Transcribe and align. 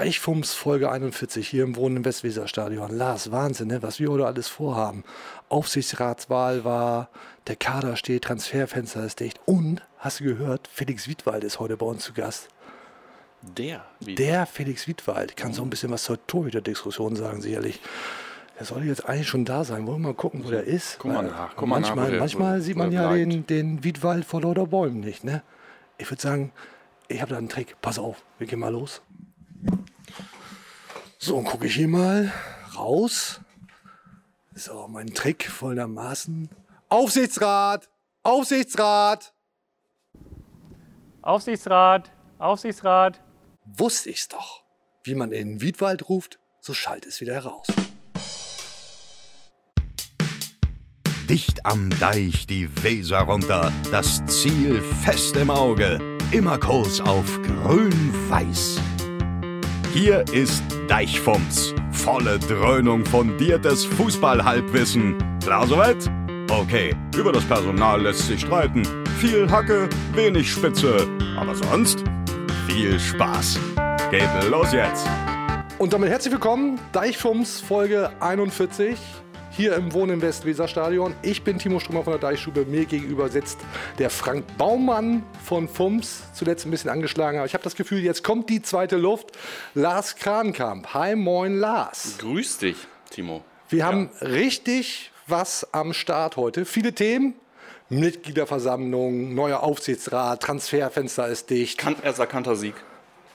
Deichfums 0.00 0.52
Folge 0.52 0.90
41 0.90 1.48
hier 1.48 1.64
im 1.64 1.74
Wohnen 1.74 1.96
im 1.96 2.04
Westweserstadion. 2.04 2.94
Lars, 2.94 3.30
Wahnsinn, 3.32 3.68
ne? 3.68 3.82
was 3.82 3.98
wir 3.98 4.10
heute 4.10 4.26
alles 4.26 4.46
vorhaben. 4.46 5.04
Aufsichtsratswahl 5.48 6.64
war, 6.66 7.08
der 7.46 7.56
Kader 7.56 7.96
steht, 7.96 8.24
Transferfenster 8.24 9.02
ist 9.04 9.20
dicht. 9.20 9.40
Und, 9.46 9.80
hast 9.96 10.20
du 10.20 10.24
gehört, 10.24 10.68
Felix 10.70 11.08
Wiedwald 11.08 11.44
ist 11.44 11.60
heute 11.60 11.78
bei 11.78 11.86
uns 11.86 12.04
zu 12.04 12.12
Gast. 12.12 12.48
Der? 13.40 13.86
Wie? 14.00 14.14
Der 14.16 14.44
Felix 14.44 14.86
Wiedwald 14.86 15.34
kann 15.34 15.54
so 15.54 15.62
ein 15.62 15.70
bisschen 15.70 15.90
was 15.90 16.04
zur 16.04 16.24
Torhüter-Diskussion 16.26 17.16
sagen, 17.16 17.40
sicherlich. 17.40 17.80
Der 18.58 18.66
sollte 18.66 18.88
jetzt 18.88 19.08
eigentlich 19.08 19.28
schon 19.28 19.46
da 19.46 19.64
sein. 19.64 19.86
Wollen 19.86 20.02
wir 20.02 20.08
mal 20.08 20.14
gucken, 20.14 20.44
wo 20.44 20.50
der 20.50 20.64
ist? 20.64 20.98
Guck 20.98 21.10
mal 21.14 21.22
nach, 21.22 21.56
guck 21.56 21.68
mal 21.68 21.80
nach, 21.80 21.88
manchmal 21.88 22.10
der- 22.10 22.20
manchmal 22.20 22.60
sieht 22.60 22.76
man 22.76 22.92
er 22.92 23.02
ja 23.02 23.08
bleibt. 23.08 23.32
den, 23.32 23.46
den 23.46 23.82
Wiedwald 23.84 24.26
vor 24.26 24.42
lauter 24.42 24.66
Bäumen 24.66 25.00
nicht. 25.00 25.24
Ne? 25.24 25.42
Ich 25.96 26.10
würde 26.10 26.20
sagen, 26.20 26.52
ich 27.08 27.22
habe 27.22 27.30
da 27.30 27.38
einen 27.38 27.48
Trick. 27.48 27.76
Pass 27.80 27.98
auf, 27.98 28.22
wir 28.38 28.46
gehen 28.46 28.58
mal 28.58 28.72
los. 28.72 29.00
So, 31.26 31.38
und 31.38 31.44
gucke 31.44 31.66
ich 31.66 31.74
hier 31.74 31.88
mal 31.88 32.32
raus. 32.76 33.40
So, 34.54 34.86
mein 34.86 35.12
Trick 35.12 35.50
folgendermaßen. 35.50 36.48
Aufsichtsrat! 36.88 37.90
Aufsichtsrat! 38.22 39.34
Aufsichtsrat, 41.22 42.12
Aufsichtsrat. 42.38 43.20
Wusste 43.64 44.10
ich's 44.10 44.28
doch. 44.28 44.62
Wie 45.02 45.16
man 45.16 45.32
in 45.32 45.48
den 45.48 45.60
Wiedwald 45.60 46.08
ruft, 46.08 46.38
so 46.60 46.72
schallt 46.72 47.04
es 47.06 47.20
wieder 47.20 47.34
heraus. 47.34 47.66
Dicht 51.28 51.66
am 51.66 51.90
Deich 51.98 52.46
die 52.46 52.70
Weser 52.84 53.22
runter, 53.22 53.72
das 53.90 54.24
Ziel 54.26 54.80
fest 54.80 55.34
im 55.34 55.50
Auge, 55.50 55.98
immer 56.30 56.56
Kurs 56.60 57.00
auf 57.00 57.26
grün-weiß. 57.42 58.78
Hier 59.92 60.24
ist 60.32 60.62
Deichfumms, 60.88 61.74
volle 61.90 62.38
Dröhnung 62.38 63.04
fundiertes 63.04 63.84
Fußballhalbwissen. 63.84 65.16
Klar 65.42 65.66
soweit? 65.66 66.08
Okay, 66.48 66.94
über 67.16 67.32
das 67.32 67.44
Personal 67.44 68.02
lässt 68.02 68.26
sich 68.28 68.42
streiten. 68.42 68.82
Viel 69.18 69.50
Hacke, 69.50 69.88
wenig 70.12 70.50
Spitze, 70.50 71.08
aber 71.36 71.56
sonst 71.56 72.04
viel 72.68 73.00
Spaß. 73.00 73.58
Geht 74.12 74.28
los 74.48 74.72
jetzt. 74.72 75.08
Und 75.78 75.92
damit 75.92 76.08
herzlich 76.08 76.32
willkommen, 76.32 76.78
Deichfums 76.92 77.60
Folge 77.60 78.10
41, 78.20 78.96
hier 79.56 79.74
im 79.74 79.94
Wohnen 79.94 80.14
im 80.14 80.22
Westweserstadion. 80.22 81.14
Ich 81.22 81.42
bin 81.42 81.58
Timo 81.58 81.80
Strömer 81.80 82.04
von 82.04 82.12
der 82.12 82.20
Deichstube. 82.20 82.66
Mir 82.66 82.84
gegenüber 82.84 83.30
sitzt 83.30 83.58
der 83.98 84.10
Frank 84.10 84.44
Baumann 84.58 85.22
von 85.44 85.66
Fums, 85.66 86.24
zuletzt 86.34 86.66
ein 86.66 86.70
bisschen 86.70 86.90
angeschlagen. 86.90 87.38
Aber 87.38 87.46
ich 87.46 87.54
habe 87.54 87.64
das 87.64 87.74
Gefühl, 87.74 88.00
jetzt 88.00 88.22
kommt 88.22 88.50
die 88.50 88.60
zweite 88.60 88.96
Luft. 88.96 89.32
Lars 89.74 90.16
Krankamp. 90.16 90.92
Hi, 90.92 91.16
moin, 91.16 91.58
Lars. 91.58 92.18
Grüß 92.18 92.58
dich, 92.58 92.76
Timo. 93.10 93.42
Wir 93.70 93.86
haben 93.86 94.10
richtig 94.20 95.10
was 95.26 95.72
am 95.72 95.94
Start 95.94 96.36
heute. 96.36 96.66
Viele 96.66 96.92
Themen. 96.92 97.34
Mitgliederversammlung, 97.88 99.34
neuer 99.34 99.62
Aufsichtsrat, 99.62 100.42
Transferfenster 100.42 101.28
ist 101.28 101.50
dicht. 101.50 101.78
Kan 101.78 101.96
erst 102.02 102.18
erkannter 102.18 102.56
Sieg. 102.56 102.74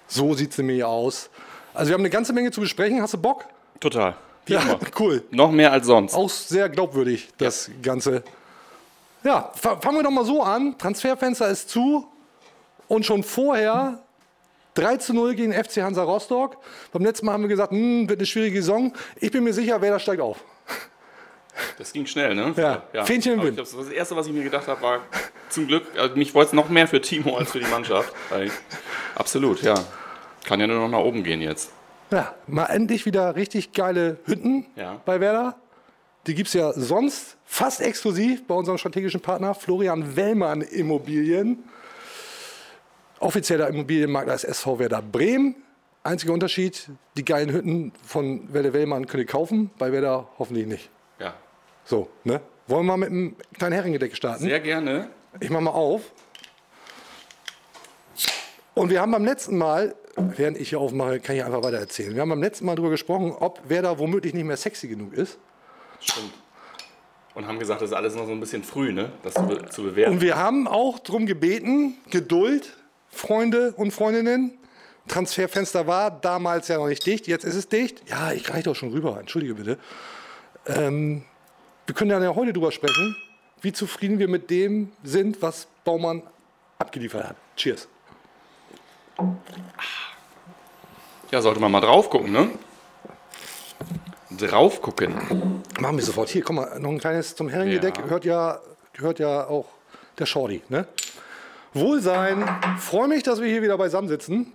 So 0.08 0.34
sieht 0.34 0.52
es 0.52 0.58
nämlich 0.58 0.84
aus. 0.84 1.30
Also 1.74 1.90
wir 1.90 1.94
haben 1.94 2.02
eine 2.02 2.10
ganze 2.10 2.34
Menge 2.34 2.52
zu 2.52 2.62
besprechen. 2.62 3.02
Hast 3.02 3.14
du 3.14 3.18
Bock? 3.18 3.46
Total. 3.80 4.16
Wie 4.46 4.54
Ja, 4.54 4.62
immer. 4.62 4.80
cool. 5.00 5.24
Noch 5.32 5.52
mehr 5.52 5.72
als 5.72 5.86
sonst. 5.86 6.14
Auch 6.16 6.30
sehr 6.30 6.70
glaubwürdig, 6.70 7.30
das 7.38 7.70
Ganze. 7.82 8.24
Ja, 9.24 9.52
fa- 9.56 9.80
fangen 9.80 9.98
wir 9.98 10.04
doch 10.04 10.10
mal 10.12 10.26
so 10.26 10.42
an. 10.42 10.78
Transferfenster 10.78 11.48
ist 11.50 11.70
zu 11.70 12.08
und 12.88 13.06
schon 13.06 13.24
vorher 13.24 14.00
3 14.74 14.98
zu 14.98 15.14
0 15.14 15.36
gegen 15.36 15.54
FC 15.54 15.78
Hansa 15.84 16.02
Rostock. 16.04 16.58
Beim 16.92 17.04
letzten 17.04 17.26
Mal 17.28 17.34
haben 17.34 17.42
wir 17.44 17.50
gesagt, 17.50 17.72
hm, 17.72 18.10
wird 18.10 18.20
eine 18.20 18.26
schwierige 18.26 18.62
Saison. 18.62 18.94
Ich 19.18 19.32
bin 19.32 19.44
mir 19.44 19.54
sicher, 19.54 19.80
wer 19.82 19.92
da 19.92 20.00
steigt 20.00 20.22
auf. 20.22 20.38
Das 21.78 21.92
ging 21.94 22.06
schnell, 22.08 22.34
ne? 22.34 22.54
Ja, 22.94 23.04
Fähnchen 23.06 23.34
im 23.34 23.44
Wind. 23.44 23.60
Das 23.60 23.74
erste, 23.90 24.16
was 24.16 24.26
ich 24.26 24.34
mir 24.34 24.44
gedacht 24.44 24.68
habe, 24.68 24.82
war 24.82 25.00
zum 25.50 25.68
Glück, 25.68 25.84
also 25.98 26.16
mich 26.16 26.34
wollte 26.34 26.48
es 26.48 26.54
noch 26.54 26.70
mehr 26.70 26.88
für 26.88 27.02
Timo 27.02 27.38
als 27.38 27.52
für 27.52 27.60
die 27.60 27.68
Mannschaft. 27.68 28.12
Absolut, 29.16 29.62
ja. 29.62 29.76
Kann 30.46 30.60
ja 30.60 30.66
nur 30.68 30.80
noch 30.80 30.88
nach 30.88 31.06
oben 31.06 31.24
gehen 31.24 31.42
jetzt. 31.42 31.72
Ja, 32.12 32.36
mal 32.48 32.66
endlich 32.66 33.06
wieder 33.06 33.36
richtig 33.36 33.72
geile 33.72 34.18
Hütten 34.26 34.66
Ja. 34.76 35.02
bei 35.06 35.20
Werder. 35.22 35.56
Die 36.28 36.36
gibt 36.36 36.48
es 36.50 36.54
ja 36.54 36.72
sonst 36.74 37.38
fast 37.46 37.82
exklusiv 37.82 38.46
bei 38.46 38.54
unserem 38.54 38.78
strategischen 38.78 39.22
Partner 39.22 39.56
Florian 39.56 40.16
Wellmann 40.16 40.62
Immobilien. 40.62 41.64
Offizieller 43.20 43.68
Immobilienmakler 43.70 44.34
ist 44.34 44.44
SV 44.44 44.80
Werder 44.80 45.02
Bremen. 45.02 45.56
Einziger 46.04 46.34
Unterschied, 46.34 46.90
die 47.16 47.24
geilen 47.24 47.52
Hütten 47.52 47.92
von 48.04 48.52
Werder 48.54 48.74
Wellmann 48.74 49.06
könnt 49.08 49.22
ihr 49.22 49.28
kaufen, 49.28 49.70
bei 49.78 49.92
Werder 49.92 50.28
hoffentlich 50.40 50.66
nicht. 50.66 50.90
Ja. 51.20 51.34
So, 51.86 52.10
ne? 52.24 52.42
Wollen 52.68 52.86
wir 52.86 52.98
mal 52.98 52.98
mit 52.98 53.10
einem 53.10 53.36
kleinen 53.58 53.74
Herrengedeck 53.74 54.16
starten? 54.16 54.44
Sehr 54.44 54.60
gerne. 54.60 55.10
Ich 55.40 55.50
mach 55.50 55.62
mal 55.62 55.72
auf. 55.72 56.12
Und 58.74 58.90
wir 58.90 59.02
haben 59.02 59.12
beim 59.12 59.26
letzten 59.26 59.58
Mal, 59.58 59.96
während 60.16 60.58
ich 60.58 60.70
hier 60.70 60.80
aufmache, 60.80 61.20
kann 61.20 61.36
ich 61.36 61.44
einfach 61.44 61.64
weiter 61.64 61.78
erzählen. 61.78 62.14
Wir 62.14 62.22
haben 62.22 62.30
beim 62.30 62.42
letzten 62.42 62.66
Mal 62.66 62.76
darüber 62.76 62.92
gesprochen, 62.92 63.32
ob 63.32 63.62
Werder 63.70 64.00
womöglich 64.00 64.34
nicht 64.34 64.46
mehr 64.46 64.58
sexy 64.58 64.88
genug 64.88 65.14
ist. 65.14 65.38
Stimmt. 66.00 66.34
Und 67.34 67.48
haben 67.48 67.60
gesagt, 67.60 67.82
das 67.82 67.92
ist 67.92 67.96
alles 67.96 68.16
noch 68.16 68.26
so 68.26 68.32
ein 68.32 68.40
bisschen 68.40 68.64
früh, 68.64 68.92
ne? 68.92 69.12
Das 69.24 69.36
zu, 69.36 69.44
be 69.44 69.70
zu 69.70 69.84
bewerten. 69.84 70.16
Und 70.16 70.22
wir 70.22 70.36
haben 70.36 70.68
auch 70.68 71.00
darum 71.00 71.26
gebeten, 71.26 71.96
Geduld, 72.10 72.76
Freunde 73.10 73.74
und 73.78 73.92
Freundinnen. 73.92 74.58
Transferfenster 75.08 75.88
war 75.88 76.12
damals 76.12 76.68
ja 76.68 76.78
noch 76.78 76.88
nicht 76.88 77.06
dicht, 77.06 77.28
jetzt 77.28 77.46
ist 77.46 77.56
es 77.56 77.68
dicht. 77.70 78.04
Ja, 78.10 78.34
ich 78.34 78.50
reiche 78.50 78.64
doch 78.64 78.76
schon 78.76 78.92
rüber, 78.92 79.18
entschuldige 79.20 79.56
bitte. 79.56 79.78
Ähm, 80.68 81.24
wir 81.86 81.96
können 81.96 82.12
dann 82.12 82.22
ja 82.22 82.36
heute 82.36 82.54
drüber 82.54 82.72
sprechen, 82.72 83.16
wie 83.62 83.74
zufrieden 83.74 84.20
wir 84.20 84.28
mit 84.28 84.50
dem 84.50 84.92
sind, 85.04 85.42
was 85.42 85.68
Baumann 85.84 86.24
abgeliefert 86.80 87.30
hat. 87.30 87.36
Cheers. 87.56 87.88
Ja, 91.32 91.42
sollte 91.42 91.60
man 91.60 91.72
mal 91.72 91.82
drauf 91.82 92.10
gucken, 92.10 92.32
ne? 92.32 92.50
Drauf 94.32 94.82
gucken. 94.82 95.62
Machen 95.80 95.98
wir 95.98 96.04
sofort. 96.04 96.30
Hier, 96.30 96.44
komm 96.44 96.58
mal, 96.58 96.80
noch 96.80 96.90
ein 96.90 97.00
kleines 97.00 97.36
zum 97.36 97.50
Herrengedeck. 97.50 97.98
Ja. 97.98 98.04
Gehört, 98.04 98.26
ja, 98.26 98.60
gehört 98.94 99.20
ja 99.20 99.48
auch 99.48 99.66
der 100.18 100.26
Shorty. 100.26 100.62
Ne? 100.70 100.88
Wohlsein. 101.74 102.44
Freue 102.80 103.08
mich, 103.08 103.24
dass 103.24 103.40
wir 103.40 103.48
hier 103.48 103.62
wieder 103.62 103.78
beisammen 103.78 104.08
sitzen. 104.08 104.54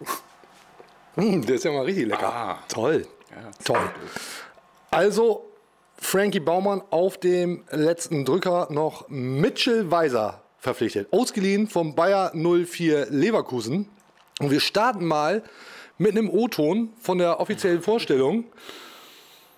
Hm, 1.16 1.44
der 1.44 1.56
ist 1.56 1.64
ja 1.64 1.72
mal 1.72 1.84
richtig 1.84 2.06
lecker. 2.06 2.32
Ah. 2.32 2.58
Toll. 2.68 3.04
Ja, 3.30 3.50
Toll. 3.64 3.90
Also, 4.92 5.50
Frankie 5.98 6.38
Baumann 6.38 6.82
auf 6.90 7.18
dem 7.18 7.64
letzten 7.72 8.24
Drücker 8.24 8.68
noch 8.70 9.08
Mitchell 9.08 9.90
Weiser 9.90 10.39
verpflichtet. 10.60 11.08
Ausgeliehen 11.10 11.66
vom 11.66 11.94
Bayer 11.94 12.32
04 12.34 13.06
Leverkusen. 13.10 13.88
Und 14.38 14.50
wir 14.50 14.60
starten 14.60 15.04
mal 15.04 15.42
mit 15.98 16.12
einem 16.12 16.30
O-Ton 16.30 16.90
von 17.00 17.18
der 17.18 17.40
offiziellen 17.40 17.82
Vorstellung. 17.82 18.44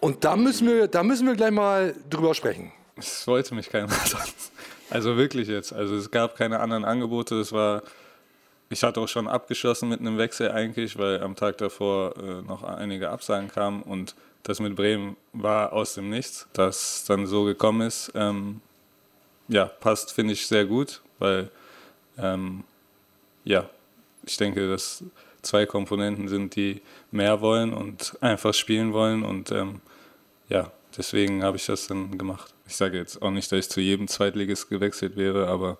Und 0.00 0.24
da 0.24 0.36
müssen 0.36 0.66
wir, 0.66 0.88
da 0.88 1.02
müssen 1.02 1.26
wir 1.26 1.34
gleich 1.34 1.52
mal 1.52 1.94
drüber 2.10 2.34
sprechen. 2.34 2.72
Es 2.96 3.26
wollte 3.26 3.54
mich 3.54 3.68
keiner 3.68 3.88
sonst. 4.04 4.52
Also 4.90 5.16
wirklich 5.16 5.48
jetzt. 5.48 5.72
Also 5.72 5.96
es 5.96 6.10
gab 6.10 6.36
keine 6.36 6.60
anderen 6.60 6.84
Angebote. 6.84 7.38
Das 7.38 7.52
war. 7.52 7.82
Ich 8.68 8.82
hatte 8.82 9.00
auch 9.00 9.08
schon 9.08 9.28
abgeschlossen 9.28 9.90
mit 9.90 10.00
einem 10.00 10.16
Wechsel 10.16 10.50
eigentlich, 10.50 10.98
weil 10.98 11.20
am 11.20 11.36
Tag 11.36 11.58
davor 11.58 12.16
äh, 12.16 12.42
noch 12.42 12.62
einige 12.62 13.10
Absagen 13.10 13.48
kamen 13.48 13.82
und 13.82 14.14
das 14.44 14.60
mit 14.60 14.74
Bremen 14.76 15.16
war 15.34 15.74
aus 15.74 15.94
dem 15.94 16.08
Nichts. 16.08 16.48
Dass 16.54 17.04
dann 17.04 17.26
so 17.26 17.44
gekommen 17.44 17.86
ist, 17.86 18.12
ähm, 18.14 18.62
ja, 19.52 19.66
passt, 19.66 20.12
finde 20.12 20.32
ich 20.32 20.46
sehr 20.46 20.64
gut, 20.64 21.02
weil 21.18 21.50
ähm, 22.18 22.64
ja, 23.44 23.68
ich 24.24 24.36
denke, 24.36 24.68
dass 24.68 25.04
zwei 25.42 25.66
Komponenten 25.66 26.28
sind, 26.28 26.56
die 26.56 26.80
mehr 27.10 27.40
wollen 27.40 27.72
und 27.74 28.16
einfach 28.22 28.54
spielen 28.54 28.92
wollen 28.92 29.22
und 29.22 29.50
ähm, 29.50 29.80
ja, 30.48 30.72
deswegen 30.96 31.42
habe 31.42 31.56
ich 31.56 31.66
das 31.66 31.86
dann 31.86 32.16
gemacht. 32.16 32.54
Ich 32.66 32.76
sage 32.76 32.96
jetzt 32.96 33.20
auch 33.20 33.30
nicht, 33.30 33.52
dass 33.52 33.66
ich 33.66 33.70
zu 33.70 33.80
jedem 33.80 34.08
Zweitligist 34.08 34.70
gewechselt 34.70 35.16
wäre, 35.16 35.48
aber 35.48 35.78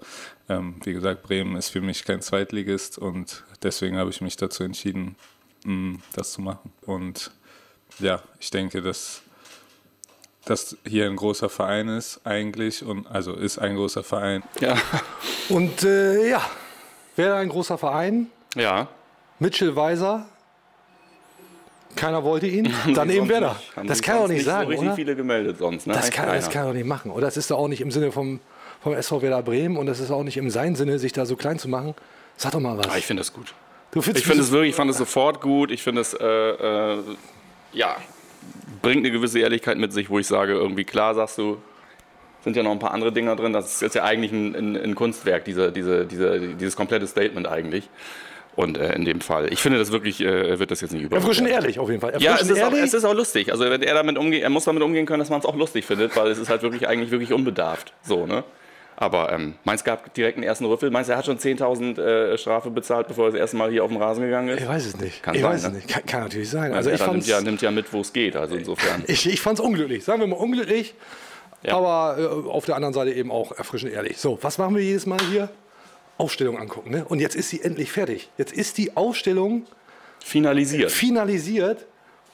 ähm, 0.48 0.76
wie 0.84 0.92
gesagt, 0.92 1.22
Bremen 1.22 1.56
ist 1.56 1.70
für 1.70 1.80
mich 1.80 2.04
kein 2.04 2.20
Zweitligist 2.20 2.98
und 2.98 3.42
deswegen 3.62 3.96
habe 3.96 4.10
ich 4.10 4.20
mich 4.20 4.36
dazu 4.36 4.64
entschieden, 4.64 5.16
mh, 5.64 6.00
das 6.14 6.32
zu 6.32 6.42
machen. 6.42 6.72
Und 6.82 7.30
ja, 8.00 8.22
ich 8.38 8.50
denke, 8.50 8.82
dass 8.82 9.22
das 10.44 10.76
hier 10.86 11.06
ein 11.06 11.16
großer 11.16 11.48
Verein 11.48 11.88
ist 11.88 12.20
eigentlich 12.24 12.84
und 12.84 13.06
also 13.10 13.32
ist 13.34 13.58
ein 13.58 13.76
großer 13.76 14.02
Verein. 14.02 14.42
Ja. 14.60 14.76
Und 15.48 15.84
äh, 15.84 16.30
ja, 16.30 16.42
wäre 17.16 17.36
ein 17.36 17.48
großer 17.48 17.78
Verein. 17.78 18.28
Ja. 18.56 18.88
Mitchell 19.38 19.74
Weiser. 19.76 20.26
Keiner 21.94 22.24
wollte 22.24 22.46
ihn. 22.46 22.72
Dann 22.94 23.10
eben 23.10 23.28
Werder. 23.28 23.56
nicht. 23.76 23.90
Das 23.90 24.00
kann 24.02 24.16
er 24.16 24.20
doch 24.22 24.26
sonst 24.28 24.32
nicht 24.32 24.44
so 24.44 24.50
sagen, 24.50 24.68
richtig 24.68 24.86
oder? 24.86 24.96
viele 24.96 25.14
gemeldet 25.16 25.58
sonst, 25.58 25.86
ne? 25.86 25.92
Das 25.94 26.10
kann, 26.10 26.28
das 26.28 26.48
kann 26.48 26.64
er 26.64 26.68
doch 26.68 26.74
nicht 26.74 26.86
machen. 26.86 27.10
Und 27.10 27.20
das 27.20 27.36
ist 27.36 27.50
doch 27.50 27.58
auch 27.58 27.68
nicht 27.68 27.80
im 27.80 27.90
Sinne 27.90 28.12
vom, 28.12 28.40
vom 28.82 28.94
SV 28.94 29.22
Werder 29.22 29.42
Bremen 29.42 29.76
und 29.76 29.86
das 29.86 30.00
ist 30.00 30.10
auch 30.10 30.24
nicht 30.24 30.38
im 30.38 30.50
seinen 30.50 30.74
Sinne, 30.74 30.98
sich 30.98 31.12
da 31.12 31.26
so 31.26 31.36
klein 31.36 31.58
zu 31.58 31.68
machen. 31.68 31.94
Sag 32.36 32.52
doch 32.52 32.60
mal 32.60 32.78
was. 32.78 32.88
Ah, 32.88 32.96
ich 32.96 33.06
finde 33.06 33.20
das 33.20 33.32
gut. 33.32 33.54
Du 33.90 34.00
findest 34.00 34.24
Ich 34.24 34.26
finde 34.26 34.42
es 34.42 34.50
wirklich, 34.50 34.70
ich 34.70 34.76
fand 34.76 34.90
es 34.90 34.96
sofort 34.96 35.40
gut. 35.42 35.70
Ich 35.70 35.82
finde 35.82 36.00
es, 36.00 36.14
äh, 36.14 36.24
äh, 36.24 36.98
ja, 37.74 37.96
bringt 38.82 38.98
eine 38.98 39.10
gewisse 39.10 39.38
Ehrlichkeit 39.38 39.78
mit 39.78 39.92
sich, 39.92 40.10
wo 40.10 40.18
ich 40.18 40.26
sage, 40.26 40.52
irgendwie 40.52 40.84
klar 40.84 41.14
sagst 41.14 41.38
du, 41.38 41.58
sind 42.42 42.56
ja 42.56 42.62
noch 42.62 42.72
ein 42.72 42.78
paar 42.78 42.92
andere 42.92 43.12
Dinger 43.12 43.36
drin. 43.36 43.52
Das 43.52 43.72
ist 43.74 43.82
jetzt 43.82 43.94
ja 43.94 44.04
eigentlich 44.04 44.32
ein, 44.32 44.54
ein, 44.54 44.76
ein 44.76 44.94
Kunstwerk, 44.94 45.44
diese, 45.44 45.72
diese, 45.72 46.06
diese, 46.06 46.40
dieses 46.54 46.76
komplette 46.76 47.06
Statement 47.06 47.46
eigentlich. 47.46 47.88
Und 48.54 48.76
äh, 48.76 48.94
in 48.94 49.04
dem 49.04 49.20
Fall, 49.20 49.50
ich 49.50 49.60
finde 49.60 49.78
das 49.78 49.92
wirklich, 49.92 50.20
äh, 50.20 50.58
wird 50.58 50.70
das 50.70 50.82
jetzt 50.82 50.92
nicht 50.92 51.10
Erfrischend 51.10 51.46
überraschen. 51.48 51.64
ehrlich 51.64 51.78
auf 51.78 51.88
jeden 51.88 52.00
Fall. 52.02 52.12
Ja, 52.18 52.34
es 52.34 52.50
Erfrischend 52.50 52.58
ist, 52.58 52.64
auch, 52.64 52.72
es 52.72 52.94
ist 52.94 53.04
auch 53.04 53.14
lustig. 53.14 53.50
Also 53.50 53.64
wenn 53.64 53.82
er 53.82 53.94
damit 53.94 54.18
umgeht, 54.18 54.42
er 54.42 54.50
muss 54.50 54.64
damit 54.64 54.82
umgehen 54.82 55.06
können, 55.06 55.20
dass 55.20 55.30
man 55.30 55.40
es 55.40 55.46
auch 55.46 55.56
lustig 55.56 55.86
findet, 55.86 56.14
weil 56.16 56.30
es 56.30 56.38
ist 56.38 56.50
halt 56.50 56.62
wirklich 56.62 56.86
eigentlich 56.86 57.10
wirklich 57.10 57.32
unbedarft. 57.32 57.94
So, 58.02 58.26
ne? 58.26 58.44
Aber 58.96 59.32
ähm, 59.32 59.54
Mainz 59.64 59.84
gab 59.84 60.12
direkt 60.14 60.36
einen 60.36 60.44
ersten 60.44 60.64
Rüffel. 60.64 60.90
Meinst 60.90 61.08
du, 61.08 61.12
er 61.12 61.18
hat 61.18 61.26
schon 61.26 61.38
10.000 61.38 62.00
äh, 62.00 62.38
Strafe 62.38 62.70
bezahlt, 62.70 63.08
bevor 63.08 63.26
er 63.26 63.32
das 63.32 63.40
erste 63.40 63.56
Mal 63.56 63.70
hier 63.70 63.84
auf 63.84 63.90
dem 63.90 64.00
Rasen 64.00 64.22
gegangen 64.22 64.50
ist? 64.50 64.60
ich 64.60 64.68
weiß 64.68 64.86
es 64.86 64.96
nicht. 65.00 65.22
Kann 65.22 65.34
ich 65.34 65.40
sein, 65.40 65.50
weiß 65.50 65.62
es 65.64 65.68
ne? 65.70 65.76
nicht. 65.76 65.88
Kann, 65.88 66.06
kann 66.06 66.20
natürlich 66.22 66.50
sein. 66.50 66.72
Also 66.72 66.76
Also 66.76 66.90
ich 66.90 67.00
er 67.00 67.06
fand 67.06 67.18
nimmt 67.18 67.26
ja, 67.26 67.40
nimmt 67.40 67.62
ja 67.62 67.70
mit, 67.70 67.92
wo 67.92 68.00
es 68.00 68.12
geht. 68.12 68.36
Also 68.36 68.54
insofern. 68.54 69.04
ich, 69.08 69.28
ich 69.28 69.40
fand's 69.40 69.60
unglücklich. 69.60 70.04
Sagen 70.04 70.20
wir 70.20 70.26
mal 70.26 70.36
unglücklich. 70.36 70.94
Ja. 71.62 71.76
Aber 71.76 72.16
äh, 72.18 72.48
auf 72.48 72.64
der 72.64 72.76
anderen 72.76 72.94
Seite 72.94 73.12
eben 73.12 73.30
auch 73.30 73.52
erfrischend 73.52 73.92
ehrlich. 73.92 74.18
So, 74.18 74.38
was 74.42 74.58
machen 74.58 74.74
wir 74.76 74.82
jedes 74.82 75.06
Mal 75.06 75.20
hier? 75.30 75.48
Aufstellung 76.18 76.58
angucken. 76.58 76.90
Ne? 76.90 77.04
Und 77.04 77.20
jetzt 77.20 77.34
ist 77.34 77.48
sie 77.48 77.62
endlich 77.62 77.90
fertig. 77.90 78.30
Jetzt 78.38 78.52
ist 78.52 78.78
die 78.78 78.96
Aufstellung 78.96 79.66
Finalisiert. 80.22 80.90
finalisiert. 80.90 81.86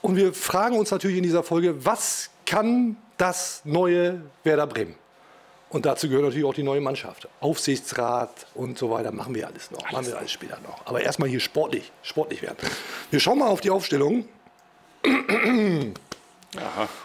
Und 0.03 0.17
wir 0.17 0.33
fragen 0.33 0.77
uns 0.77 0.91
natürlich 0.91 1.17
in 1.17 1.23
dieser 1.23 1.43
Folge, 1.43 1.85
was 1.85 2.31
kann 2.47 2.97
das 3.17 3.63
neue 3.65 4.23
Werder 4.45 4.67
Bremen? 4.67 4.95
Und 5.71 5.85
dazu 5.85 6.09
gehört 6.09 6.25
natürlich 6.25 6.47
auch 6.47 6.55
die 6.55 6.63
neue 6.63 6.81
Mannschaft. 6.81 7.29
Aufsichtsrat 7.41 8.47
und 8.55 8.79
so 8.79 8.91
weiter 8.91 9.13
machen 9.13 9.35
wir 9.35 9.47
alles 9.47 9.71
noch. 9.71 9.91
Machen 9.93 10.07
wir 10.07 10.17
alles 10.17 10.33
später 10.33 10.59
noch. 10.63 10.87
Aber 10.87 11.03
erstmal 11.03 11.29
hier 11.29 11.41
sportlich, 11.41 11.93
sportlich 12.03 12.41
werden. 12.43 12.57
Wir 13.11 13.21
schauen 13.21 13.39
mal 13.39 13.49
auf 13.49 13.61
die 13.61 13.71
Aufstellung 13.71 14.27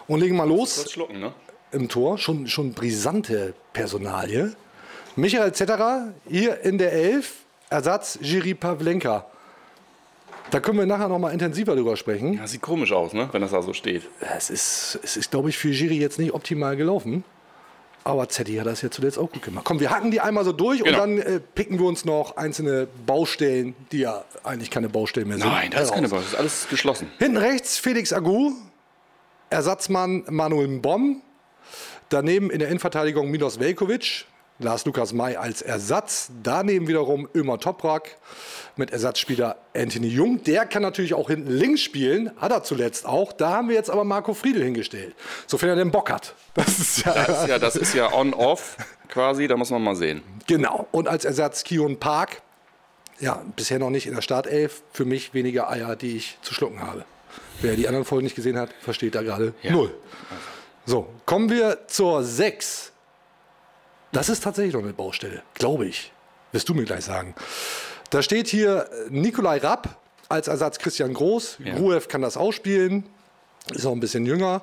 und 0.06 0.20
legen 0.20 0.36
mal 0.36 0.48
los 0.48 0.82
Das 0.82 0.92
Schlucken, 0.92 1.20
ne? 1.20 1.32
im 1.72 1.88
Tor. 1.88 2.16
Schon, 2.16 2.46
schon 2.46 2.72
brisante 2.72 3.54
Personalie. 3.72 4.54
Michael 5.16 5.52
Zetterer 5.52 6.14
hier 6.28 6.60
in 6.62 6.78
der 6.78 6.92
Elf. 6.92 7.40
Ersatz 7.70 8.18
Jiri 8.20 8.54
Pavlenka. 8.54 9.26
Da 10.50 10.60
können 10.60 10.78
wir 10.78 10.86
nachher 10.86 11.08
noch 11.08 11.18
mal 11.18 11.30
intensiver 11.30 11.74
drüber 11.74 11.96
sprechen. 11.96 12.38
Das 12.38 12.52
sieht 12.52 12.60
komisch 12.62 12.92
aus, 12.92 13.12
ne? 13.12 13.28
wenn 13.32 13.40
das 13.40 13.50
da 13.50 13.62
so 13.62 13.72
steht. 13.72 14.02
Es 14.36 14.50
ist, 14.50 14.98
es 15.02 15.16
ist 15.16 15.30
glaube 15.30 15.48
ich, 15.48 15.58
für 15.58 15.70
Jiri 15.70 15.98
jetzt 15.98 16.18
nicht 16.18 16.32
optimal 16.32 16.76
gelaufen. 16.76 17.24
Aber 18.06 18.28
Zetti 18.28 18.56
hat 18.56 18.66
das 18.66 18.82
ja 18.82 18.90
zuletzt 18.90 19.18
auch 19.18 19.30
gut 19.32 19.42
gemacht. 19.42 19.64
Komm, 19.64 19.80
wir 19.80 19.90
hacken 19.90 20.10
die 20.10 20.20
einmal 20.20 20.44
so 20.44 20.52
durch 20.52 20.82
Genau. 20.84 21.02
und 21.04 21.18
dann 21.18 21.18
äh, 21.18 21.40
picken 21.40 21.78
wir 21.78 21.86
uns 21.86 22.04
noch 22.04 22.36
einzelne 22.36 22.86
Baustellen, 23.06 23.74
die 23.92 24.00
ja 24.00 24.24
eigentlich 24.42 24.70
keine 24.70 24.90
Baustellen 24.90 25.26
mehr 25.28 25.38
sind. 25.38 25.46
Nein, 25.48 25.70
das 25.70 25.84
ist 25.84 25.94
keine 25.94 26.08
heraus. 26.08 26.20
Baustelle. 26.22 26.42
Das 26.42 26.52
ist 26.52 26.58
alles 26.60 26.68
geschlossen. 26.68 27.10
Hinten 27.18 27.38
rechts 27.38 27.78
Felix 27.78 28.12
Agu, 28.12 28.52
Ersatzmann 29.50 30.24
Manuel 30.28 30.68
Bomb. 30.80 31.22
Daneben 32.10 32.50
in 32.50 32.58
der 32.58 32.68
Innenverteidigung 32.68 33.30
Milos 33.30 33.58
Velkovic, 33.58 34.26
Lars 34.60 34.84
Lukas 34.84 35.12
May 35.12 35.36
als 35.36 35.62
Ersatz. 35.62 36.30
Daneben 36.42 36.86
wiederum 36.86 37.28
Ömer 37.34 37.58
Toprak 37.58 38.16
mit 38.76 38.90
Ersatzspieler 38.92 39.56
Anthony 39.74 40.06
Jung. 40.08 40.42
Der 40.44 40.64
kann 40.66 40.82
natürlich 40.82 41.14
auch 41.14 41.28
hinten 41.28 41.50
links 41.50 41.80
spielen, 41.82 42.30
hat 42.40 42.52
er 42.52 42.62
zuletzt 42.62 43.04
auch. 43.04 43.32
Da 43.32 43.50
haben 43.50 43.68
wir 43.68 43.74
jetzt 43.74 43.90
aber 43.90 44.04
Marco 44.04 44.32
Friedel 44.32 44.62
hingestellt, 44.62 45.14
sofern 45.46 45.70
er 45.70 45.76
den 45.76 45.90
Bock 45.90 46.10
hat. 46.10 46.34
Das 46.54 46.78
ist 46.78 47.04
ja, 47.04 47.12
Das 47.14 47.42
ist 47.42 47.48
ja, 47.48 47.58
das 47.58 47.76
ist 47.76 47.94
ja 47.94 48.12
on-off 48.12 48.76
quasi, 49.08 49.48
da 49.48 49.56
muss 49.56 49.70
man 49.70 49.82
mal 49.82 49.96
sehen. 49.96 50.22
genau. 50.46 50.86
Und 50.92 51.08
als 51.08 51.24
Ersatz 51.24 51.64
Kion 51.64 51.98
Park. 51.98 52.42
Ja, 53.20 53.42
bisher 53.54 53.78
noch 53.78 53.90
nicht 53.90 54.06
in 54.06 54.14
der 54.14 54.22
Startelf. 54.22 54.82
Für 54.92 55.04
mich 55.04 55.34
weniger 55.34 55.70
Eier, 55.70 55.94
die 55.96 56.16
ich 56.16 56.36
zu 56.42 56.52
schlucken 56.52 56.80
habe. 56.82 57.04
Wer 57.60 57.76
die 57.76 57.86
anderen 57.86 58.04
Folgen 58.04 58.24
nicht 58.24 58.34
gesehen 58.36 58.58
hat, 58.58 58.70
versteht 58.80 59.14
da 59.14 59.22
gerade 59.22 59.54
null. 59.62 59.94
So, 60.84 61.08
kommen 61.24 61.48
wir 61.48 61.86
zur 61.86 62.24
6. 62.24 62.90
Das 64.14 64.28
ist 64.28 64.44
tatsächlich 64.44 64.74
noch 64.74 64.82
eine 64.82 64.92
Baustelle, 64.92 65.42
glaube 65.54 65.86
ich. 65.86 66.12
Wirst 66.52 66.68
du 66.68 66.74
mir 66.74 66.84
gleich 66.84 67.04
sagen. 67.04 67.34
Da 68.10 68.22
steht 68.22 68.46
hier 68.46 68.88
äh, 68.88 69.10
Nikolai 69.10 69.58
Rapp 69.58 69.98
als 70.28 70.46
Ersatz 70.46 70.78
Christian 70.78 71.12
Groß. 71.12 71.58
Ja. 71.58 71.74
Gruev 71.74 72.06
kann 72.06 72.22
das 72.22 72.36
ausspielen, 72.36 73.04
ist 73.74 73.84
auch 73.84 73.92
ein 73.92 73.98
bisschen 73.98 74.24
jünger. 74.24 74.62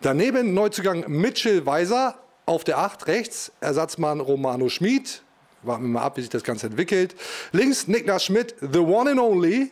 Daneben 0.00 0.52
Neuzugang 0.52 1.04
Mitchell 1.06 1.64
Weiser 1.64 2.18
auf 2.44 2.64
der 2.64 2.78
8 2.78 3.06
rechts, 3.06 3.52
Ersatzmann 3.60 4.18
Romano 4.18 4.68
Schmid. 4.68 5.22
Warten 5.62 5.84
wir 5.84 5.90
mal 5.90 6.02
ab, 6.02 6.16
wie 6.16 6.22
sich 6.22 6.30
das 6.30 6.42
Ganze 6.42 6.66
entwickelt. 6.66 7.14
Links 7.52 7.86
Niklas 7.86 8.24
Schmidt, 8.24 8.56
the 8.60 8.80
one 8.80 9.12
and 9.12 9.20
only, 9.20 9.70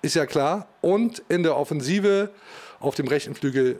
ist 0.00 0.14
ja 0.14 0.24
klar. 0.24 0.68
Und 0.80 1.22
in 1.28 1.42
der 1.42 1.54
Offensive 1.54 2.30
auf 2.80 2.94
dem 2.94 3.08
rechten 3.08 3.34
Flügel 3.34 3.78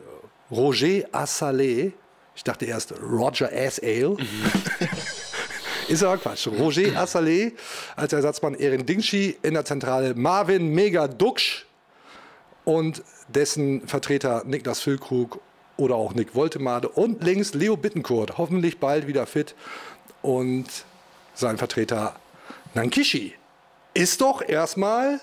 Roger 0.51 1.07
Assalé. 1.11 1.93
Ich 2.35 2.43
dachte 2.43 2.65
erst 2.65 2.93
Roger 3.01 3.49
Asale. 3.53 4.17
Ist 5.87 6.03
aber 6.03 6.17
Quatsch. 6.17 6.47
Roger 6.47 6.97
Assalé 6.97 7.51
als 7.95 8.13
Ersatzmann 8.13 8.55
Erin 8.55 8.85
Dingschi 8.85 9.37
in 9.41 9.53
der 9.53 9.65
Zentrale 9.65 10.15
Marvin 10.15 10.73
Mega 10.73 11.07
Duxch 11.07 11.65
und 12.63 13.03
dessen 13.27 13.85
Vertreter 13.87 14.43
Niklas 14.45 14.79
Füllkrug 14.79 15.39
oder 15.77 15.95
auch 15.95 16.13
Nick 16.13 16.35
Woltemade 16.35 16.87
und 16.87 17.23
links 17.23 17.53
Leo 17.53 17.75
Bittenkurt, 17.75 18.37
hoffentlich 18.37 18.79
bald 18.79 19.07
wieder 19.07 19.25
fit 19.25 19.55
und 20.21 20.67
sein 21.33 21.57
Vertreter 21.57 22.15
Nankishi. 22.73 23.33
Ist 23.93 24.21
doch 24.21 24.47
erstmal 24.47 25.19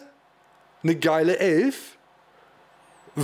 eine 0.83 0.97
geile 0.97 1.39
Elf, 1.39 1.99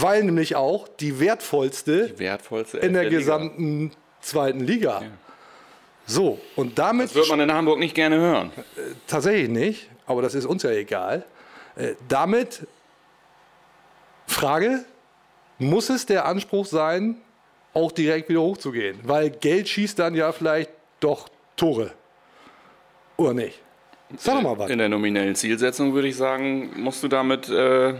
weil 0.02 0.24
nämlich 0.24 0.56
auch 0.56 0.88
die 0.88 1.20
wertvollste 1.20 2.18
Wertvollste 2.18 2.78
in 2.78 2.92
der 2.92 3.04
Liga. 3.04 3.18
gesamten 3.18 3.92
zweiten 4.20 4.60
Liga. 4.60 5.02
So, 6.06 6.38
und 6.54 6.78
damit 6.78 7.06
Das 7.06 7.14
wird 7.14 7.28
man 7.28 7.40
in 7.40 7.52
Hamburg 7.52 7.78
nicht 7.78 7.94
gerne 7.94 8.16
hören. 8.16 8.52
tatsächlich 9.06 9.48
nicht, 9.48 9.90
aber 10.06 10.22
das 10.22 10.34
ist 10.34 10.46
uns 10.46 10.62
ja 10.62 10.70
egal. 10.70 11.24
Äh, 11.74 11.94
damit 12.08 12.66
Frage, 14.26 14.84
muss 15.58 15.88
es 15.90 16.06
der 16.06 16.26
Anspruch 16.26 16.66
sein, 16.66 17.16
auch 17.74 17.90
direkt 17.92 18.28
wieder 18.28 18.40
hochzugehen? 18.40 18.98
Weil 19.02 19.30
Geld 19.30 19.68
schießt 19.68 19.98
dann 19.98 20.14
ja 20.14 20.32
vielleicht 20.32 20.70
doch 21.00 21.28
Tore. 21.56 21.92
Oder 23.16 23.34
nicht? 23.34 23.60
Sag 24.16 24.36
doch 24.36 24.42
mal 24.42 24.58
was. 24.58 24.70
In 24.70 24.78
der 24.78 24.88
nominellen 24.88 25.34
Zielsetzung 25.34 25.92
würde 25.92 26.08
ich 26.08 26.16
sagen, 26.16 26.80
musst 26.80 27.02
du 27.02 27.08
damit, 27.08 27.48
äh, 27.48 27.94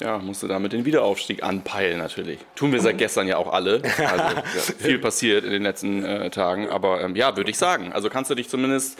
ja, 0.00 0.18
musst 0.18 0.42
du 0.42 0.46
damit 0.46 0.72
den 0.72 0.84
Wiederaufstieg 0.84 1.42
anpeilen 1.42 1.98
natürlich. 1.98 2.38
Tun 2.54 2.72
wir 2.72 2.80
seit 2.80 2.98
gestern 2.98 3.26
ja 3.26 3.36
auch 3.36 3.52
alle. 3.52 3.82
Also 3.98 4.36
ja, 4.36 4.42
viel 4.78 4.98
passiert 4.98 5.44
in 5.44 5.50
den 5.50 5.62
letzten 5.62 6.04
äh, 6.04 6.30
Tagen, 6.30 6.68
aber 6.68 7.00
ähm, 7.00 7.16
ja, 7.16 7.36
würde 7.36 7.50
ich 7.50 7.58
sagen. 7.58 7.92
Also 7.92 8.08
kannst 8.08 8.30
du 8.30 8.34
dich 8.34 8.48
zumindest, 8.48 8.98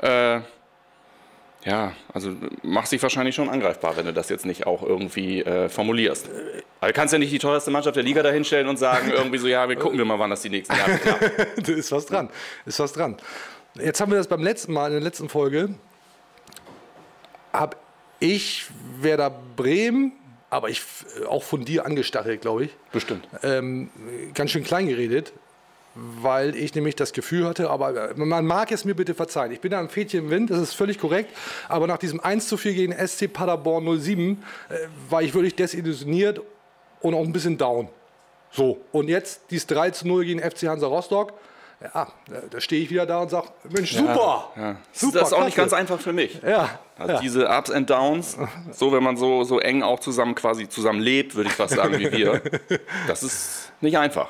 äh, 0.00 0.40
ja, 1.64 1.92
also 2.14 2.34
machst 2.62 2.92
dich 2.92 3.02
wahrscheinlich 3.02 3.34
schon 3.34 3.48
angreifbar, 3.48 3.96
wenn 3.96 4.06
du 4.06 4.12
das 4.12 4.28
jetzt 4.28 4.46
nicht 4.46 4.66
auch 4.66 4.82
irgendwie 4.82 5.42
äh, 5.42 5.68
formulierst. 5.68 6.30
Aber 6.80 6.88
du 6.88 6.94
kannst 6.94 7.12
ja 7.12 7.18
nicht 7.18 7.32
die 7.32 7.38
teuerste 7.38 7.70
Mannschaft 7.70 7.96
der 7.96 8.04
Liga 8.04 8.22
dahinstellen 8.22 8.68
und 8.68 8.78
sagen 8.78 9.10
irgendwie 9.10 9.38
so, 9.38 9.48
ja, 9.48 9.68
wir 9.68 9.76
gucken 9.76 9.98
wir 9.98 10.04
mal, 10.04 10.18
wann 10.18 10.30
das 10.30 10.42
die 10.42 10.50
nächsten 10.50 10.76
Jahre 10.76 10.98
klappt. 10.98 11.22
da 11.68 11.72
ist 11.72 11.90
was 11.90 12.06
dran. 12.06 12.30
Ist 12.64 12.78
was 12.78 12.92
dran. 12.92 13.16
Jetzt 13.74 14.00
haben 14.00 14.12
wir 14.12 14.18
das 14.18 14.28
beim 14.28 14.42
letzten 14.42 14.72
Mal, 14.72 14.86
in 14.86 14.94
der 14.94 15.02
letzten 15.02 15.28
Folge, 15.28 15.74
habe 17.52 17.76
ich 18.20 18.66
Werder 19.00 19.30
Bremen, 19.56 20.12
aber 20.50 20.68
ich 20.68 20.82
äh, 21.20 21.26
auch 21.26 21.42
von 21.42 21.64
dir 21.64 21.86
angestachelt, 21.86 22.40
glaube 22.40 22.64
ich, 22.64 22.70
Bestimmt. 22.92 23.28
ähm, 23.42 23.90
ganz 24.34 24.50
schön 24.50 24.64
klein 24.64 24.88
geredet, 24.88 25.32
weil 25.94 26.54
ich 26.54 26.74
nämlich 26.74 26.96
das 26.96 27.12
Gefühl 27.12 27.44
hatte, 27.44 27.70
aber 27.70 28.14
man 28.16 28.46
mag 28.46 28.70
es 28.70 28.84
mir 28.84 28.94
bitte 28.94 29.14
verzeihen. 29.14 29.52
Ich 29.52 29.60
bin 29.60 29.70
da 29.70 29.80
ein 29.80 29.88
Fädchen 29.88 30.24
im 30.24 30.30
Wind, 30.30 30.50
das 30.50 30.60
ist 30.60 30.74
völlig 30.74 30.98
korrekt, 30.98 31.36
aber 31.68 31.86
nach 31.86 31.98
diesem 31.98 32.20
1 32.20 32.48
zu 32.48 32.56
4 32.56 32.74
gegen 32.74 33.06
SC 33.06 33.32
Paderborn 33.32 34.00
07 34.00 34.42
äh, 34.68 34.74
war 35.10 35.22
ich 35.22 35.34
wirklich 35.34 35.54
desillusioniert 35.56 36.40
und 37.00 37.14
auch 37.14 37.24
ein 37.24 37.32
bisschen 37.32 37.58
down. 37.58 37.88
So, 38.50 38.80
und 38.92 39.08
jetzt 39.08 39.42
dieses 39.50 39.66
3 39.66 39.90
zu 39.90 40.08
0 40.08 40.24
gegen 40.24 40.40
FC 40.40 40.68
Hansa 40.68 40.86
Rostock. 40.86 41.32
Ja, 41.80 42.08
da- 42.50 42.60
stehe 42.60 42.82
ich 42.82 42.90
wieder 42.90 43.06
da 43.06 43.20
und 43.22 43.30
sage, 43.30 43.48
Mensch, 43.70 43.94
super. 43.94 44.50
Ja. 44.56 44.76
Super, 44.92 45.20
das 45.20 45.28
ist 45.28 45.34
auch 45.34 45.44
nicht 45.44 45.56
ganz 45.56 45.72
einfach 45.72 46.00
für 46.00 46.12
mich. 46.12 46.40
Ja, 46.42 46.70
Also 46.98 47.12
ja. 47.12 47.20
diese 47.20 47.48
Ups 47.48 47.70
and 47.70 47.88
Downs, 47.88 48.36
so 48.72 48.92
wenn 48.92 49.02
man 49.04 49.16
so, 49.16 49.44
so 49.44 49.60
eng 49.60 49.82
auch 49.84 50.00
zusammen 50.00 50.34
quasi 50.34 50.68
zusammen 50.68 51.00
lebt, 51.00 51.36
würde 51.36 51.50
ich 51.50 51.54
fast 51.56 51.74
sagen, 51.76 51.96
wie 51.98 52.10
wir, 52.10 52.40
das 53.06 53.22
ist 53.22 53.72
nicht 53.80 53.96
einfach. 53.96 54.28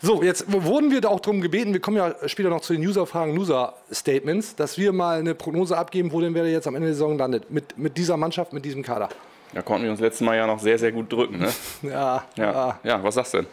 So, 0.00 0.22
jetzt 0.22 0.44
wurden 0.52 0.92
wir 0.92 1.00
da 1.00 1.08
auch 1.08 1.18
darum 1.18 1.40
gebeten, 1.40 1.72
wir 1.72 1.80
kommen 1.80 1.96
ja 1.96 2.14
später 2.28 2.50
noch 2.50 2.60
zu 2.60 2.72
den 2.72 2.86
User-Fragen, 2.86 3.36
User-Statements, 3.36 4.54
dass 4.54 4.78
wir 4.78 4.92
mal 4.92 5.18
eine 5.18 5.34
Prognose 5.34 5.76
abgeben, 5.76 6.12
wo 6.12 6.20
denn 6.20 6.34
wer 6.34 6.46
jetzt 6.48 6.68
am 6.68 6.76
Ende 6.76 6.86
der 6.86 6.94
Saison 6.94 7.18
landet. 7.18 7.50
Mit, 7.50 7.76
mit 7.76 7.96
dieser 7.98 8.16
Mannschaft, 8.16 8.52
mit 8.52 8.64
diesem 8.64 8.84
Kader. 8.84 9.08
Da 9.54 9.62
konnten 9.62 9.82
wir 9.84 9.90
uns 9.90 9.98
letztes 9.98 10.24
Mal 10.24 10.36
ja 10.36 10.46
noch 10.46 10.60
sehr, 10.60 10.78
sehr 10.78 10.92
gut 10.92 11.12
drücken. 11.12 11.38
Ne? 11.40 11.48
Ja, 11.82 12.24
Ja. 12.36 12.78
ja, 12.84 13.02
was 13.02 13.16
sagst 13.16 13.34
du 13.34 13.38
denn? 13.38 13.46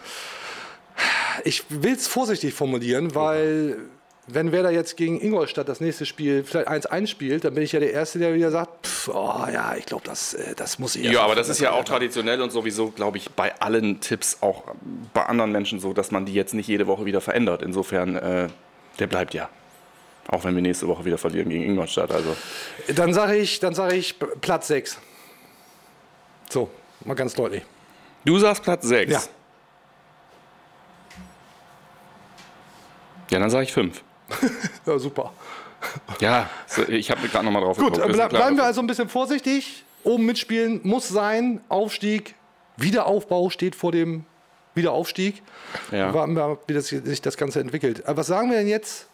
Ich 1.44 1.64
will 1.70 1.94
es 1.94 2.08
vorsichtig 2.08 2.54
formulieren, 2.54 3.16
weil 3.16 3.78
wenn 4.28 4.52
Werder 4.52 4.72
jetzt 4.72 4.98
gegen 4.98 5.22
Ingolstadt 5.22 5.70
das 5.70 5.82
nächste 5.82 6.06
Spiel 6.06 6.44
vielleicht 6.44 6.68
1-1 6.68 7.08
spielt, 7.08 7.44
dann 7.44 7.54
bin 7.54 7.64
ich 7.64 7.74
ja 7.74 7.80
der 7.80 7.94
Erste, 7.94 8.18
der 8.18 8.34
wieder 8.34 8.50
sagt, 8.50 8.88
pff, 8.88 9.10
oh, 9.10 9.46
ja, 9.52 9.76
ich 9.78 9.86
glaube, 9.86 10.04
das, 10.06 10.34
äh, 10.34 10.56
das 10.56 10.80
muss 10.80 10.96
ich. 10.96 11.12
Ja, 11.12 11.22
aber 11.22 11.36
das 11.36 11.50
ist 11.50 11.60
ja 11.60 11.72
auch 11.72 11.84
traditionell 11.84 12.42
und 12.42 12.52
sowieso, 12.52 12.90
glaube 12.90 13.18
ich, 13.18 13.30
bei 13.32 13.60
allen 13.60 14.00
Tipps, 14.00 14.38
auch 14.42 14.64
bei 15.14 15.24
anderen 15.26 15.52
Menschen 15.52 15.80
so, 15.80 15.94
dass 15.94 16.12
man 16.12 16.26
die 16.26 16.34
jetzt 16.34 16.54
nicht 16.54 16.68
jede 16.68 16.88
Woche 16.88 17.06
wieder 17.06 17.22
verändert. 17.22 17.62
Insofern, 17.62 18.16
äh, 18.16 18.48
der 19.00 19.08
bleibt 19.08 19.34
ja. 19.34 19.50
Auch 20.28 20.44
wenn 20.44 20.56
wir 20.56 20.62
nächste 20.64 20.88
Woche 20.88 21.06
wieder 21.06 21.20
verlieren 21.20 21.50
gegen 21.50 21.64
Ingolstadt. 21.64 22.12
Also. 22.12 22.36
Dann 22.96 23.14
sage 23.14 23.36
ich, 23.36 23.60
dann 23.60 23.76
sage 23.76 23.96
ich 23.96 24.16
Platz 24.42 24.68
6. 24.68 24.98
So, 26.50 26.70
mal 27.04 27.14
ganz 27.14 27.36
deutlich. 27.36 27.62
Du 28.24 28.40
sagst 28.40 28.64
Platz 28.64 28.88
6. 28.88 29.12
Ja. 29.12 29.22
Ja, 33.30 33.40
dann 33.40 33.50
sage 33.50 33.64
ich 33.66 33.74
5. 33.74 34.04
Ja, 34.86 35.00
super. 35.00 35.32
Ja, 36.20 36.50
ich 36.88 37.12
habe 37.12 37.28
gerade 37.28 37.46
nochmal 37.46 37.62
drauf 37.62 37.78
Gut, 37.78 37.94
geguckt. 37.94 38.08
ble 38.08 38.16
klar. 38.16 38.30
bleiben 38.30 38.58
wir 38.58 38.64
also 38.64 38.82
ein 38.82 38.88
bisschen 38.88 39.10
vorsichtig. 39.10 39.84
Oben 40.04 40.26
mitspielen 40.26 40.82
muss 40.84 41.08
sein. 41.08 41.62
Aufstieg, 41.70 42.36
Wiederaufbau 42.78 43.50
steht 43.50 43.76
vor 43.76 43.92
dem 43.92 44.26
Wiederaufstieg. 44.76 45.42
Ja. 45.92 46.14
Warten 46.14 46.36
wir, 46.36 46.60
wie 46.68 46.74
das, 46.74 46.88
sich 46.88 47.22
das 47.22 47.38
Ganze 47.38 47.60
entwickelt. 47.60 48.06
Aber 48.08 48.18
was 48.18 48.28
sagen 48.28 48.50
wir 48.52 48.58
denn 48.58 48.68
jetzt 48.68 49.08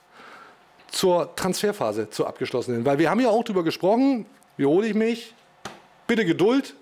zur 0.89 1.35
Transferphase, 1.35 2.09
zur 2.09 2.27
abgeschlossenen? 2.27 2.85
Weil 2.85 2.99
wir 2.99 3.09
haben 3.09 3.19
ja 3.19 3.29
auch 3.29 3.43
drüber 3.43 3.63
gesprochen. 3.63 4.25
Wiederhole 4.57 4.87
ich 4.87 4.93
mich. 4.93 5.33
Bitte 6.07 6.25
Geduld. 6.25 6.75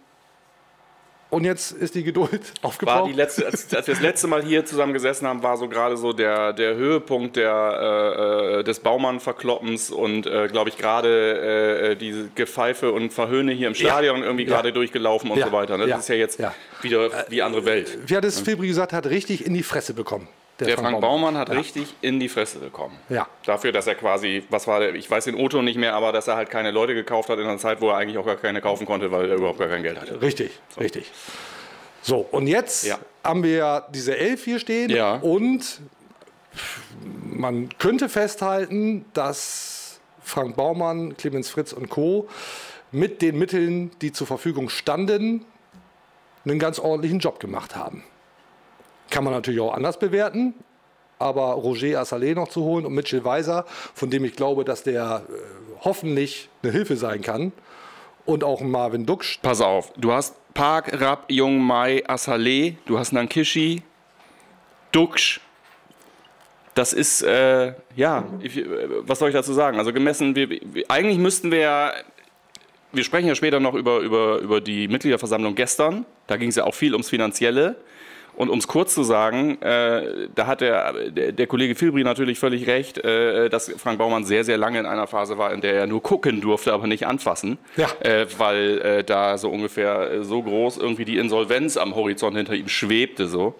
Und 1.31 1.43
jetzt 1.45 1.71
ist 1.74 1.93
die 1.93 2.03
Geduld 2.03 2.31
war 2.62 2.69
aufgebraucht. 2.69 3.09
die 3.12 3.13
letzte, 3.15 3.45
als, 3.45 3.71
als 3.74 3.86
wir 3.86 3.93
das 3.93 4.01
letzte 4.01 4.25
Mal 4.27 4.41
hier 4.43 4.65
zusammen 4.65 4.93
gesessen 4.93 5.27
haben, 5.27 5.43
war 5.43 5.57
so 5.57 5.67
gerade 5.69 5.95
so 5.95 6.12
der, 6.12 6.53
der 6.53 6.74
Höhepunkt 6.75 7.36
der, 7.36 8.55
äh, 8.57 8.59
äh, 8.59 8.63
des 8.63 8.79
Baumann-Verkloppens 8.79 9.91
und, 9.91 10.25
äh, 10.25 10.48
glaube 10.48 10.69
ich, 10.69 10.77
gerade 10.77 11.91
äh, 11.91 11.95
diese 11.95 12.29
Gepfeife 12.33 12.91
und 12.91 13.13
Verhöhne 13.13 13.51
hier 13.51 13.67
im 13.67 13.75
Stadion 13.75 14.24
irgendwie 14.24 14.45
Ja. 14.45 14.50
gerade 14.55 14.74
durchgelaufen 14.74 15.29
und 15.29 15.38
Ja. 15.38 15.45
so 15.48 15.51
weiter. 15.51 15.77
Ne? 15.77 15.83
Das 15.83 15.89
Ja. 15.91 15.98
ist 16.00 16.09
ja 16.09 16.15
jetzt 16.15 16.39
Ja. 16.39 16.55
wieder 16.81 17.09
die 17.29 17.43
andere 17.43 17.63
Welt. 17.65 18.00
Wie 18.07 18.15
hat 18.15 18.25
es 18.25 18.39
Filbri 18.39 18.67
gesagt, 18.67 18.91
hat 18.91 19.05
richtig 19.05 19.45
in 19.45 19.53
die 19.53 19.63
Fresse 19.63 19.93
bekommen. 19.93 20.27
Der 20.68 20.78
Frank 20.78 21.00
Baumann 21.01 21.38
hat 21.38 21.50
Ja. 21.50 21.56
richtig 21.56 21.94
in 22.01 22.20
die 22.20 22.30
Fresse 22.30 22.60
bekommen. 22.60 22.98
Ja. 23.10 23.28
Dafür, 23.46 23.72
dass 23.72 23.88
er 23.88 23.96
quasi, 23.96 24.44
was 24.50 24.68
war 24.68 24.80
der, 24.80 24.96
ich 24.96 25.10
weiß 25.10 25.25
den 25.25 25.36
Otto 25.36 25.62
nicht 25.62 25.78
mehr, 25.78 25.94
aber 25.94 26.12
dass 26.12 26.28
er 26.28 26.36
halt 26.36 26.50
keine 26.50 26.72
Leute 26.72 26.94
gekauft 26.94 27.30
hat 27.30 27.39
in 27.39 27.46
einer 27.46 27.58
Zeit, 27.58 27.82
wo 27.82 27.89
er 27.89 27.98
eigentlich 27.98 28.18
auch 28.18 28.25
gar 28.25 28.36
keine 28.36 28.62
kaufen 28.62 28.86
konnte, 28.86 29.12
weil 29.12 29.30
er 29.30 29.36
überhaupt 29.38 29.60
gar 29.60 29.70
kein 29.70 29.84
Geld 29.84 30.00
hatte. 30.00 30.22
Richtig, 30.22 30.51
richtig. 30.80 31.12
So, 32.01 32.28
und 32.32 32.48
jetzt 32.48 32.86
Ja. 32.86 32.98
haben 33.24 33.44
wir 33.44 33.56
ja 33.58 33.88
diese 33.89 34.18
Elf 34.18 34.44
hier 34.46 34.60
stehen 34.60 34.89
Ja. 34.89 35.16
und 35.16 35.82
man 37.24 37.70
könnte 37.78 38.10
festhalten, 38.10 39.06
dass 39.13 40.00
Frank 40.24 40.56
Baumann, 40.56 41.16
Clemens 41.18 41.50
Fritz 41.50 41.74
und 41.74 41.89
Co. 41.89 42.28
mit 42.92 43.22
den 43.22 43.38
Mitteln, 43.38 43.92
die 44.01 44.12
zur 44.12 44.25
Verfügung 44.28 44.70
standen, 44.70 45.46
einen 46.46 46.58
ganz 46.60 46.80
ordentlichen 46.80 47.20
Job 47.20 47.39
gemacht 47.39 47.75
haben. 47.75 48.04
Kann 49.10 49.24
man 49.24 49.34
natürlich 49.34 49.60
auch 49.60 49.74
anders 49.74 50.00
bewerten, 50.00 50.54
aber 51.18 51.54
Roger 51.54 52.01
Assalé 52.01 52.36
noch 52.36 52.48
zu 52.48 52.63
holen 52.63 52.86
und 52.86 52.94
Mitchell 52.94 53.24
Weiser, 53.24 53.66
von 53.94 54.10
dem 54.10 54.24
ich 54.25 54.36
glaube, 54.36 54.63
dass 54.66 54.84
der 54.84 55.24
äh, 55.28 55.32
hoffentlich 55.84 56.50
eine 56.62 56.72
Hilfe 56.72 56.96
sein 56.96 57.22
kann, 57.22 57.51
und 58.30 58.44
auch 58.44 58.62
Marvin 58.62 59.06
Duksch, 59.06 59.39
Pass 59.42 59.60
auf, 59.60 59.92
du 59.98 60.12
hast 60.12 60.36
Park, 60.54 61.01
Rapp, 61.01 61.25
Jung, 61.30 61.60
Mai, 61.60 62.04
Assalé, 62.08 62.75
du 62.86 63.00
hast 63.00 63.12
Nankishi, 63.12 63.82
Duksch. 64.92 65.39
Das 66.75 66.94
ist, 66.94 67.24
äh, 67.24 67.74
ja, 67.96 68.25
ich, 68.42 68.58
äh, 68.58 68.66
was 69.01 69.20
soll 69.20 69.30
ich 69.30 69.36
dazu 69.36 69.54
sagen? 69.54 69.80
Also 69.80 69.92
gemessen, 69.92 70.36
wir, 70.36 70.50
wir, 70.50 70.86
eigentlich 70.89 71.18
müssten 71.18 71.51
wir 71.51 71.60
ja, 71.60 71.94
wir 72.94 73.04
sprechen 73.04 73.28
ja 73.28 73.36
später 73.36 73.60
noch 73.60 73.74
über, 73.74 74.00
über, 74.00 74.38
über 74.39 74.62
die 74.62 74.88
Mitgliederversammlung 74.88 75.56
gestern, 75.56 76.06
da 76.28 76.38
ging 76.38 76.50
es 76.50 76.56
ja 76.56 76.66
auch 76.66 76.75
viel 76.75 76.94
ums 76.94 77.10
Finanzielle. 77.10 77.78
Und 78.39 78.50
um 78.50 78.60
es 78.60 78.69
kurz 78.69 78.93
zu 78.93 79.03
sagen, 79.03 79.62
äh, 79.62 80.29
da 80.34 80.48
hat 80.48 80.62
der, 80.62 80.93
der, 81.12 81.46
Kollege 81.46 81.75
Filbri 81.75 82.05
natürlich 82.05 82.39
völlig 82.39 82.67
recht, 82.67 82.98
äh, 82.98 83.50
dass 83.50 83.69
Frank 83.75 84.00
Baumann 84.00 84.24
sehr, 84.24 84.46
sehr 84.46 84.58
lange 84.58 84.79
in 84.79 84.86
einer 84.86 85.08
Phase 85.08 85.38
war, 85.38 85.51
in 85.51 85.60
der 85.60 85.74
er 85.74 85.88
nur 85.88 86.01
gucken 86.01 86.39
durfte, 86.39 86.72
aber 86.72 86.88
nicht 86.88 87.05
anfassen. 87.05 87.58
Ja. 87.75 87.89
Äh, 88.00 88.27
weil 88.38 88.79
äh, 88.79 89.03
da 89.03 89.38
so 89.38 89.50
ungefähr 89.50 90.10
äh, 90.10 90.24
so 90.24 90.41
groß 90.41 90.77
irgendwie 90.77 91.03
die 91.03 91.17
Insolvenz 91.17 91.75
am 91.75 91.96
Horizont 91.96 92.38
hinter 92.38 92.53
ihm 92.53 92.69
schwebte. 92.69 93.27
So. 93.27 93.55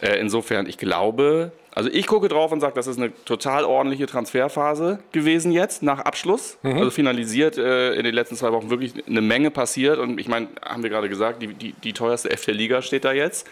Äh, 0.00 0.20
insofern, 0.20 0.66
ich 0.66 0.78
glaube, 0.78 1.52
also 1.78 1.90
ich 1.92 2.08
gucke 2.08 2.26
drauf 2.26 2.50
und 2.50 2.60
sage, 2.60 2.74
das 2.74 2.88
ist 2.88 2.98
eine 2.98 3.12
total 3.24 3.64
ordentliche 3.64 4.06
Transferphase 4.06 4.98
gewesen 5.12 5.52
jetzt 5.52 5.82
nach 5.82 6.00
Abschluss. 6.00 6.58
Also 6.64 6.90
finalisiert 6.90 7.56
äh, 7.56 7.94
in 7.94 8.02
den 8.02 8.14
letzten 8.14 8.34
zwei 8.34 8.50
Wochen 8.50 8.68
wirklich 8.68 8.94
eine 9.06 9.20
Menge 9.20 9.52
passiert. 9.52 9.98
Und 9.98 10.18
ich 10.18 10.26
meine, 10.26 10.48
haben 10.60 10.82
wir 10.82 10.90
gerade 10.90 11.08
gesagt, 11.08 11.40
die, 11.40 11.54
die, 11.54 11.72
die 11.72 11.92
teuerste 11.92 12.30
F 12.30 12.44
der 12.44 12.54
Liga 12.54 12.82
steht 12.82 13.04
da 13.04 13.12
jetzt. 13.12 13.46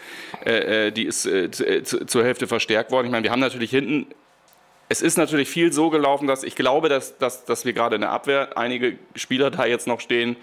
Äh, 0.45 0.87
äh, 0.87 0.91
die 0.91 1.05
ist 1.05 1.25
äh, 1.25 1.45
äh, 1.45 1.83
zu, 1.83 2.05
zur 2.05 2.23
Hälfte 2.25 2.47
verstärkt 2.47 2.91
worden. 2.91 3.05
Ich 3.05 3.11
meine, 3.11 3.23
wir 3.23 3.31
haben 3.31 3.39
natürlich 3.39 3.71
hinten 3.71 4.07
es 4.89 5.01
ist 5.01 5.17
natürlich 5.17 5.49
viel 5.49 5.73
so 5.73 5.89
gelaufen, 5.89 6.27
dass 6.27 6.43
ich 6.43 6.55
glaube, 6.55 6.87
dass, 6.87 7.17
dass, 7.17 7.43
dass 7.43 7.65
wir 7.65 7.73
gerade 7.73 7.95
in 7.95 8.01
der 8.01 8.11
Abwehr 8.11 8.57
einige 8.57 8.97
Spieler 9.15 9.51
da 9.51 9.65
jetzt 9.65 9.85
noch 9.87 9.99
stehen. 9.99 10.37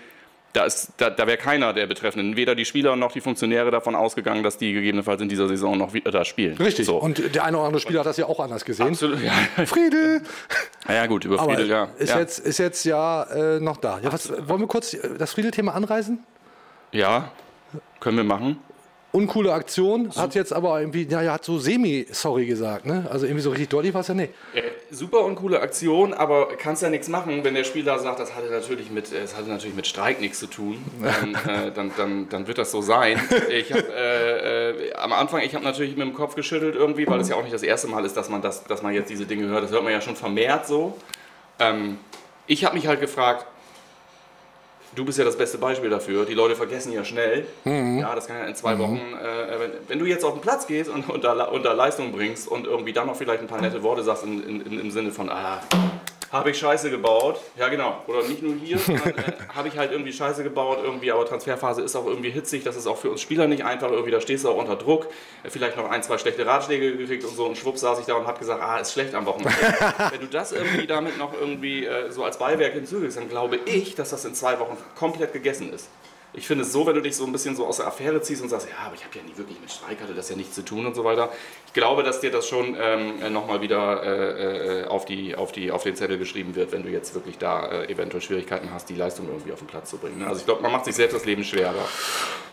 Da, 0.54 0.64
ist- 0.64 0.92
da, 0.96 1.10
da 1.10 1.26
wäre 1.26 1.36
keiner 1.36 1.72
der 1.72 1.86
Betreffenden, 1.86 2.36
weder 2.36 2.54
die 2.54 2.64
Spieler 2.64 2.96
noch 2.96 3.12
die 3.12 3.20
Funktionäre 3.20 3.70
davon 3.70 3.94
ausgegangen, 3.94 4.42
dass 4.42 4.56
die 4.56 4.72
gegebenenfalls 4.72 5.20
in 5.20 5.28
dieser 5.28 5.48
Saison 5.48 5.76
noch 5.76 5.92
wieder 5.92 6.10
da 6.10 6.24
spielen. 6.24 6.56
Richtig. 6.56 6.86
So. 6.86 6.96
Und 6.96 7.34
der 7.34 7.44
eine 7.44 7.58
oder 7.58 7.66
andere 7.66 7.80
Spieler 7.80 8.00
hat 8.00 8.06
das 8.06 8.16
ja 8.16 8.26
auch 8.26 8.40
anders 8.40 8.64
gesehen. 8.64 8.86
Absolut, 8.88 9.20
ja. 9.20 9.32
Friedel! 9.66 10.22
Na 10.86 10.94
ja, 10.94 11.06
gut, 11.06 11.24
über 11.24 11.38
Friedel, 11.38 11.68
ja. 11.68 11.88
ist, 11.98 12.10
ja. 12.10 12.20
Jetzt, 12.20 12.38
ist 12.38 12.58
jetzt 12.58 12.84
ja 12.84 13.24
äh, 13.24 13.60
noch 13.60 13.78
da. 13.78 13.98
Ja, 14.02 14.12
was, 14.12 14.32
wollen 14.48 14.60
wir 14.60 14.68
kurz 14.68 14.96
das 15.18 15.32
Friedel-Thema 15.32 15.74
anreißen? 15.74 16.18
ja, 16.92 17.30
können 18.00 18.16
wir 18.16 18.24
machen. 18.24 18.58
Uncoole 19.14 19.52
Aktion, 19.52 20.10
hat 20.16 20.34
jetzt 20.34 20.52
aber 20.52 20.80
irgendwie, 20.80 21.06
ja, 21.08 21.22
ja, 21.22 21.34
hat 21.34 21.44
so 21.44 21.60
semi-sorry 21.60 22.46
gesagt, 22.46 22.84
ne? 22.84 23.06
Also 23.08 23.26
irgendwie 23.26 23.42
so 23.42 23.50
richtig 23.50 23.68
deutlich 23.68 23.94
war 23.94 24.00
es 24.00 24.08
ja 24.08 24.14
nicht. 24.14 24.32
Äh, 24.52 24.62
super 24.90 25.20
und 25.20 25.36
coole 25.36 25.60
Aktion, 25.60 26.12
aber 26.12 26.48
kannst 26.58 26.82
ja 26.82 26.90
nichts 26.90 27.06
machen, 27.06 27.44
wenn 27.44 27.54
der 27.54 27.62
Spieler 27.62 27.96
sagt, 28.00 28.18
das 28.18 28.34
hatte 28.34 28.50
natürlich 28.50 28.90
mit, 28.90 29.12
es 29.12 29.36
hatte 29.36 29.50
natürlich 29.50 29.76
mit 29.76 29.86
Streik 29.86 30.20
nichts 30.20 30.40
zu 30.40 30.48
tun. 30.48 30.78
Dann, 31.00 31.34
äh, 31.48 31.70
dann, 31.70 31.92
dann, 31.96 32.28
dann 32.28 32.48
wird 32.48 32.58
das 32.58 32.72
so 32.72 32.82
sein. 32.82 33.20
Ich 33.50 33.72
habe 33.72 33.84
äh, 33.96 34.70
äh, 34.88 34.94
am 34.94 35.12
Anfang, 35.12 35.42
ich 35.42 35.54
habe 35.54 35.64
natürlich 35.64 35.96
mit 35.96 36.04
dem 36.08 36.14
Kopf 36.14 36.34
geschüttelt 36.34 36.74
irgendwie, 36.74 37.06
weil 37.06 37.20
es 37.20 37.28
ja 37.28 37.36
auch 37.36 37.42
nicht 37.42 37.54
das 37.54 37.62
erste 37.62 37.86
Mal 37.86 38.04
ist, 38.04 38.16
dass 38.16 38.28
man 38.28 38.42
das, 38.42 38.64
dass 38.64 38.82
man 38.82 38.94
jetzt 38.94 39.10
diese 39.10 39.26
Dinge 39.26 39.46
hört. 39.46 39.62
Das 39.62 39.70
hört 39.70 39.84
man 39.84 39.92
ja 39.92 40.00
schon 40.00 40.16
vermehrt 40.16 40.66
so. 40.66 40.98
Ähm, 41.60 41.98
ich 42.48 42.64
habe 42.64 42.74
mich 42.74 42.88
halt 42.88 43.00
gefragt, 43.00 43.46
du 44.94 45.04
bist 45.04 45.18
ja 45.18 45.24
das 45.24 45.36
beste 45.36 45.58
Beispiel 45.58 45.90
dafür. 45.90 46.24
Die 46.24 46.34
Leute 46.34 46.56
vergessen 46.56 46.92
ja 46.92 47.04
schnell. 47.04 47.46
Ja, 47.64 48.14
das 48.14 48.26
kann 48.26 48.36
ja 48.38 48.44
in 48.44 48.54
zwei 48.54 48.78
Wochen, 48.78 48.98
äh, 48.98 49.60
wenn, 49.60 49.70
wenn 49.88 49.98
du 49.98 50.06
jetzt 50.06 50.24
auf 50.24 50.34
den 50.34 50.40
Platz 50.40 50.66
gehst 50.66 50.90
und, 50.90 51.08
und, 51.08 51.24
da, 51.24 51.44
und 51.44 51.64
da 51.64 51.72
Leistung 51.72 52.12
bringst 52.12 52.48
und 52.48 52.66
irgendwie 52.66 52.92
dann 52.92 53.06
noch 53.06 53.16
vielleicht 53.16 53.40
ein 53.40 53.46
paar 53.46 53.60
nette 53.60 53.82
Worte 53.82 54.02
sagst 54.02 54.24
in, 54.24 54.42
in, 54.42 54.80
im 54.80 54.90
Sinne 54.90 55.10
von, 55.10 55.30
ah, 55.30 55.60
habe 56.34 56.50
ich 56.50 56.58
Scheiße 56.58 56.90
gebaut. 56.90 57.40
Ja, 57.56 57.68
genau. 57.68 58.02
Oder 58.08 58.24
nicht 58.24 58.42
nur 58.42 58.56
hier, 58.56 58.76
sondern 58.76 59.10
äh, 59.10 59.32
habe 59.54 59.68
ich 59.68 59.78
halt 59.78 59.92
irgendwie 59.92 60.12
Scheiße 60.12 60.42
gebaut 60.42 60.78
irgendwie, 60.82 61.12
aber 61.12 61.24
Transferphase 61.24 61.82
ist 61.82 61.94
auch 61.94 62.06
irgendwie 62.06 62.30
hitzig. 62.30 62.64
Das 62.64 62.76
ist 62.76 62.88
auch 62.88 62.96
für 62.96 63.08
uns 63.10 63.20
Spieler 63.20 63.46
nicht 63.46 63.64
einfach. 63.64 63.90
Irgendwie, 63.90 64.10
da 64.10 64.20
stehst 64.20 64.44
du 64.44 64.50
auch 64.50 64.56
unter 64.56 64.74
Druck. 64.74 65.06
Vielleicht 65.44 65.76
noch 65.76 65.88
ein, 65.88 66.02
zwei 66.02 66.18
schlechte 66.18 66.44
Ratschläge 66.44 66.96
gekriegt 66.96 67.24
und 67.24 67.36
so. 67.36 67.46
Und 67.46 67.56
schwupp 67.56 67.78
saß 67.78 68.00
ich 68.00 68.06
da 68.06 68.14
und 68.14 68.26
habe 68.26 68.38
gesagt, 68.40 68.60
ah, 68.60 68.78
ist 68.78 68.92
schlecht 68.92 69.14
am 69.14 69.26
Wochenende. 69.26 69.54
Wenn 70.10 70.20
du 70.20 70.26
das 70.26 70.50
irgendwie 70.50 70.88
damit 70.88 71.18
noch 71.18 71.32
irgendwie 71.32 71.86
äh, 71.86 72.10
so 72.10 72.24
als 72.24 72.38
Beiwerk 72.38 72.72
hinzufügst, 72.72 73.16
dann 73.16 73.28
glaube 73.28 73.60
ich, 73.64 73.94
dass 73.94 74.10
das 74.10 74.24
in 74.24 74.34
zwei 74.34 74.58
Wochen 74.58 74.76
komplett 74.96 75.32
gegessen 75.32 75.72
ist. 75.72 75.88
Ich 76.36 76.46
finde 76.46 76.64
es 76.64 76.72
so, 76.72 76.86
wenn 76.86 76.94
du 76.94 77.00
dich 77.00 77.14
so 77.16 77.24
ein 77.24 77.32
bisschen 77.32 77.54
so 77.56 77.64
aus 77.66 77.76
der 77.76 77.86
Affäre 77.86 78.20
ziehst 78.20 78.42
und 78.42 78.48
sagst, 78.48 78.68
ja, 78.68 78.86
aber 78.86 78.94
ich 78.94 79.04
habe 79.04 79.16
ja 79.16 79.22
nie 79.22 79.36
wirklich 79.38 79.60
mit 79.60 79.70
Streik, 79.70 80.00
hatte 80.00 80.14
das 80.14 80.28
ja 80.30 80.36
nichts 80.36 80.54
zu 80.54 80.62
tun 80.62 80.84
und 80.86 80.94
so 80.94 81.04
weiter. 81.04 81.30
Ich 81.66 81.72
glaube, 81.72 82.02
dass 82.02 82.20
dir 82.20 82.30
das 82.30 82.48
schon 82.48 82.76
ähm, 82.80 83.32
nochmal 83.32 83.60
wieder 83.60 84.02
äh, 84.02 84.80
äh, 84.80 84.84
auf, 84.86 85.04
die, 85.04 85.34
auf, 85.36 85.52
die, 85.52 85.70
auf 85.70 85.82
den 85.84 85.94
Zettel 85.96 86.18
geschrieben 86.18 86.54
wird, 86.56 86.72
wenn 86.72 86.82
du 86.82 86.88
jetzt 86.88 87.14
wirklich 87.14 87.38
da 87.38 87.66
äh, 87.70 87.92
eventuell 87.92 88.20
Schwierigkeiten 88.22 88.70
hast, 88.72 88.88
die 88.88 88.94
Leistung 88.96 89.28
irgendwie 89.28 89.52
auf 89.52 89.58
den 89.60 89.68
Platz 89.68 89.90
zu 89.90 89.98
bringen. 89.98 90.18
ne? 90.18 90.26
Also 90.26 90.40
ich 90.40 90.46
glaube, 90.46 90.62
man 90.62 90.72
macht 90.72 90.84
sich 90.86 90.94
selbst 90.96 91.14
das 91.14 91.24
Leben 91.24 91.44
schwerer. 91.44 91.74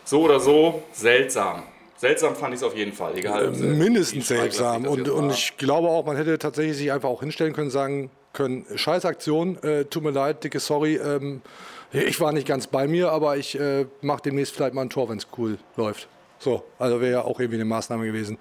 So 0.04 0.22
oder 0.22 0.38
so, 0.40 0.82
seltsam. 0.92 1.64
Seltsam 1.96 2.34
fand 2.34 2.54
ich 2.54 2.60
es 2.60 2.64
auf 2.64 2.76
jeden 2.76 2.92
Fall. 2.92 3.16
Egal, 3.16 3.54
sie- 3.54 3.64
Mindestens 3.64 4.26
seltsam. 4.28 4.86
Und, 4.86 5.08
und 5.08 5.30
ich 5.32 5.56
glaube 5.56 5.88
auch, 5.88 6.04
man 6.04 6.16
hätte 6.16 6.36
tatsächlich 6.38 6.76
sich 6.76 6.90
einfach 6.90 7.08
auch 7.08 7.20
hinstellen 7.20 7.52
können, 7.52 7.70
sagen 7.70 8.10
können, 8.32 8.64
scheiß 8.74 9.04
Aktion, 9.04 9.62
äh, 9.62 9.84
tut 9.84 10.02
mir 10.02 10.10
leid, 10.10 10.42
dicke 10.42 10.58
Sorry, 10.58 10.96
ähm, 10.96 11.42
ich 11.92 12.20
war 12.20 12.32
nicht 12.32 12.46
ganz 12.46 12.66
bei 12.66 12.88
mir, 12.88 13.10
aber 13.10 13.36
ich 13.36 13.58
äh, 13.58 13.86
mache 14.00 14.22
demnächst 14.22 14.54
vielleicht 14.54 14.74
mal 14.74 14.82
ein 14.82 14.90
Tor, 14.90 15.08
wenn 15.08 15.18
es 15.18 15.26
cool 15.36 15.58
läuft. 15.76 16.08
So, 16.38 16.64
also 16.78 17.00
wäre 17.00 17.12
ja 17.12 17.22
auch 17.22 17.38
irgendwie 17.38 17.56
eine 17.56 17.64
Maßnahme 17.64 18.06
gewesen. 18.06 18.38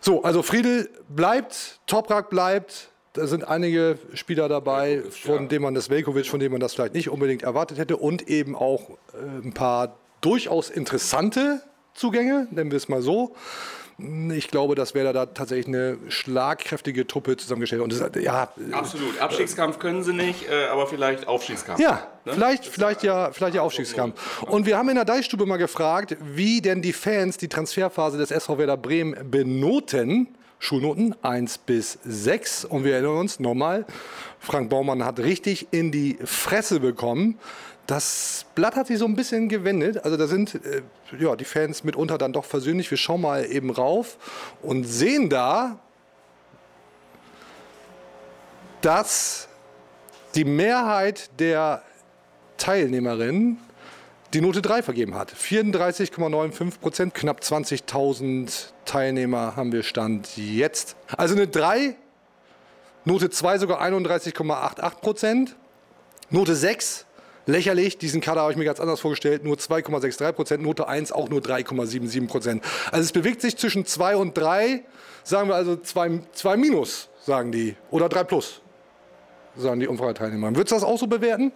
So, 0.00 0.22
also 0.22 0.42
Friedel 0.42 0.90
bleibt, 1.08 1.80
Toprak 1.86 2.28
bleibt. 2.28 2.90
Da 3.14 3.26
sind 3.26 3.46
einige 3.46 3.98
Spieler 4.12 4.48
dabei, 4.48 5.02
von 5.08 5.48
denen 5.48 5.62
man 5.62 5.74
das 5.74 5.88
Velkovic, 5.88 6.26
von 6.26 6.40
denen 6.40 6.52
man 6.52 6.60
das 6.60 6.74
vielleicht 6.74 6.94
nicht 6.94 7.08
unbedingt 7.08 7.44
erwartet 7.44 7.78
hätte 7.78 7.96
und 7.96 8.28
eben 8.28 8.56
auch 8.56 8.90
äh, 8.90 9.46
ein 9.46 9.54
paar 9.54 9.96
durchaus 10.20 10.68
interessante 10.68 11.62
Zugänge, 11.94 12.48
nennen 12.50 12.72
wir 12.72 12.76
es 12.76 12.88
mal 12.88 13.02
so. 13.02 13.34
Ich 13.96 14.48
glaube, 14.48 14.74
dass 14.74 14.94
Werder 14.94 15.12
da 15.12 15.26
tatsächlich 15.26 15.68
eine 15.68 15.98
schlagkräftige 16.08 17.06
Truppe 17.06 17.36
zusammengestellt 17.36 17.80
hat. 17.80 17.92
Und 17.92 18.16
das, 18.16 18.22
ja, 18.22 18.48
Absolut. 18.72 19.20
Abstiegskampf 19.20 19.78
können 19.78 20.02
sie 20.02 20.12
nicht, 20.12 20.48
äh, 20.48 20.66
aber 20.66 20.88
vielleicht 20.88 21.28
Aufstiegskampf. 21.28 21.78
ja, 21.78 22.08
vielleicht, 22.24 22.66
vielleicht 22.66 23.04
ja, 23.04 23.30
vielleicht 23.30 23.54
ja 23.54 23.62
Aufstiegskampf. 23.62 24.42
Und 24.42 24.66
wir 24.66 24.76
haben 24.76 24.88
in 24.88 24.96
der 24.96 25.04
Deichstube 25.04 25.46
mal 25.46 25.58
gefragt, 25.58 26.16
wie 26.20 26.60
denn 26.60 26.82
die 26.82 26.92
Fans 26.92 27.36
die 27.36 27.48
Transferphase 27.48 28.18
des 28.18 28.32
SV 28.32 28.58
Werder 28.58 28.76
Bremen 28.76 29.30
benoten. 29.30 30.28
Schulnoten 30.58 31.14
1 31.22 31.58
bis 31.58 31.98
6. 32.04 32.64
Und 32.64 32.84
wir 32.84 32.94
erinnern 32.94 33.18
uns 33.18 33.38
nochmal, 33.38 33.84
Frank 34.38 34.70
Baumann 34.70 35.04
hat 35.04 35.18
richtig 35.18 35.68
in 35.72 35.92
die 35.92 36.16
Fresse 36.24 36.80
bekommen. 36.80 37.38
Das 37.86 38.46
Blatt 38.54 38.76
hat 38.76 38.86
sich 38.86 38.98
so 38.98 39.04
ein 39.04 39.14
bisschen 39.14 39.48
gewendet. 39.48 40.04
Also 40.04 40.16
da 40.16 40.26
sind 40.26 40.54
äh, 40.54 40.82
ja, 41.18 41.36
die 41.36 41.44
Fans 41.44 41.84
mitunter 41.84 42.16
dann 42.16 42.32
doch 42.32 42.44
versöhnlich. 42.44 42.90
Wir 42.90 42.98
schauen 42.98 43.20
mal 43.20 43.44
eben 43.44 43.70
rauf 43.70 44.16
und 44.62 44.84
sehen 44.84 45.28
da, 45.28 45.78
dass 48.80 49.48
die 50.34 50.44
Mehrheit 50.44 51.30
der 51.38 51.82
Teilnehmerinnen 52.56 53.58
die 54.32 54.40
Note 54.40 54.62
3 54.62 54.82
vergeben 54.82 55.14
hat. 55.14 55.32
34,95 55.32 56.80
Prozent, 56.80 57.14
knapp 57.14 57.40
20.000 57.40 58.70
Teilnehmer 58.84 59.56
haben 59.56 59.72
wir 59.72 59.82
Stand 59.82 60.36
jetzt. 60.36 60.96
Also 61.16 61.34
eine 61.34 61.46
3, 61.46 61.94
Note 63.04 63.30
2 63.30 63.58
sogar 63.58 63.80
31,88 63.82 65.00
Prozent, 65.00 65.56
Note 66.30 66.56
6 66.56 67.06
lächerlich, 67.46 67.98
diesen 67.98 68.20
Kader 68.20 68.42
habe 68.42 68.52
ich 68.52 68.58
mir 68.58 68.64
ganz 68.64 68.80
anders 68.80 69.00
vorgestellt, 69.00 69.44
nur 69.44 69.56
2,63 69.56 70.32
Prozent, 70.32 70.62
Note 70.62 70.88
1 70.88 71.12
auch 71.12 71.28
nur 71.28 71.40
3,77 71.40 72.26
Prozent. 72.26 72.64
Also 72.90 73.04
es 73.04 73.12
bewegt 73.12 73.40
sich 73.40 73.56
zwischen 73.56 73.84
2 73.86 74.16
und 74.16 74.36
3, 74.36 74.82
sagen 75.22 75.48
wir 75.48 75.54
also 75.54 75.76
2, 75.76 76.20
2 76.32 76.56
minus, 76.56 77.08
sagen 77.22 77.52
die, 77.52 77.76
oder 77.90 78.08
3 78.08 78.24
plus, 78.24 78.60
sagen 79.56 79.80
die 79.80 79.88
Umfrageteilnehmer. 79.88 80.50
Würdest 80.54 80.72
du 80.72 80.76
das 80.76 80.84
auch 80.84 80.98
so 80.98 81.06
bewerten? 81.06 81.52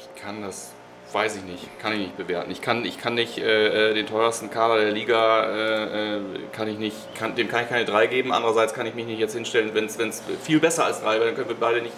Ich 0.00 0.22
kann 0.22 0.42
das, 0.42 0.72
weiß 1.12 1.36
ich 1.36 1.42
nicht, 1.44 1.78
kann 1.78 1.92
ich 1.92 1.98
nicht 1.98 2.16
bewerten. 2.16 2.50
Ich 2.50 2.60
kann, 2.60 2.84
ich 2.84 2.98
kann 2.98 3.14
nicht 3.14 3.38
äh, 3.38 3.90
äh, 3.90 3.94
den 3.94 4.06
teuersten 4.06 4.50
Kader 4.50 4.80
der 4.80 4.92
Liga, 4.92 5.44
äh, 5.44 6.16
äh, 6.16 6.20
kann 6.52 6.68
ich 6.68 6.78
nicht, 6.78 6.96
kann, 7.14 7.36
dem 7.36 7.48
kann 7.48 7.64
ich 7.64 7.68
keine 7.68 7.84
3 7.84 8.06
geben. 8.06 8.32
Andererseits 8.32 8.74
kann 8.74 8.86
ich 8.86 8.94
mich 8.94 9.06
nicht 9.06 9.20
jetzt 9.20 9.34
hinstellen, 9.34 9.70
wenn 9.74 9.84
es 9.84 10.22
viel 10.42 10.58
besser 10.58 10.86
als 10.86 11.02
3 11.02 11.16
wäre, 11.16 11.26
dann 11.26 11.34
können 11.34 11.48
wir 11.48 11.56
beide 11.56 11.82
nicht... 11.82 11.94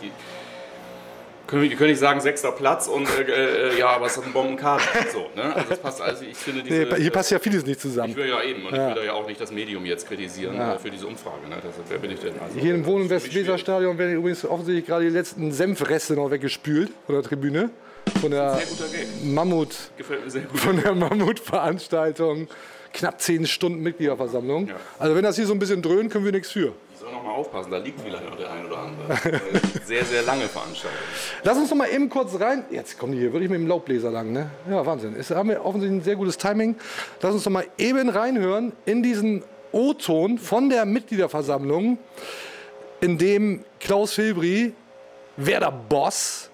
Können 1.48 1.74
können 1.76 1.90
nicht 1.90 1.98
sagen, 1.98 2.20
sechster 2.20 2.52
Platz 2.52 2.86
und 2.88 3.08
äh, 3.08 3.70
äh, 3.70 3.78
ja, 3.78 3.88
aber 3.88 4.04
es 4.06 4.18
hat 4.18 4.24
einen 4.24 4.34
Bombenkader. 4.34 4.82
So, 5.10 5.30
ne? 5.34 5.56
Also 5.56 5.70
das 5.70 5.78
passt 5.78 6.02
also, 6.02 6.22
ich 6.24 6.36
finde 6.36 6.62
diese, 6.62 6.74
Nee, 6.74 6.96
hier 7.00 7.10
passt 7.10 7.30
ja 7.30 7.38
vieles 7.38 7.64
nicht 7.64 7.80
zusammen. 7.80 8.10
Ich 8.10 8.16
will 8.16 8.28
ja 8.28 8.42
eben, 8.42 8.66
und 8.66 8.74
ich 8.74 8.78
will 8.78 8.94
da 8.94 9.02
ja 9.02 9.14
auch 9.14 9.26
nicht 9.26 9.40
das 9.40 9.50
Medium 9.50 9.86
jetzt 9.86 10.06
kritisieren 10.06 10.60
äh, 10.60 10.78
für 10.78 10.90
diese 10.90 11.06
Umfrage. 11.06 11.48
Ne? 11.48 11.56
Das, 11.62 11.72
wer 11.88 11.98
bin 11.98 12.10
ich 12.10 12.20
denn? 12.20 12.34
Also, 12.38 12.60
Hier 12.60 12.74
im 12.74 12.84
Wohn- 12.84 13.00
und 13.00 13.10
Westweserstadion 13.10 13.96
werden 13.96 14.16
übrigens 14.16 14.44
offensichtlich 14.44 14.84
gerade 14.84 15.04
die 15.06 15.10
letzten 15.10 15.50
Senfreste 15.50 16.14
noch 16.14 16.30
weggespült 16.30 16.90
von 17.06 17.14
der 17.14 17.24
Tribüne. 17.24 17.70
Von 18.20 18.30
der. 18.30 18.60
Mammut, 19.24 19.74
Gefällt 19.96 20.24
mir 20.26 20.30
sehr 20.30 20.42
gut. 20.42 20.60
von 20.60 20.80
der 20.82 20.94
Mammutveranstaltung. 20.94 22.48
Knapp 22.92 23.20
zehn 23.20 23.46
Stunden 23.46 23.82
Mitgliederversammlung. 23.82 24.68
Ja. 24.68 24.76
Also 24.98 25.14
wenn 25.14 25.22
das 25.22 25.36
hier 25.36 25.46
so 25.46 25.52
ein 25.54 25.58
bisschen 25.58 25.82
dröhnt, 25.82 26.10
können 26.12 26.24
wir 26.24 26.32
nichts 26.32 26.52
für. 26.52 26.72
Mal 27.28 27.34
aufpassen, 27.34 27.70
da 27.70 27.76
liegt 27.76 28.00
vielleicht 28.00 28.24
noch 28.24 28.36
der 28.36 28.50
ein 28.50 28.64
oder 28.64 28.78
andere. 28.78 29.40
sehr, 29.84 30.02
sehr 30.04 30.22
lange 30.22 30.48
Veranstaltung. 30.48 30.98
Lass 31.42 31.58
uns 31.58 31.68
noch 31.68 31.76
mal 31.76 31.90
eben 31.90 32.08
kurz 32.08 32.40
rein. 32.40 32.64
Jetzt 32.70 32.98
kommen 32.98 33.12
die 33.12 33.18
hier 33.18 33.32
wirklich 33.34 33.50
mit 33.50 33.60
dem 33.60 33.66
Laubbläser 33.66 34.10
lang, 34.10 34.32
ne? 34.32 34.50
Ja, 34.70 34.86
Wahnsinn. 34.86 35.14
Es 35.14 35.30
haben 35.30 35.50
wir 35.50 35.62
offensichtlich 35.62 36.00
ein 36.00 36.04
sehr 36.04 36.16
gutes 36.16 36.38
Timing. 36.38 36.76
Lass 37.20 37.34
uns 37.34 37.44
noch 37.44 37.52
mal 37.52 37.66
eben 37.76 38.08
reinhören 38.08 38.72
in 38.86 39.02
diesen 39.02 39.42
O-Ton 39.72 40.38
von 40.38 40.70
der 40.70 40.86
Mitgliederversammlung, 40.86 41.98
in 43.02 43.18
dem 43.18 43.62
Klaus 43.78 44.14
Filbri, 44.14 44.72
wer 45.36 45.60
der 45.60 45.70
Boss, 45.70 46.48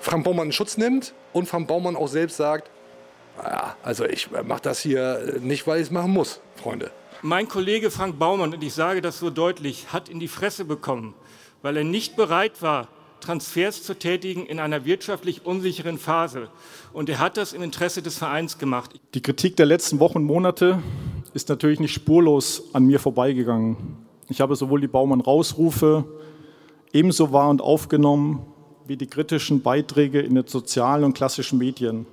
Frank 0.00 0.22
Baumann 0.22 0.46
in 0.46 0.52
Schutz 0.52 0.76
nimmt 0.76 1.14
und 1.32 1.48
Frank 1.48 1.66
Baumann 1.66 1.96
auch 1.96 2.06
selbst 2.06 2.36
sagt, 2.36 2.70
ja, 3.42 3.74
also 3.82 4.04
ich 4.04 4.30
mache 4.30 4.62
das 4.62 4.78
hier 4.78 5.38
nicht, 5.40 5.66
weil 5.66 5.78
ich 5.78 5.86
es 5.86 5.90
machen 5.90 6.12
muss, 6.12 6.40
Freunde. 6.62 6.92
Mein 7.24 7.46
Kollege 7.46 7.92
Frank 7.92 8.18
Baumann, 8.18 8.52
und 8.52 8.64
ich 8.64 8.74
sage 8.74 9.00
das 9.00 9.20
so 9.20 9.30
deutlich, 9.30 9.92
hat 9.92 10.08
in 10.08 10.18
die 10.18 10.26
Fresse 10.26 10.64
bekommen, 10.64 11.14
weil 11.62 11.76
er 11.76 11.84
nicht 11.84 12.16
bereit 12.16 12.62
war, 12.62 12.88
Transfers 13.20 13.84
zu 13.84 13.94
tätigen 13.96 14.44
in 14.44 14.58
einer 14.58 14.84
wirtschaftlich 14.84 15.46
unsicheren 15.46 15.98
Phase. 15.98 16.48
Und 16.92 17.08
er 17.08 17.20
hat 17.20 17.36
das 17.36 17.52
im 17.52 17.62
Interesse 17.62 18.02
des 18.02 18.18
Vereins 18.18 18.58
gemacht. 18.58 18.98
Die 19.14 19.22
Kritik 19.22 19.54
der 19.54 19.66
letzten 19.66 20.00
Wochen 20.00 20.18
und 20.18 20.24
Monate 20.24 20.82
ist 21.32 21.48
natürlich 21.48 21.78
nicht 21.78 21.92
spurlos 21.92 22.64
an 22.72 22.86
mir 22.86 22.98
vorbeigegangen. 22.98 23.76
Ich 24.28 24.40
habe 24.40 24.56
sowohl 24.56 24.80
die 24.80 24.88
Baumann-Rausrufe 24.88 26.04
ebenso 26.92 27.32
wahr 27.32 27.50
und 27.50 27.62
aufgenommen 27.62 28.44
wie 28.88 28.96
die 28.96 29.06
kritischen 29.06 29.62
Beiträge 29.62 30.20
in 30.20 30.34
den 30.34 30.48
sozialen 30.48 31.04
und 31.04 31.12
klassischen 31.12 31.58
Medien. 31.58 32.04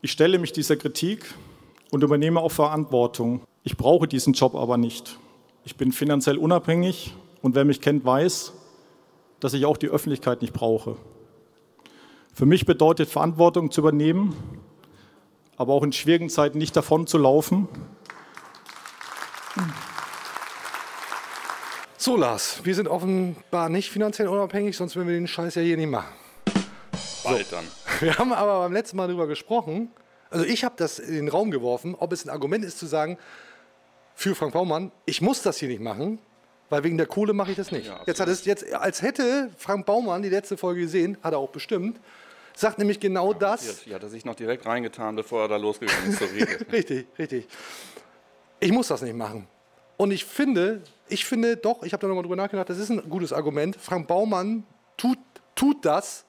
Ich 0.00 0.10
stelle 0.10 0.38
mich 0.38 0.52
dieser 0.52 0.76
Kritik 0.76 1.26
und 1.90 2.02
übernehme 2.02 2.40
auch 2.40 2.52
Verantwortung. 2.52 3.42
Ich 3.68 3.76
brauche 3.76 4.08
diesen 4.08 4.32
Job 4.32 4.54
aber 4.54 4.78
nicht. 4.78 5.18
Ich 5.62 5.76
bin 5.76 5.92
finanziell 5.92 6.38
unabhängig 6.38 7.12
und 7.42 7.54
wer 7.54 7.66
mich 7.66 7.82
kennt, 7.82 8.02
weiß, 8.02 8.54
dass 9.40 9.52
ich 9.52 9.66
auch 9.66 9.76
die 9.76 9.88
Öffentlichkeit 9.88 10.40
nicht 10.40 10.54
brauche. 10.54 10.96
Für 12.32 12.46
mich 12.46 12.64
bedeutet 12.64 13.10
Verantwortung 13.10 13.70
zu 13.70 13.82
übernehmen, 13.82 14.34
aber 15.58 15.74
auch 15.74 15.82
in 15.82 15.92
schwierigen 15.92 16.30
Zeiten 16.30 16.56
nicht 16.56 16.74
davon 16.76 17.06
zu 17.06 17.18
laufen. 17.18 17.68
So, 21.98 22.16
Lars, 22.16 22.60
wir 22.64 22.74
sind 22.74 22.88
offenbar 22.88 23.68
nicht 23.68 23.90
finanziell 23.90 24.28
unabhängig, 24.28 24.78
sonst 24.78 24.96
würden 24.96 25.08
wir 25.08 25.14
den 25.14 25.28
Scheiß 25.28 25.56
ja 25.56 25.60
hier 25.60 25.76
nicht 25.76 25.90
machen. 25.90 26.08
Bald 27.22 27.52
dann. 27.52 27.66
Wir 28.00 28.16
haben 28.16 28.32
aber 28.32 28.60
beim 28.60 28.72
letzten 28.72 28.96
Mal 28.96 29.08
darüber 29.08 29.26
gesprochen, 29.26 29.90
also 30.30 30.44
ich 30.44 30.64
habe 30.64 30.74
das 30.76 30.98
in 30.98 31.14
den 31.14 31.28
Raum 31.28 31.50
geworfen, 31.50 31.94
ob 31.98 32.12
es 32.12 32.24
ein 32.24 32.30
Argument 32.30 32.64
ist 32.64 32.78
zu 32.78 32.86
sagen, 32.86 33.18
für 34.18 34.34
Frank 34.34 34.52
Baumann, 34.52 34.90
ich 35.06 35.22
muss 35.22 35.42
das 35.42 35.58
hier 35.58 35.68
nicht 35.68 35.80
machen, 35.80 36.18
weil 36.70 36.82
wegen 36.82 36.96
der 36.96 37.06
Kohle 37.06 37.32
mache 37.34 37.52
ich 37.52 37.56
das 37.56 37.70
nicht. 37.70 37.86
Ja, 37.86 38.00
jetzt 38.04 38.18
hat 38.18 38.28
es 38.28 38.44
jetzt, 38.46 38.68
als 38.74 39.00
hätte 39.00 39.48
Frank 39.56 39.86
Baumann 39.86 40.22
die 40.22 40.28
letzte 40.28 40.56
Folge 40.56 40.80
gesehen, 40.80 41.16
hat 41.22 41.34
er 41.34 41.38
auch 41.38 41.50
bestimmt, 41.50 42.00
sagt 42.52 42.78
nämlich 42.78 42.98
genau 42.98 43.32
das. 43.32 43.82
Hier 43.82 43.94
hat 43.94 44.02
er 44.02 44.08
sich 44.08 44.24
noch 44.24 44.34
direkt 44.34 44.66
reingetan, 44.66 45.14
bevor 45.14 45.42
er 45.42 45.48
da 45.48 45.56
losgegangen 45.56 46.10
ist 46.10 46.18
zur 46.18 46.32
Rede. 46.32 46.66
Richtig, 46.72 47.06
richtig. 47.16 47.46
Ich 48.58 48.72
muss 48.72 48.88
das 48.88 49.02
nicht 49.02 49.14
machen. 49.14 49.46
Und 49.96 50.10
ich 50.10 50.24
finde, 50.24 50.82
ich 51.08 51.24
finde 51.24 51.56
doch, 51.56 51.84
ich 51.84 51.92
habe 51.92 52.00
da 52.00 52.08
nochmal 52.08 52.24
drüber 52.24 52.34
nachgedacht, 52.34 52.68
das 52.68 52.78
ist 52.78 52.90
ein 52.90 53.08
gutes 53.08 53.32
Argument. 53.32 53.76
Frank 53.76 54.08
Baumann 54.08 54.64
tut, 54.96 55.18
tut 55.54 55.84
das, 55.84 56.24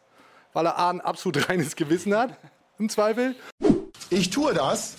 weil 0.53 0.67
er 0.67 0.77
A, 0.77 0.91
ein 0.91 1.01
absolut 1.01 1.49
reines 1.49 1.75
Gewissen 1.75 2.15
hat, 2.15 2.37
im 2.77 2.87
Zweifel. 2.87 3.35
Ich 4.11 4.29
tue 4.29 4.53
das, 4.53 4.97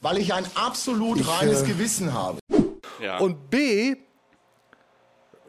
weil 0.00 0.18
ich 0.18 0.32
ein 0.32 0.46
absolut 0.54 1.26
reines 1.28 1.64
Gewissen 1.64 2.12
habe. 2.14 2.38
Ja. 3.02 3.18
Und 3.18 3.50
B, 3.50 3.96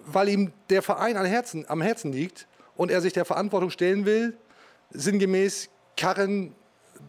weil 0.06 0.30
ihm 0.30 0.54
der 0.70 0.82
Verein 0.82 1.18
am 1.18 1.26
Herzen, 1.26 1.66
am 1.68 1.82
Herzen 1.82 2.12
liegt 2.12 2.48
und 2.76 2.92
er 2.92 3.02
sich 3.02 3.14
der 3.14 3.26
Verantwortung 3.26 3.70
stellen 3.70 4.06
will, 4.06 4.38
sinngemäß 4.92 5.70
Karren 5.98 6.56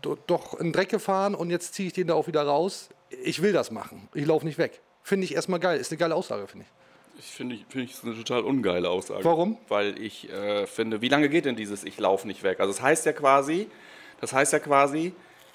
do- 0.03 0.19
doch 0.27 0.55
in 0.55 0.67
den 0.69 0.73
Dreck 0.73 0.89
gefahren 0.89 1.35
und 1.35 1.51
jetzt 1.51 1.75
ziehe 1.75 1.87
ich 1.89 1.93
den 1.93 2.07
da 2.09 2.15
auch 2.15 2.27
wieder 2.27 2.43
raus. 2.43 2.89
Ich 3.25 3.43
will 3.43 3.53
das 3.53 3.71
machen. 3.71 4.09
Ich 4.15 4.27
laufe 4.27 4.45
nicht 4.47 4.59
weg. 4.59 4.81
Finde 5.03 5.25
ich 5.25 5.35
erstmal 5.35 5.61
geil. 5.61 5.79
Ist 5.79 5.91
eine 5.91 5.99
geile 5.99 6.15
Aussage, 6.15 6.47
finde 6.47 6.67
ich. 6.67 6.73
Ich 7.25 7.31
finde, 7.31 7.55
ich, 7.57 7.67
finde 7.69 7.85
ich, 7.85 7.93
ist 7.93 8.05
eine 8.05 8.15
total 8.17 8.43
ungeile 8.43 8.89
Aussage. 8.89 9.25
Warum? 9.25 9.59
Weil 9.69 9.99
ich 10.01 10.31
äh, 10.31 10.67
finde, 10.67 11.03
wie 11.03 11.09
lange 11.09 11.29
geht 11.29 11.45
denn 11.45 11.57
dieses 11.57 11.85
Ich 11.85 11.99
laufe 11.99 12.27
nicht 12.27 12.43
weg? 12.43 12.59
Also 12.61 12.73
das 12.73 12.81
heißt 12.83 13.05
ja 13.07 13.13
quasi, 13.13 13.69
das 14.21 14.33
heißt 14.33 14.53
ja 14.55 14.59
quasi, 14.61 15.13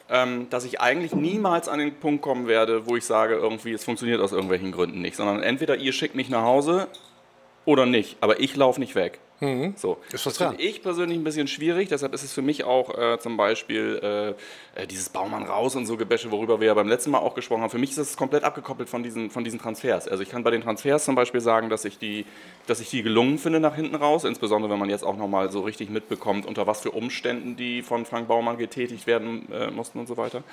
dass 0.07 0.63
ich 0.63 0.79
eigentlich 0.79 1.13
niemals 1.13 1.67
an 1.67 1.79
den 1.79 1.95
Punkt 1.95 2.21
kommen 2.21 2.47
werde, 2.47 2.87
wo 2.87 2.95
ich 2.95 3.05
sage, 3.05 3.35
irgendwie, 3.35 3.73
es 3.73 3.83
funktioniert 3.83 4.21
aus 4.21 4.31
irgendwelchen 4.31 4.71
Gründen 4.71 5.01
nicht, 5.01 5.17
sondern 5.17 5.43
entweder 5.43 5.75
ihr 5.75 5.91
schickt 5.91 6.15
mich 6.15 6.29
nach 6.29 6.43
Hause 6.43 6.87
oder 7.65 7.85
nicht, 7.85 8.15
aber 8.21 8.39
ich 8.39 8.55
laufe 8.55 8.79
nicht 8.79 8.95
weg. 8.95 9.19
So. 9.39 9.45
Mhm. 9.45 9.75
Ist 10.11 10.25
was 10.25 10.35
das 10.35 10.37
finde 10.37 10.63
ich 10.63 10.81
persönlich 10.81 11.17
ein 11.17 11.23
bisschen 11.23 11.47
schwierig, 11.47 11.89
deshalb 11.89 12.13
ist 12.13 12.23
es 12.23 12.33
für 12.33 12.41
mich 12.41 12.63
auch 12.63 12.97
äh, 12.97 13.19
zum 13.19 13.37
Beispiel 13.37 13.99
äh, 14.75 14.81
äh, 14.81 14.87
dieses 14.87 15.09
Baumann 15.09 15.43
raus 15.43 15.75
und 15.75 15.85
so 15.85 15.95
Gebäsche, 15.95 16.31
worüber 16.31 16.59
wir 16.59 16.67
ja 16.67 16.73
beim 16.73 16.87
letzten 16.87 17.11
Mal 17.11 17.19
auch 17.19 17.35
gesprochen 17.35 17.61
haben. 17.61 17.69
Für 17.69 17.77
mich 17.77 17.91
ist 17.91 17.99
das 17.99 18.17
komplett 18.17 18.43
abgekoppelt 18.43 18.89
von 18.89 19.03
diesen, 19.03 19.29
von 19.29 19.43
diesen 19.43 19.59
Transfers. 19.59 20.07
Also 20.07 20.23
ich 20.23 20.29
kann 20.29 20.43
bei 20.43 20.49
den 20.49 20.61
Transfers 20.61 21.05
zum 21.05 21.13
Beispiel 21.13 21.41
sagen, 21.41 21.69
dass 21.69 21.85
ich 21.85 21.99
die, 21.99 22.25
dass 22.65 22.79
ich 22.79 22.89
die 22.89 23.03
gelungen 23.03 23.37
finde 23.37 23.59
nach 23.59 23.75
hinten 23.75 23.95
raus, 23.95 24.23
insbesondere 24.23 24.71
wenn 24.71 24.79
man 24.79 24.89
jetzt 24.89 25.03
auch 25.03 25.17
nochmal 25.17 25.51
so 25.51 25.61
richtig 25.61 25.91
mitbekommt, 25.91 26.47
unter 26.47 26.65
was 26.65 26.81
für 26.81 26.91
Umständen 26.91 27.55
die 27.55 27.83
von 27.83 28.05
Frank 28.05 28.27
Baumann 28.27 28.57
getätigt 28.57 29.05
werden 29.05 29.51
äh, 29.51 29.69
mussten 29.69 29.99
und 29.99 30.07
so 30.07 30.17
weiter. 30.17 30.43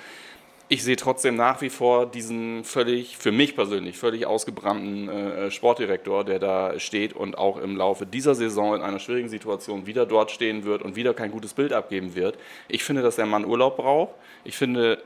Ich 0.67 0.83
sehe 0.83 0.95
trotzdem 0.95 1.35
nach 1.35 1.61
wie 1.61 1.69
vor 1.69 2.07
diesen 2.07 2.63
völlig, 2.63 3.17
für 3.17 3.31
mich 3.31 3.55
persönlich, 3.55 3.99
völlig 3.99 4.25
ausgebrannten 4.25 5.09
äh, 5.09 5.51
Sportdirektor, 5.51 6.23
der 6.23 6.39
da 6.39 6.79
steht 6.79 7.13
und 7.13 7.37
auch 7.37 7.57
im 7.57 7.77
Laufe 7.77 8.07
dieser 8.07 8.33
Saison 8.33 8.73
in 8.75 8.81
einer 8.81 8.97
schwierigen 8.97 9.29
Situation 9.29 9.85
wieder 9.85 10.07
dort 10.07 10.31
stehen 10.31 10.65
wird 10.65 10.81
und 10.81 10.95
wieder 10.95 11.13
kein 11.13 11.29
gutes 11.29 11.53
Bild 11.53 11.71
abgeben 11.71 12.15
wird. 12.15 12.39
Ich 12.67 12.83
finde, 12.83 13.03
dass 13.03 13.15
der 13.15 13.27
Mann 13.27 13.45
Urlaub 13.45 13.77
braucht. 13.77 14.15
Ich 14.43 14.57
finde, 14.57 15.03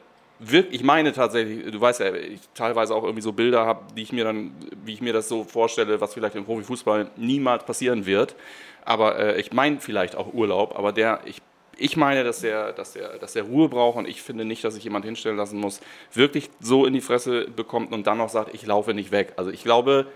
ich 0.71 0.83
meine 0.83 1.11
tatsächlich, 1.11 1.69
du 1.69 1.81
weißt 1.81 1.99
ja, 1.99 2.13
ich 2.13 2.39
teilweise 2.53 2.95
auch 2.95 3.03
irgendwie 3.03 3.21
so 3.21 3.33
Bilder 3.33 3.65
habe, 3.65 3.81
die 3.97 4.03
ich 4.03 4.13
mir 4.13 4.23
dann, 4.23 4.51
wie 4.85 4.93
ich 4.93 5.01
mir 5.01 5.11
das 5.11 5.27
so 5.27 5.43
vorstelle, 5.43 5.99
was 5.99 6.13
vielleicht 6.13 6.35
im 6.35 6.45
Profifußball 6.45 7.11
niemals 7.17 7.65
passieren 7.65 8.05
wird. 8.05 8.33
Aber 8.85 9.19
äh, 9.19 9.39
ich 9.41 9.51
meine 9.51 9.81
vielleicht 9.81 10.15
auch 10.15 10.33
Urlaub, 10.33 10.79
aber 10.79 10.93
der, 10.93 11.19
ich, 11.25 11.41
ich 11.81 11.97
meine, 11.97 12.23
dass 12.23 12.41
der, 12.41 12.73
dass, 12.73 12.93
der, 12.93 13.17
dass 13.17 13.33
der 13.33 13.43
Ruhe 13.43 13.69
braucht 13.69 13.97
und 13.97 14.07
ich 14.07 14.21
finde 14.21 14.45
nicht, 14.45 14.63
dass 14.63 14.73
sich 14.75 14.83
jemand 14.83 15.05
hinstellen 15.05 15.37
lassen 15.37 15.59
muss, 15.59 15.79
wirklich 16.13 16.49
so 16.59 16.85
in 16.85 16.93
die 16.93 17.01
Fresse 17.01 17.47
bekommt 17.49 17.91
und 17.91 18.05
dann 18.07 18.17
noch 18.17 18.29
sagt, 18.29 18.53
ich 18.53 18.65
laufe 18.65 18.93
nicht 18.93 19.11
weg. 19.11 19.33
Also 19.37 19.51
ich 19.51 19.63
glaube, 19.63 20.07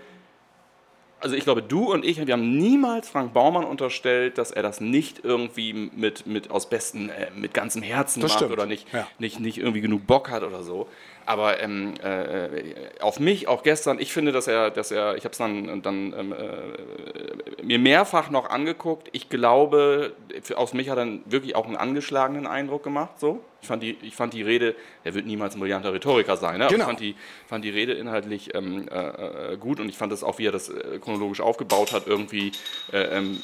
also 1.20 1.36
ich 1.36 1.44
glaube, 1.44 1.62
du 1.62 1.90
und 1.90 2.04
ich, 2.04 2.24
wir 2.26 2.32
haben 2.34 2.58
niemals 2.58 3.08
Frank 3.08 3.32
Baumann 3.32 3.64
unterstellt, 3.64 4.36
dass 4.36 4.50
er 4.50 4.62
das 4.62 4.80
nicht 4.82 5.24
irgendwie 5.24 5.72
mit, 5.72 6.26
mit 6.26 6.50
aus 6.50 6.68
besten, 6.68 7.08
äh, 7.08 7.30
mit 7.34 7.54
ganzem 7.54 7.82
Herzen 7.82 8.20
Das 8.20 8.32
macht 8.32 8.40
stimmt. 8.40 8.52
oder 8.52 8.66
nicht, 8.66 8.92
Ja. 8.92 9.06
nicht, 9.18 9.40
nicht 9.40 9.56
irgendwie 9.56 9.80
genug 9.80 10.06
Bock 10.06 10.30
hat 10.30 10.42
oder 10.42 10.62
so. 10.62 10.86
Aber 11.26 11.60
ähm, 11.62 11.94
äh, 12.02 13.00
auf 13.00 13.20
mich, 13.20 13.48
auch 13.48 13.62
gestern, 13.62 13.98
ich 13.98 14.12
finde, 14.12 14.32
dass 14.32 14.46
er, 14.46 14.70
dass 14.70 14.90
er, 14.90 15.16
ich 15.16 15.24
habe 15.24 15.32
es 15.32 15.38
dann, 15.38 15.82
dann 15.82 16.14
ähm, 16.18 16.32
äh, 16.32 17.62
mir 17.62 17.78
mehrfach 17.78 18.30
noch 18.30 18.50
angeguckt. 18.50 19.08
Ich 19.12 19.28
glaube, 19.28 20.12
aus 20.56 20.74
mich 20.74 20.90
hat 20.90 20.98
er 20.98 21.06
wirklich 21.26 21.56
auch 21.56 21.66
einen 21.66 21.76
angeschlagenen 21.76 22.46
Eindruck 22.46 22.82
gemacht. 22.82 23.18
So. 23.18 23.40
Ich, 23.62 23.68
fand 23.68 23.82
die, 23.82 23.96
ich 24.02 24.14
fand 24.14 24.34
die 24.34 24.42
Rede, 24.42 24.74
er 25.04 25.14
wird 25.14 25.26
niemals 25.26 25.54
ein 25.54 25.60
brillanter 25.60 25.92
Rhetoriker 25.92 26.36
sein, 26.36 26.58
ne? 26.58 26.66
Genau. 26.66 26.80
ich 26.80 26.86
fand 26.86 27.00
die, 27.00 27.16
fand 27.46 27.64
die 27.64 27.70
Rede 27.70 27.94
inhaltlich 27.94 28.54
ähm, 28.54 28.86
äh, 28.88 29.52
äh, 29.52 29.56
gut 29.56 29.80
und 29.80 29.88
ich 29.88 29.96
fand 29.96 30.12
das 30.12 30.22
auch, 30.22 30.38
wie 30.38 30.46
er 30.46 30.52
das 30.52 30.68
äh, 30.68 30.98
chronologisch 31.00 31.40
aufgebaut 31.40 31.92
hat, 31.92 32.06
irgendwie. 32.06 32.52
Äh, 32.92 33.18
ähm, 33.18 33.42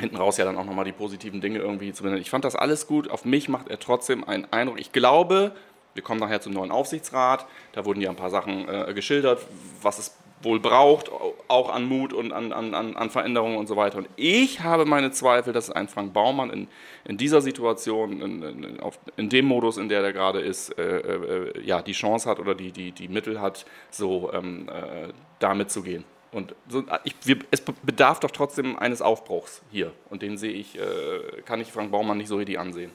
hinten 0.00 0.16
raus 0.16 0.36
ja 0.36 0.44
dann 0.44 0.56
auch 0.56 0.64
nochmal 0.64 0.84
die 0.84 0.92
positiven 0.92 1.40
Dinge 1.40 1.58
irgendwie 1.58 1.92
zu 1.92 2.02
benennen. 2.02 2.22
Ich 2.22 2.30
fand 2.30 2.44
das 2.44 2.54
alles 2.54 2.86
gut. 2.86 3.10
Auf 3.10 3.24
mich 3.24 3.48
macht 3.48 3.68
er 3.68 3.80
trotzdem 3.80 4.22
einen 4.22 4.46
Eindruck. 4.52 4.78
Ich 4.78 4.92
glaube, 4.92 5.52
wir 5.94 6.02
kommen 6.02 6.20
nachher 6.20 6.40
zum 6.40 6.52
neuen 6.52 6.70
Aufsichtsrat. 6.70 7.46
Da 7.72 7.84
wurden 7.84 8.00
ja 8.00 8.10
ein 8.10 8.16
paar 8.16 8.30
Sachen 8.30 8.68
äh, 8.68 8.92
geschildert, 8.94 9.46
was 9.82 9.98
es 9.98 10.16
wohl 10.42 10.60
braucht, 10.60 11.10
auch 11.48 11.68
an 11.70 11.84
Mut 11.84 12.12
und 12.12 12.32
an, 12.32 12.52
an, 12.52 12.74
an 12.74 13.10
Veränderungen 13.10 13.56
und 13.56 13.66
so 13.66 13.76
weiter. 13.76 13.98
Und 13.98 14.08
ich 14.16 14.60
habe 14.60 14.84
meine 14.84 15.10
Zweifel, 15.10 15.52
dass 15.52 15.70
ein 15.70 15.88
Frank 15.88 16.12
Baumann 16.12 16.50
in, 16.50 16.68
in 17.04 17.16
dieser 17.16 17.40
Situation, 17.40 18.20
in, 18.20 18.42
in, 18.42 18.80
auf, 18.80 18.98
in 19.16 19.28
dem 19.28 19.46
Modus, 19.46 19.76
in 19.76 19.88
der 19.88 20.02
er 20.02 20.12
gerade 20.12 20.40
ist, 20.40 20.78
äh, 20.78 20.98
äh, 20.98 21.60
ja, 21.62 21.82
die 21.82 21.92
Chance 21.92 22.28
hat 22.28 22.38
oder 22.38 22.54
die, 22.54 22.72
die, 22.72 22.92
die 22.92 23.08
Mittel 23.08 23.40
hat, 23.40 23.66
so 23.90 24.32
ähm, 24.32 24.68
äh, 24.68 25.08
damit 25.38 25.70
zu 25.70 25.82
gehen. 25.82 26.04
Und 26.30 26.54
so, 26.68 26.84
ich, 27.04 27.14
wir, 27.24 27.38
es 27.50 27.60
bedarf 27.60 28.20
doch 28.20 28.30
trotzdem 28.30 28.78
eines 28.78 29.00
Aufbruchs 29.00 29.62
hier. 29.70 29.92
Und 30.10 30.22
den 30.22 30.36
sehe 30.36 30.52
ich, 30.52 30.78
äh, 30.78 31.42
kann 31.46 31.60
ich 31.60 31.72
Frank 31.72 31.90
Baumann 31.90 32.18
nicht 32.18 32.28
so 32.28 32.36
richtig 32.36 32.58
ansehen. 32.58 32.92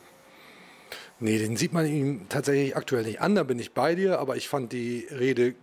Nee, 1.24 1.38
den 1.40 1.56
sieht 1.58 1.72
man 1.74 1.86
ihm 1.86 2.28
tatsächlich 2.30 2.76
aktuell 2.76 3.04
nicht 3.04 3.22
an, 3.22 3.36
da 3.36 3.44
bin 3.44 3.58
ich 3.58 3.72
bei 3.74 3.96
dir, 3.96 4.20
aber 4.20 4.36
ich 4.36 4.50
fand 4.50 4.74
die 4.74 5.08
Rede 5.10 5.56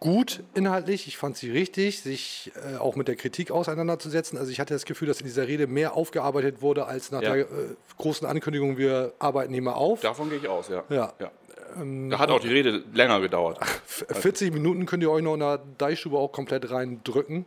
gut 0.00 0.42
inhaltlich, 0.54 1.06
ich 1.06 1.16
fand 1.16 1.36
sie 1.36 1.50
richtig, 1.50 2.00
sich 2.00 2.50
äh, 2.72 2.76
auch 2.78 2.96
mit 2.96 3.06
der 3.06 3.14
Kritik 3.16 3.50
auseinanderzusetzen. 3.50 4.36
Also 4.38 4.50
ich 4.50 4.58
hatte 4.60 4.74
das 4.74 4.84
Gefühl, 4.84 5.06
dass 5.08 5.20
in 5.20 5.26
dieser 5.26 5.46
Rede 5.46 5.66
mehr 5.66 5.94
aufgearbeitet 5.94 6.60
wurde 6.62 6.86
als 6.86 7.10
nach 7.12 7.22
Ja. 7.22 7.34
der 7.34 7.40
äh, 7.44 7.46
großen 7.98 8.26
Ankündigung, 8.26 8.78
wir 8.78 9.12
arbeiten 9.18 9.52
hier 9.52 9.62
mal 9.62 9.74
auf. 9.74 10.00
Davon 10.00 10.28
gehe 10.30 10.38
ich 10.38 10.48
aus, 10.48 10.68
ja. 10.70 10.82
Ja. 10.88 11.12
ja. 11.20 11.30
Da 12.10 12.18
hat 12.18 12.30
auch 12.30 12.40
die 12.40 12.48
Rede 12.48 12.82
länger 12.92 13.20
gedauert. 13.20 13.58
F- 13.62 14.04
40 14.10 14.52
Minuten 14.52 14.86
könnt 14.86 15.02
ihr 15.02 15.10
euch 15.10 15.22
noch 15.22 15.34
in 15.34 15.40
der 15.40 15.60
Deichstube 15.78 16.18
auch 16.18 16.32
komplett 16.32 16.70
reindrücken. 16.70 17.46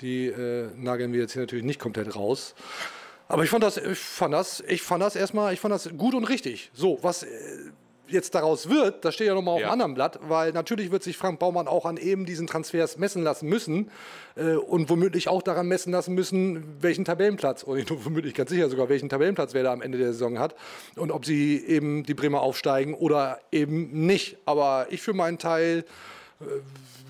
Die 0.00 0.26
äh, 0.26 0.68
nageln 0.76 1.12
wir 1.12 1.20
jetzt 1.20 1.32
hier 1.32 1.42
natürlich 1.42 1.64
nicht 1.64 1.80
komplett 1.80 2.14
raus. 2.14 2.54
Aber 3.28 3.42
ich 3.44 3.50
fand 3.50 3.64
das, 3.64 3.76
ich 3.78 3.98
fand 3.98 4.34
das, 4.34 4.62
ich 4.66 4.82
fand 4.82 5.02
das 5.02 5.16
erstmal, 5.16 5.52
ich 5.54 5.60
fand 5.60 5.72
das 5.74 5.88
gut 5.96 6.14
und 6.14 6.24
richtig. 6.24 6.70
So, 6.74 6.98
was 7.02 7.22
äh, 7.22 7.28
jetzt 8.06 8.34
daraus 8.34 8.68
wird, 8.68 9.02
das 9.04 9.14
steht 9.14 9.28
ja 9.28 9.34
nochmal 9.34 9.54
auf 9.54 9.60
Ja. 9.60 9.66
einem 9.68 9.72
anderen 9.72 9.94
Blatt, 9.94 10.18
weil 10.28 10.52
natürlich 10.52 10.90
wird 10.90 11.02
sich 11.02 11.16
Frank 11.16 11.38
Baumann 11.38 11.66
auch 11.66 11.86
an 11.86 11.96
eben 11.96 12.26
diesen 12.26 12.46
Transfers 12.46 12.98
messen 12.98 13.22
lassen 13.22 13.48
müssen 13.48 13.90
äh, 14.36 14.52
und 14.56 14.90
womöglich 14.90 15.28
auch 15.28 15.40
daran 15.42 15.66
messen 15.68 15.90
lassen 15.90 16.14
müssen, 16.14 16.64
welchen 16.82 17.06
Tabellenplatz, 17.06 17.66
nur 17.66 17.78
womöglich 18.04 18.34
ganz 18.34 18.50
sicher 18.50 18.68
sogar, 18.68 18.90
welchen 18.90 19.08
Tabellenplatz 19.08 19.54
wer 19.54 19.62
da 19.62 19.72
am 19.72 19.80
Ende 19.80 19.96
der 19.96 20.12
Saison 20.12 20.38
hat 20.38 20.54
und 20.96 21.10
ob 21.10 21.24
sie 21.24 21.64
eben 21.66 22.02
die 22.04 22.14
Bremer 22.14 22.42
aufsteigen 22.42 22.92
oder 22.92 23.40
eben 23.50 24.06
nicht. 24.06 24.36
Aber 24.44 24.86
ich 24.90 25.00
für 25.00 25.14
meinen 25.14 25.38
Teil 25.38 25.84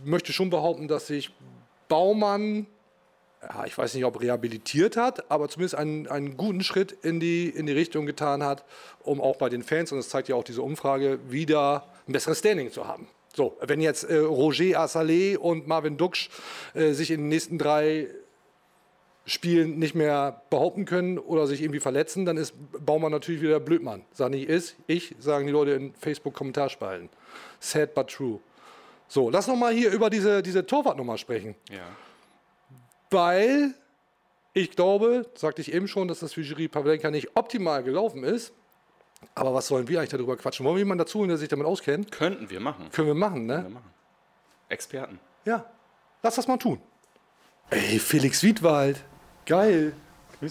möchte 0.05 0.33
schon 0.33 0.49
behaupten, 0.51 0.87
dass 0.87 1.09
sich 1.09 1.31
Baumann, 1.89 2.67
ja, 3.49 3.65
ich 3.67 3.77
weiß 3.77 3.95
nicht, 3.95 4.05
ob 4.05 4.21
rehabilitiert 4.21 4.97
hat, 4.97 5.31
aber 5.31 5.49
zumindest 5.49 5.75
einen, 5.75 6.07
einen 6.07 6.37
guten 6.37 6.63
Schritt 6.63 6.93
in 7.03 7.21
die, 7.21 7.49
in 7.49 7.67
die 7.67 7.73
Richtung 7.73 8.07
getan 8.07 8.43
hat, 8.43 8.65
um 9.03 9.21
auch 9.21 9.37
bei 9.37 9.49
den 9.49 9.63
Fans, 9.63 9.93
und 9.93 9.99
das 9.99 10.09
zeigt 10.09 10.29
ja 10.29 10.37
auch 10.37 10.45
diese 10.45 10.63
Umfrage, 10.63 11.19
wieder 11.29 11.87
ein 12.09 12.13
besseres 12.13 12.39
Standing 12.39 12.71
zu 12.71 12.87
haben. 12.87 13.09
So, 13.35 13.57
wenn 13.61 13.81
jetzt 13.81 14.05
äh, 14.05 14.17
Roger 14.19 14.81
Assalé 14.81 15.37
und 15.37 15.67
Marvin 15.67 15.97
Duksch 15.97 16.31
äh, 16.75 16.93
sich 16.93 17.11
in 17.11 17.23
den 17.23 17.29
nächsten 17.29 17.59
drei 17.59 18.09
Spielen 19.27 19.79
nicht 19.79 19.95
mehr 19.95 20.43
behaupten 20.51 20.85
können 20.85 21.19
oder 21.19 21.47
sich 21.47 21.63
irgendwie 21.63 21.81
verletzen, 21.81 22.27
dann 22.27 22.37
ist 22.37 22.55
Baumann 22.85 23.11
natürlich 23.11 23.41
wieder 23.41 23.59
Blödmann. 23.59 24.05
Sag 24.13 24.31
nicht 24.31 24.49
ist, 24.49 24.77
ich, 24.87 25.17
sagen 25.19 25.47
die 25.47 25.53
Leute 25.53 25.73
in 25.73 25.95
Facebook-Kommentarspalten. 25.95 27.09
Sad 27.59 27.95
but 27.95 28.09
true. 28.09 28.39
So, 29.09 29.31
lass 29.31 29.47
noch 29.47 29.57
mal 29.57 29.73
hier 29.73 29.91
über 29.91 30.11
diese, 30.11 30.43
diese 30.43 30.67
Torwartnummer 30.67 31.19
sprechen. 31.19 31.55
Ja. 31.71 31.87
Weil 33.15 33.75
ich 34.53 34.71
glaube, 34.71 35.27
sagte 35.35 35.63
ich 35.63 35.73
eben 35.73 35.89
schon, 35.89 36.09
dass 36.09 36.21
das 36.21 36.33
für 36.33 36.43
Jury 36.43 36.69
Pavlenka 36.69 37.11
nicht 37.11 37.37
optimal 37.37 37.83
gelaufen 37.83 38.25
ist. 38.25 38.53
Aber 39.35 39.55
was 39.55 39.69
sollen 39.69 39.89
wir 39.89 39.99
eigentlich 39.99 40.11
darüber 40.11 40.37
quatschen? 40.37 40.67
Wollen 40.67 40.77
wir 40.77 40.81
jemanden 40.81 40.99
dazu, 40.99 41.21
holen, 41.21 41.29
der 41.29 41.39
sich 41.39 41.49
damit 41.49 41.67
auskennt? 41.67 42.13
Könnten 42.13 42.51
wir 42.51 42.61
machen. 42.61 42.91
Können 42.93 43.09
wir 43.09 43.15
machen, 43.15 43.47
ne? 43.47 43.63
Wir 43.63 43.71
machen. 43.71 43.91
Experten. 44.69 45.19
Ja. 45.45 45.65
Lass 46.23 46.35
das 46.35 46.47
mal 46.47 46.57
tun. 46.57 46.81
Ey, 47.71 47.99
Felix 47.99 48.43
Wiedwald. 48.43 49.03
Geil. 49.47 49.95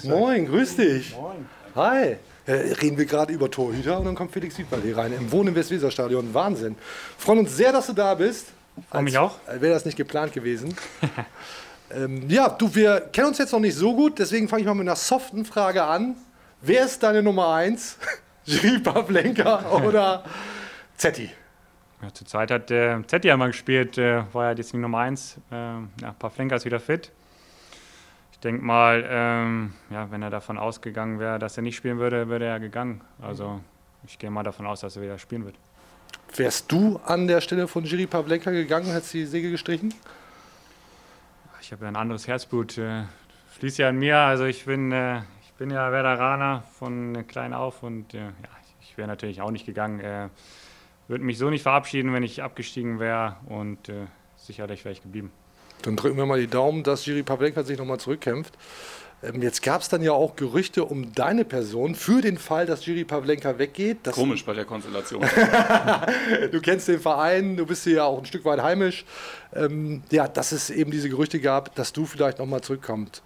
Moin, 0.04 0.48
grüß 0.48 0.76
dich. 0.78 1.16
Moin. 1.16 1.46
Hi. 1.76 2.18
Äh, 2.46 2.52
reden 2.82 2.98
wir 2.98 3.06
gerade 3.06 3.32
über 3.32 3.50
Torhüter 3.50 4.00
und 4.00 4.06
dann 4.06 4.16
kommt 4.16 4.32
Felix 4.32 4.58
Wiedwald 4.58 4.84
hier 4.84 4.98
rein. 4.98 5.14
Im 5.14 5.32
Wohnen 5.32 5.50
im 5.50 5.56
Westweserstadion. 5.56 6.34
Wahnsinn. 6.34 6.76
Freuen 7.18 7.40
uns 7.40 7.56
sehr, 7.56 7.72
dass 7.72 7.88
du 7.88 7.94
da 7.94 8.16
bist. 8.16 8.48
Freue 8.90 9.04
mich 9.04 9.18
auch. 9.18 9.38
Als 9.46 9.62
Wäre 9.62 9.74
das 9.74 9.86
nicht 9.86 9.98
geplant 9.98 10.34
gewesen. 10.34 10.76
ähm, 11.96 12.30
ja, 12.30 12.50
du, 12.50 12.74
wir 12.74 13.02
kennen 13.12 13.28
uns 13.28 13.38
jetzt 13.38 13.52
noch 13.52 13.60
nicht 13.60 13.76
so 13.76 13.96
gut, 13.96 14.20
deswegen 14.20 14.48
fange 14.48 14.62
ich 14.62 14.68
mal 14.68 14.74
mit 14.74 14.88
einer 14.88 14.96
soften 14.96 15.46
Frage 15.46 15.84
an. 15.84 16.16
Wer 16.62 16.86
ist 16.86 17.04
deine 17.04 17.22
Nummer 17.22 17.54
1? 17.54 17.98
Jiri 18.46 18.80
Pavlenka 18.80 19.70
oder 19.72 20.24
Zetti? 20.98 21.30
Ja, 22.02 22.14
zurzeit 22.14 22.52
hat 22.52 22.72
äh, 22.72 23.02
Zetti 23.08 23.28
ja 23.28 23.38
mal 23.38 23.48
gespielt, 23.48 23.98
äh, 23.98 24.24
war 24.34 24.46
ja 24.48 24.56
die 24.56 24.78
Nummer 24.78 25.00
1. 25.00 25.38
Äh, 25.52 25.56
ja, 25.56 26.16
Pavlenka 26.18 26.56
ist 26.56 26.66
wieder 26.66 26.80
fit. 26.80 27.12
Ich 28.34 28.40
denke 28.40 28.64
mal, 28.64 29.06
ähm, 29.08 29.74
ja, 29.90 30.12
wenn 30.12 30.22
er 30.22 30.30
davon 30.30 30.58
ausgegangen 30.58 31.20
wäre, 31.20 31.40
dass 31.40 31.56
er 31.56 31.64
nicht 31.64 31.78
spielen 31.78 32.00
würde, 32.00 32.28
wäre 32.30 32.44
er 32.44 32.50
ja 32.52 32.58
gegangen. 32.58 33.02
Also 33.22 33.62
ich 34.06 34.20
gehe 34.20 34.30
mal 34.30 34.44
davon 34.44 34.66
aus, 34.66 34.82
dass 34.82 34.98
er 34.98 35.02
wieder 35.02 35.18
spielen 35.18 35.46
wird. 35.46 35.56
Wärst 36.36 36.72
du 36.72 37.00
an 37.06 37.28
der 37.28 37.42
Stelle 37.42 37.68
von 37.68 37.86
Jiri 37.86 38.08
Pavlenka 38.08 38.52
gegangen, 38.52 38.88
hättest 38.92 39.14
du 39.14 39.20
die 39.20 39.26
Segel 39.26 39.52
gestrichen? 39.52 39.94
Ich 41.64 41.72
habe 41.72 41.86
ja 41.86 41.88
ein 41.88 41.96
anderes 41.96 42.28
Herzblut, 42.28 42.78
äh, 42.78 43.04
fließt 43.58 43.78
ja 43.78 43.88
in 43.88 43.98
mir. 43.98 44.18
Also 44.18 44.44
ich 44.44 44.66
bin, 44.66 44.92
äh, 44.92 45.20
ich 45.44 45.54
bin 45.58 45.70
ja 45.70 45.94
Werderaner 45.94 46.62
von 46.78 47.26
klein 47.26 47.54
auf 47.54 47.84
und 47.84 48.14
äh, 48.14 48.18
ja, 48.18 48.50
ich 48.82 48.98
wäre 48.98 49.08
natürlich 49.08 49.40
auch 49.40 49.50
nicht 49.50 49.66
gegangen. 49.66 50.02
Äh, 50.02 50.28
würde 51.08 51.24
mich 51.24 51.38
so 51.38 51.50
nicht 51.50 51.62
verabschieden, 51.62 52.12
wenn 52.12 52.22
ich 52.22 52.44
abgestiegen 52.44 53.00
wäre 53.00 53.38
und 53.46 53.88
äh, 53.88 54.08
sicherlich 54.36 54.84
wäre 54.84 54.92
ich 54.92 55.04
geblieben. 55.04 55.32
Dann 55.84 55.96
drücken 55.96 56.18
wir 56.18 56.26
mal 56.26 56.38
die 56.38 56.48
Daumen, 56.48 56.84
dass 56.84 57.06
Jiri 57.06 57.24
Pavlenka 57.24 57.64
sich 57.64 57.78
nochmal 57.78 57.98
zurückkämpft. 57.98 58.58
Ähm, 59.24 59.42
jetzt 59.42 59.62
gab 59.62 59.82
es 59.82 59.90
dann 59.90 60.02
ja 60.02 60.12
auch 60.12 60.36
Gerüchte 60.36 60.86
um 60.86 61.14
deine 61.14 61.46
Person 61.46 61.96
für 61.96 62.22
den 62.22 62.38
Fall, 62.38 62.66
dass 62.66 62.86
Jiri 62.86 63.06
Pavlenka 63.06 63.58
weggeht. 63.58 64.00
Das, 64.04 64.16
Komisch 64.16 64.44
bei 64.46 64.54
der 64.54 64.66
Konstellation. 64.66 65.22
du 66.52 66.62
kennst 66.62 66.88
den 66.88 67.00
Verein, 67.00 67.56
du 67.56 67.66
bist 67.66 67.84
hier 67.84 67.96
ja 67.96 68.04
auch 68.04 68.20
ein 68.20 68.26
Stück 68.26 68.46
weit 68.46 68.62
heimisch. 68.62 69.06
Ähm, 69.56 70.04
ja, 70.12 70.28
dass 70.28 70.52
es 70.52 70.70
eben 70.70 70.92
diese 70.92 71.10
Gerüchte 71.10 71.40
gab, 71.40 71.74
dass 71.76 71.94
du 71.94 72.06
vielleicht 72.06 72.40
nochmal 72.40 72.62
zurückkommst. 72.62 73.22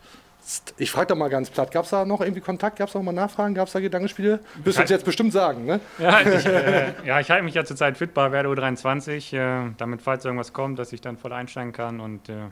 Ich 0.78 0.92
frage 0.92 1.08
doch 1.08 1.16
mal 1.18 1.30
ganz 1.30 1.50
platt, 1.50 1.72
gab 1.72 1.84
es 1.84 1.90
da 1.90 2.06
noch 2.06 2.22
irgendwie 2.22 2.40
Kontakt? 2.40 2.78
Gab 2.78 2.88
es 2.88 2.96
noch 2.96 3.04
mal 3.04 3.12
Nachfragen? 3.12 3.54
Gab 3.54 3.68
es 3.68 3.74
da 3.74 3.82
Gedankenspiele? 3.82 4.40
Wirst 4.64 4.78
du 4.78 4.82
uns 4.82 4.90
jetzt 4.90 5.04
bestimmt 5.04 5.34
sagen, 5.34 5.66
ne? 5.66 5.82
Ja, 5.98 6.22
ich, 6.22 6.46
äh, 6.46 6.94
ja, 7.06 7.20
ich 7.20 7.30
halte 7.30 7.44
mich 7.44 7.54
ja 7.54 7.66
zurzeit 7.66 7.98
fit 7.98 8.14
bei 8.14 8.32
Werder 8.32 8.50
U23, 8.50 9.36
äh, 9.36 9.72
damit 9.78 10.02
falls 10.02 10.24
irgendwas 10.24 10.54
kommt, 10.54 10.80
dass 10.80 10.94
ich 10.94 11.02
dann 11.02 11.18
voll 11.18 11.34
einsteigen 11.34 11.74
kann 11.74 12.00
und 12.00 12.30
äh, 12.30 12.34
ja, 12.34 12.50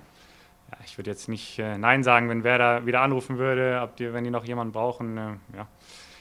ich 0.83 0.97
würde 0.97 1.11
jetzt 1.11 1.29
nicht 1.29 1.59
äh, 1.59 1.77
Nein 1.77 2.03
sagen, 2.03 2.29
wenn 2.29 2.43
Werder 2.43 2.85
wieder 2.85 3.01
anrufen 3.01 3.37
würde, 3.37 3.79
ob 3.83 3.95
die, 3.95 4.13
wenn 4.13 4.23
die 4.23 4.31
noch 4.31 4.45
jemanden 4.45 4.73
brauchen. 4.73 5.17
Äh, 5.17 5.21
ja. 5.57 5.67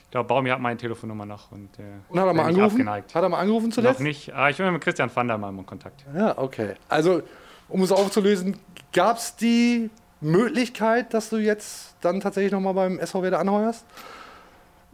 Ich 0.04 0.10
glaube, 0.10 0.28
Baumi 0.28 0.50
hat 0.50 0.60
meine 0.60 0.76
Telefonnummer 0.76 1.26
noch. 1.26 1.50
Und, 1.50 1.78
äh, 1.78 1.82
Und 2.08 2.20
hat 2.20 2.26
er 2.26 2.34
mal 2.34 2.46
angerufen? 2.46 2.76
Abgeneigt. 2.76 3.14
Hat 3.14 3.22
er 3.22 3.28
mal 3.28 3.38
angerufen 3.38 3.68
Noch 3.68 3.74
zuletzt? 3.74 4.00
nicht. 4.00 4.32
Ah, 4.32 4.48
ich 4.48 4.56
bin 4.56 4.72
mit 4.72 4.82
Christian 4.82 5.10
van 5.12 5.26
der 5.26 5.38
Malm 5.38 5.58
in 5.58 5.66
Kontakt. 5.66 6.04
Ja, 6.14 6.38
okay. 6.38 6.74
Also, 6.88 7.22
um 7.68 7.82
es 7.82 7.90
aufzulösen, 7.90 8.56
gab 8.92 9.16
es 9.16 9.34
die 9.36 9.90
Möglichkeit, 10.20 11.12
dass 11.14 11.30
du 11.30 11.36
jetzt 11.36 11.96
dann 12.00 12.20
tatsächlich 12.20 12.52
nochmal 12.52 12.74
beim 12.74 12.98
SV 12.98 13.22
Werder 13.22 13.40
anheuerst? 13.40 13.84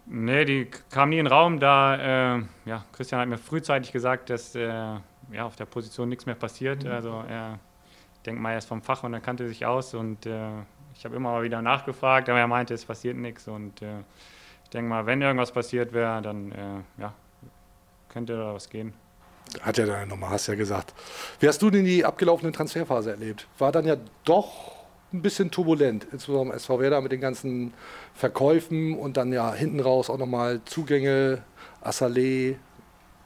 Nee, 0.06 0.44
die 0.44 0.68
kam 0.90 1.10
nie 1.10 1.18
in 1.18 1.26
den 1.26 1.32
Raum, 1.32 1.60
da 1.60 2.36
äh, 2.36 2.42
ja, 2.64 2.84
Christian 2.92 3.20
hat 3.20 3.28
mir 3.28 3.38
frühzeitig 3.38 3.92
gesagt, 3.92 4.28
dass 4.30 4.54
äh, 4.56 4.68
ja, 4.68 5.44
auf 5.44 5.54
der 5.54 5.66
Position 5.66 6.08
nichts 6.08 6.26
mehr 6.26 6.34
passiert. 6.34 6.84
Mhm. 6.84 6.90
Also 6.90 7.24
er, 7.28 7.58
denke 8.22 8.40
mal, 8.40 8.52
er 8.52 8.58
ist 8.58 8.68
vom 8.68 8.82
Fach 8.82 9.02
und 9.02 9.14
er 9.14 9.20
kannte 9.20 9.48
sich 9.48 9.66
aus 9.66 9.94
und 9.94 10.26
äh, 10.26 10.50
ich 10.94 11.04
habe 11.04 11.16
immer 11.16 11.32
mal 11.32 11.42
wieder 11.42 11.62
nachgefragt, 11.62 12.28
aber 12.28 12.38
er 12.38 12.46
meinte, 12.46 12.74
es 12.74 12.84
passiert 12.84 13.16
nichts 13.16 13.48
und 13.48 13.82
äh, 13.82 14.00
ich 14.64 14.70
denke 14.70 14.88
mal, 14.88 15.06
wenn 15.06 15.22
irgendwas 15.22 15.52
passiert 15.52 15.92
wäre, 15.92 16.20
dann 16.22 16.52
äh, 16.52 17.00
ja, 17.00 17.12
könnte 18.08 18.36
da 18.36 18.54
was 18.54 18.68
gehen. 18.68 18.92
Hat 19.62 19.78
ja 19.78 19.86
deine 19.86 20.06
Nummer, 20.06 20.30
hast 20.30 20.46
ja 20.46 20.54
gesagt. 20.54 20.94
Wie 21.40 21.48
hast 21.48 21.60
du 21.60 21.70
denn 21.70 21.84
die 21.84 22.04
abgelaufene 22.04 22.52
Transferphase 22.52 23.10
erlebt? 23.10 23.48
War 23.58 23.72
dann 23.72 23.84
ja 23.84 23.96
doch 24.24 24.80
ein 25.12 25.22
bisschen 25.22 25.50
turbulent, 25.50 26.06
insbesondere 26.12 26.56
SV 26.56 26.78
Werder 26.78 27.00
mit 27.00 27.10
den 27.10 27.20
ganzen 27.20 27.72
Verkäufen 28.14 28.96
und 28.96 29.16
dann 29.16 29.32
ja 29.32 29.52
hinten 29.52 29.80
raus 29.80 30.08
auch 30.08 30.18
nochmal 30.18 30.60
Zugänge, 30.66 31.42
Assalé, 31.82 32.56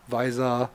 Weiser. 0.07 0.71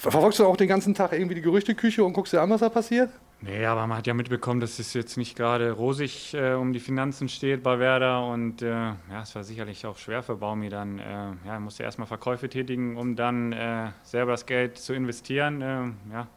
Verfolgst 0.00 0.38
du 0.38 0.46
auch 0.46 0.56
den 0.56 0.68
ganzen 0.68 0.94
Tag 0.94 1.12
irgendwie 1.12 1.34
die 1.34 1.42
Gerüchteküche 1.42 2.02
und 2.02 2.14
guckst 2.14 2.32
dir 2.32 2.40
an, 2.40 2.48
was 2.48 2.60
da 2.60 2.70
passiert? 2.70 3.10
Nee, 3.42 3.66
aber 3.66 3.86
man 3.86 3.98
hat 3.98 4.06
ja 4.06 4.14
mitbekommen, 4.14 4.58
dass 4.58 4.78
es 4.78 4.94
jetzt 4.94 5.18
nicht 5.18 5.36
gerade 5.36 5.72
rosig 5.72 6.32
äh, 6.32 6.54
um 6.54 6.72
die 6.72 6.80
Finanzen 6.80 7.28
steht 7.28 7.62
bei 7.62 7.78
Werder 7.78 8.26
und 8.26 8.62
äh, 8.62 8.70
ja, 8.70 9.22
es 9.22 9.34
war 9.34 9.44
sicherlich 9.44 9.84
auch 9.84 9.98
schwer 9.98 10.22
für 10.22 10.36
Baumi 10.36 10.70
dann. 10.70 11.00
Äh, 11.00 11.02
ja, 11.04 11.52
er 11.52 11.60
musste 11.60 11.82
erstmal 11.82 12.06
Verkäufe 12.06 12.48
tätigen, 12.48 12.96
um 12.96 13.14
dann 13.14 13.52
äh, 13.52 13.90
selber 14.02 14.32
das 14.32 14.46
Geld 14.46 14.78
zu 14.78 14.94
investieren. 14.94 15.60
Ähm, 15.62 15.96
ja. 16.10 16.28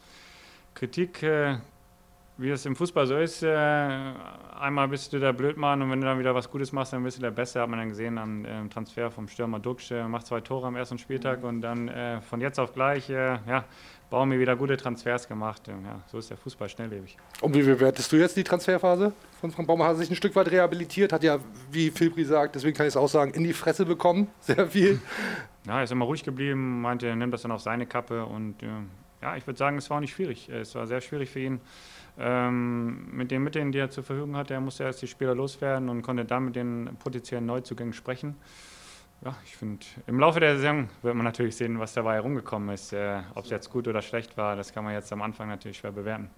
Kritik 0.75 1.23
äh, 1.23 1.55
wie 2.37 2.49
es 2.49 2.65
im 2.65 2.75
Fußball 2.75 3.05
so 3.05 3.17
ist, 3.17 3.43
äh, 3.43 4.13
einmal 4.59 4.87
bist 4.87 5.13
du 5.13 5.19
der 5.19 5.33
Blödmann 5.33 5.81
und 5.81 5.91
wenn 5.91 6.01
du 6.01 6.07
dann 6.07 6.17
wieder 6.17 6.33
was 6.33 6.49
Gutes 6.49 6.71
machst, 6.71 6.93
dann 6.93 7.03
bist 7.03 7.17
du 7.17 7.21
der 7.21 7.31
Beste, 7.31 7.61
hat 7.61 7.69
man 7.69 7.79
dann 7.79 7.89
gesehen 7.89 8.17
am 8.17 8.45
äh, 8.45 8.67
Transfer 8.69 9.11
vom 9.11 9.27
Stürmer 9.27 9.59
Duxch, 9.59 9.91
äh, 9.91 10.07
macht 10.07 10.25
zwei 10.25 10.41
Tore 10.41 10.67
am 10.67 10.75
ersten 10.75 10.97
Spieltag 10.97 11.41
mhm. 11.41 11.47
und 11.47 11.61
dann 11.61 11.87
äh, 11.89 12.21
von 12.21 12.41
jetzt 12.41 12.59
auf 12.59 12.73
gleich, 12.73 13.09
äh, 13.09 13.37
ja, 13.47 13.65
bauen 14.09 14.31
wir 14.31 14.39
wieder 14.39 14.55
gute 14.55 14.77
Transfers 14.77 15.27
gemacht. 15.27 15.67
Ja, 15.67 15.73
so 16.07 16.17
ist 16.17 16.29
der 16.29 16.37
Fußball 16.37 16.69
schnelllebig. 16.69 17.17
Und 17.41 17.55
wie 17.55 17.63
bewertest 17.63 18.11
du 18.11 18.17
jetzt 18.17 18.37
die 18.37 18.43
Transferphase 18.43 19.13
von 19.39 19.51
Frank 19.51 19.67
Baumer? 19.67 19.85
Hat 19.85 19.97
sich 19.97 20.09
ein 20.09 20.15
Stück 20.15 20.35
weit 20.35 20.51
rehabilitiert, 20.51 21.13
hat 21.13 21.23
ja, 21.23 21.39
wie 21.71 21.91
Filbri 21.91 22.23
sagt, 22.23 22.55
deswegen 22.55 22.75
kann 22.75 22.85
ich 22.85 22.93
es 22.93 22.97
auch 22.97 23.09
sagen, 23.09 23.31
in 23.33 23.43
die 23.43 23.53
Fresse 23.53 23.85
bekommen, 23.85 24.27
sehr 24.39 24.67
viel. 24.67 24.99
Ja, 25.65 25.77
er 25.77 25.83
ist 25.83 25.91
immer 25.91 26.05
ruhig 26.05 26.23
geblieben, 26.23 26.81
meinte, 26.81 27.07
er 27.07 27.15
nimmt 27.15 27.33
das 27.33 27.43
dann 27.43 27.51
auf 27.51 27.61
seine 27.61 27.85
Kappe 27.85 28.25
und 28.25 28.61
äh, 28.63 28.67
ja, 29.23 29.37
ich 29.37 29.47
würde 29.47 29.57
sagen, 29.57 29.77
es 29.77 29.89
war 29.89 29.97
auch 29.97 30.01
nicht 30.01 30.13
schwierig. 30.13 30.49
Es 30.49 30.75
war 30.75 30.85
sehr 30.85 30.99
schwierig 30.99 31.29
für 31.29 31.39
ihn 31.39 31.61
ähm, 32.19 33.07
mit 33.15 33.31
den 33.31 33.41
Mitteln, 33.41 33.71
die 33.71 33.79
er 33.79 33.89
zur 33.89 34.03
Verfügung 34.03 34.35
hatte, 34.35 34.53
er 34.53 34.59
musste 34.59 34.83
erst 34.83 35.01
die 35.01 35.07
Spieler 35.07 35.33
loswerden 35.33 35.87
und 35.89 36.01
konnte 36.01 36.25
dann 36.25 36.45
mit 36.45 36.55
den 36.57 36.89
potenziellen 36.99 37.45
Neuzugängen 37.45 37.93
sprechen. 37.93 38.35
Ja, 39.23 39.33
ich 39.45 39.55
finde, 39.55 39.85
im 40.05 40.19
Laufe 40.19 40.41
der 40.41 40.57
Saison 40.57 40.89
wird 41.01 41.15
man 41.15 41.23
natürlich 41.23 41.55
sehen, 41.55 41.79
was 41.79 41.93
dabei 41.93 42.15
herumgekommen 42.15 42.69
ist. 42.69 42.91
Äh, 42.91 43.21
Ob 43.33 43.45
es 43.45 43.49
jetzt 43.49 43.69
gut 43.69 43.87
oder 43.87 44.01
schlecht 44.01 44.35
war, 44.35 44.57
das 44.57 44.73
kann 44.73 44.83
man 44.83 44.93
jetzt 44.93 45.11
am 45.13 45.21
Anfang 45.21 45.47
natürlich 45.47 45.77
schwer 45.77 45.93
bewerten. 45.93 46.29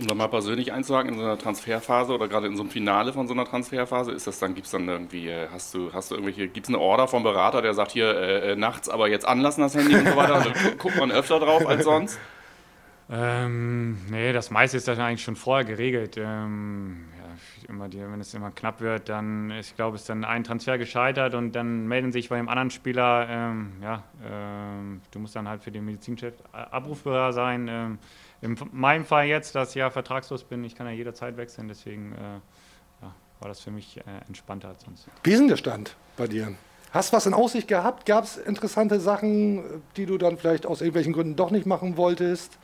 Um 0.00 0.06
da 0.06 0.14
mal 0.14 0.28
persönlich 0.28 0.72
einzuhaken, 0.72 1.12
in 1.12 1.18
so 1.18 1.24
einer 1.24 1.36
Transferphase 1.36 2.14
oder 2.14 2.26
gerade 2.26 2.46
in 2.46 2.56
so 2.56 2.62
einem 2.62 2.70
Finale 2.70 3.12
von 3.12 3.28
so 3.28 3.34
einer 3.34 3.44
Transferphase, 3.44 4.12
ist 4.12 4.26
das 4.26 4.38
dann, 4.38 4.54
gibt 4.54 4.64
es 4.64 4.72
dann 4.72 4.88
irgendwie, 4.88 5.28
äh, 5.28 5.48
hast 5.52 5.74
du, 5.74 5.92
hast 5.92 6.10
du 6.10 6.14
irgendwelche, 6.14 6.48
gibt 6.48 6.66
es 6.66 6.74
eine 6.74 6.78
Order 6.78 7.06
vom 7.06 7.22
Berater, 7.22 7.60
der 7.60 7.74
sagt 7.74 7.92
hier 7.92 8.14
äh, 8.14 8.52
äh, 8.52 8.56
nachts 8.56 8.88
aber 8.88 9.08
jetzt 9.08 9.26
anlassen 9.26 9.60
das 9.60 9.74
Handy 9.74 9.94
und 9.94 10.08
so 10.08 10.16
weiter? 10.16 10.36
Also 10.36 10.50
guckt 10.78 10.96
man 10.96 11.12
öfter 11.12 11.38
drauf 11.38 11.66
als 11.66 11.84
sonst? 11.84 12.18
Ähm, 13.12 13.98
nee, 14.08 14.32
das 14.32 14.52
meiste 14.52 14.76
ist 14.76 14.86
dann 14.86 15.00
eigentlich 15.00 15.24
schon 15.24 15.34
vorher 15.34 15.64
geregelt. 15.64 16.16
Ähm, 16.16 17.06
immer 17.70 17.88
die, 17.88 18.00
wenn 18.00 18.20
es 18.20 18.34
immer 18.34 18.50
knapp 18.50 18.80
wird, 18.80 19.08
dann, 19.08 19.50
ich 19.52 19.74
glaube, 19.76 19.96
ist 19.96 20.08
dann 20.08 20.24
ein 20.24 20.44
Transfer 20.44 20.76
gescheitert 20.76 21.34
und 21.34 21.52
dann 21.52 21.86
melden 21.86 22.12
sich 22.12 22.28
bei 22.28 22.36
dem 22.36 22.48
anderen 22.48 22.70
Spieler, 22.70 23.26
ähm, 23.30 23.72
ja, 23.82 24.02
ähm, 24.22 25.00
du 25.10 25.20
musst 25.20 25.36
dann 25.36 25.48
halt 25.48 25.62
für 25.62 25.70
den 25.70 25.84
Medizinchef 25.84 26.34
abrufbar 26.52 27.32
sein. 27.32 27.68
Ähm, 27.68 27.98
in 28.42 28.56
meinem 28.72 29.04
Fall 29.04 29.26
jetzt, 29.26 29.54
dass 29.54 29.70
ich 29.70 29.76
ja 29.76 29.90
vertragslos 29.90 30.44
bin, 30.44 30.64
ich 30.64 30.74
kann 30.74 30.86
ja 30.86 30.92
jederzeit 30.92 31.36
wechseln, 31.36 31.68
deswegen 31.68 32.12
äh, 32.12 32.34
ja, 33.02 33.14
war 33.38 33.48
das 33.48 33.60
für 33.60 33.70
mich 33.70 33.98
äh, 33.98 34.02
entspannter 34.26 34.68
als 34.68 34.82
sonst. 34.82 35.06
Wie 35.22 35.30
ist 35.30 35.38
denn 35.38 35.48
der 35.48 35.56
Stand 35.56 35.96
bei 36.16 36.26
dir? 36.26 36.54
Hast 36.92 37.12
du 37.12 37.16
was 37.16 37.26
in 37.26 37.34
Aussicht 37.34 37.68
gehabt? 37.68 38.04
Gab 38.04 38.24
es 38.24 38.36
interessante 38.36 38.98
Sachen, 38.98 39.62
die 39.96 40.06
du 40.06 40.18
dann 40.18 40.36
vielleicht 40.36 40.66
aus 40.66 40.80
irgendwelchen 40.80 41.12
Gründen 41.12 41.36
doch 41.36 41.52
nicht 41.52 41.64
machen 41.64 41.96
wolltest? 41.96 42.58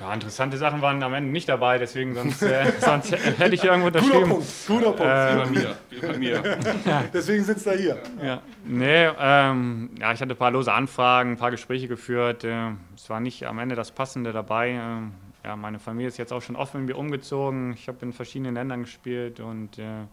Ja, 0.00 0.12
interessante 0.12 0.56
Sachen 0.56 0.82
waren 0.82 1.02
am 1.02 1.14
Ende 1.14 1.30
nicht 1.30 1.48
dabei, 1.48 1.78
deswegen 1.78 2.14
sonst, 2.14 2.42
äh, 2.42 2.72
sonst 2.80 3.12
hätte 3.12 3.54
ich 3.54 3.64
irgendwo 3.64 3.86
unterschrieben. 3.86 4.28
Guter 4.28 4.34
Punkt, 4.34 4.66
guter 4.66 4.92
Punkt. 4.92 5.02
Ähm, 5.02 5.38
wie 5.38 5.54
bei 5.54 5.60
mir. 5.60 5.76
Wie 5.90 6.06
bei 6.06 6.18
mir. 6.18 6.58
ja. 6.84 7.04
Deswegen 7.12 7.44
sitzt 7.44 7.66
er 7.66 7.76
hier. 7.76 7.98
Ja. 8.22 8.42
Nee, 8.64 9.08
ähm, 9.18 9.90
ja, 9.98 10.12
ich 10.12 10.20
hatte 10.20 10.34
ein 10.34 10.36
paar 10.36 10.50
lose 10.50 10.72
Anfragen, 10.72 11.32
ein 11.32 11.36
paar 11.36 11.50
Gespräche 11.50 11.88
geführt. 11.88 12.44
Äh, 12.44 12.70
es 12.96 13.08
war 13.08 13.20
nicht 13.20 13.46
am 13.46 13.58
Ende 13.58 13.76
das 13.76 13.92
Passende 13.92 14.32
dabei. 14.32 14.70
Äh, 14.70 15.46
ja, 15.46 15.56
meine 15.56 15.78
Familie 15.78 16.08
ist 16.08 16.16
jetzt 16.16 16.32
auch 16.32 16.42
schon 16.42 16.56
oft 16.56 16.74
mit 16.74 16.84
mir 16.84 16.96
umgezogen. 16.96 17.74
Ich 17.74 17.86
habe 17.88 17.98
in 18.02 18.12
verschiedenen 18.12 18.54
Ländern 18.54 18.82
gespielt 18.82 19.40
und 19.40 19.78
äh, 19.78 20.06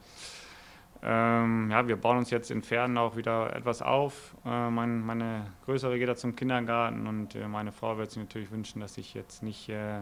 ähm, 1.04 1.72
ja, 1.72 1.88
wir 1.88 1.96
bauen 1.96 2.20
uns 2.20 2.30
jetzt 2.30 2.52
in 2.52 2.62
Pferden 2.62 2.98
auch 2.98 3.16
wieder 3.16 3.56
etwas 3.56 3.82
auf. 3.82 4.36
Äh, 4.46 4.70
mein, 4.70 5.02
meine 5.02 5.48
Größere 5.66 5.98
geht 5.98 6.08
da 6.08 6.16
zum 6.16 6.36
Kindergarten 6.36 7.08
und 7.08 7.34
äh, 7.36 7.48
meine 7.48 7.72
Frau 7.72 7.98
wird 7.98 8.12
sich 8.12 8.22
natürlich 8.22 8.52
wünschen, 8.52 8.82
dass 8.82 8.98
ich 8.98 9.16
jetzt 9.16 9.42
nicht 9.42 9.68
äh, 9.70 10.02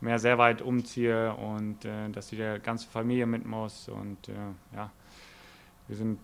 mehr 0.00 0.18
sehr 0.20 0.38
weit 0.38 0.62
umziehe 0.62 1.34
und 1.34 1.84
äh, 1.84 2.08
dass 2.10 2.28
die 2.28 2.36
ganze 2.62 2.86
Familie 2.86 3.26
mit 3.26 3.44
muss. 3.44 3.88
Und 3.88 4.28
äh, 4.28 4.32
ja, 4.76 4.90
wir 5.88 5.96
sind, 5.96 6.20